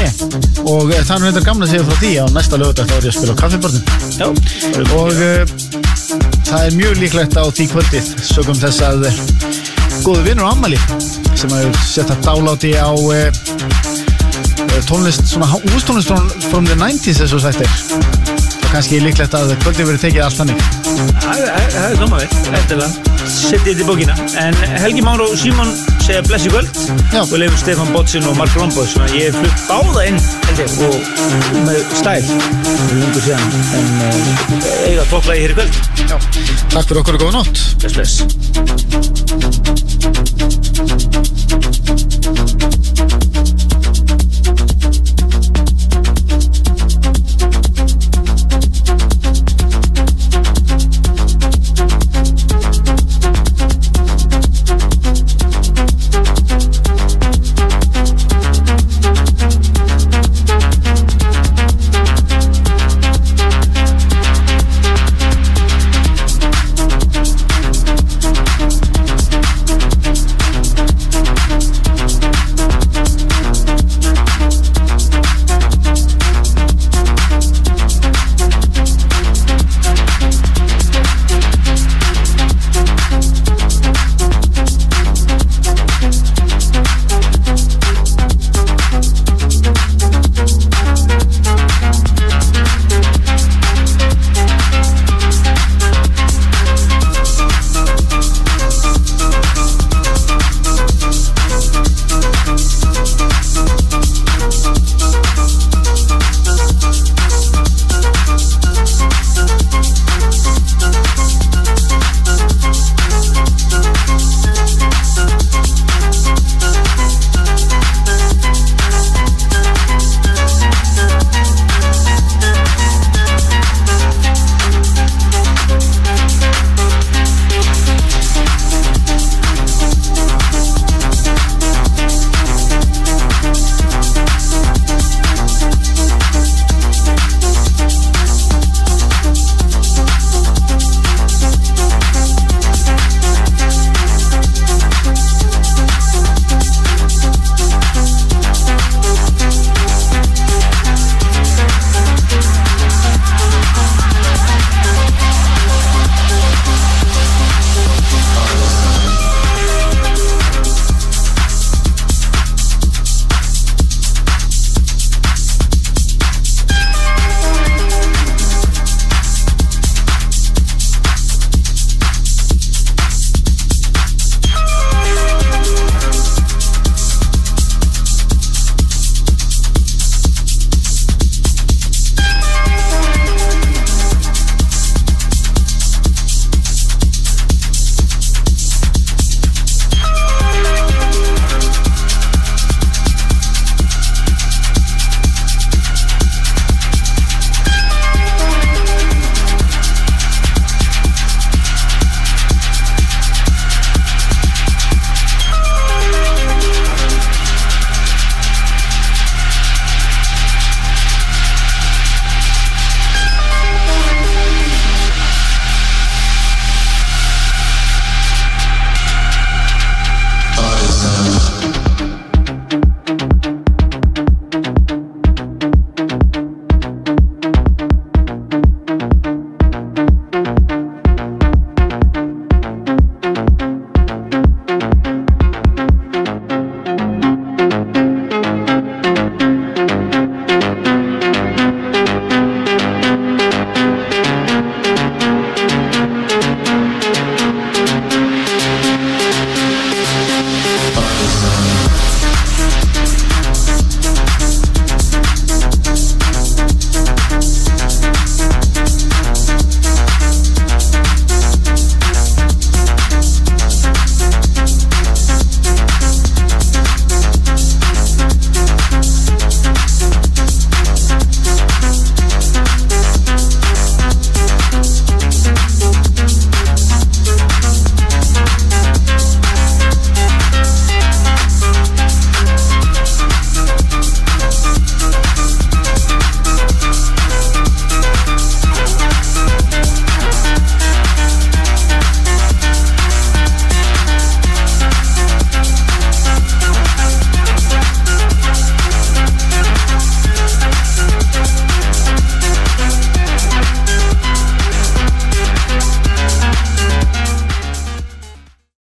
Og 0.68 0.92
eh, 0.92 1.04
það 1.06 1.16
er 1.16 1.26
þetta 1.28 1.44
gamla 1.46 1.68
segja 1.70 1.86
frá 1.88 1.98
því 2.02 2.12
á 2.20 2.24
næsta 2.36 2.60
lögudag 2.60 2.90
þá 2.90 2.94
er 2.96 3.06
ég 3.06 3.12
að 3.12 3.18
spila 3.18 3.36
á 3.36 3.40
kaffiborðin 3.42 3.84
Já, 4.20 4.26
Og 4.98 5.12
uh, 5.16 5.54
það 6.48 6.66
er 6.66 6.76
mjög 6.80 7.00
líklegt 7.00 7.38
á 7.38 7.44
því 7.48 7.68
kvöldið 7.72 8.10
sögum 8.28 8.58
þess 8.60 8.84
að 8.88 9.06
uh, 9.08 9.22
góðu 10.04 10.26
vinnur 10.26 10.48
á 10.48 10.52
ammali 10.52 10.80
sem 11.38 11.52
hefur 11.52 11.80
sett 11.86 12.12
að 12.12 12.26
dáláti 12.26 12.74
á 12.76 12.92
uh, 12.92 13.62
tónlist, 14.88 15.24
svona 15.30 15.48
hústónlist 15.52 16.12
from, 16.50 16.66
the 16.66 16.76
90s 16.76 17.22
eins 17.22 17.32
og 17.36 17.42
sagt 17.44 17.62
er. 17.62 17.80
Og 18.62 18.68
kannski 18.72 19.00
líklegt 19.02 19.36
að 19.36 19.54
kvöldið 19.64 19.92
verið 19.92 20.04
tekið 20.08 20.26
allt 20.26 20.42
þannig. 20.42 20.68
Það 21.22 21.42
er 21.46 21.98
vel, 22.02 22.28
eftirlega 22.60 23.11
Settið 23.28 23.68
þetta 23.68 23.84
í 23.84 23.86
bókina. 23.88 24.16
En 24.40 24.56
Helgi 24.82 25.02
Már 25.04 25.22
og 25.24 25.34
Símon 25.38 25.70
segja 26.02 26.22
bless 26.26 26.48
í 26.48 26.52
kvöld. 26.52 26.82
Já. 27.12 27.20
Og 27.22 27.36
leifum 27.38 27.60
Stefán 27.60 27.92
Botsin 27.94 28.26
og 28.28 28.36
Mark 28.38 28.56
Romboy 28.58 28.88
Sem 28.88 29.04
að 29.04 29.16
ég 29.18 29.30
hef 29.30 29.38
flutt 29.38 29.64
báða 29.68 30.06
inn 30.10 30.20
held 30.48 30.62
ég, 30.64 30.76
Og 30.88 30.96
með 31.68 31.80
stæl. 32.00 32.26
Fyrir 32.72 33.00
lungu 33.04 33.24
síðan 33.28 33.46
En 33.78 33.90
uh, 34.08 34.68
eiga 34.88 35.08
topplagi 35.12 35.46
hér 35.46 35.54
í 35.54 35.60
kvöld. 35.60 35.80
Já. 36.02 36.16
Takk 36.72 36.86
fyrir 36.90 37.02
okkur 37.04 37.20
og 37.20 37.26
góða 37.26 37.40
nótt. 37.40 37.66
Bless 37.82 37.98
bless 37.98 39.11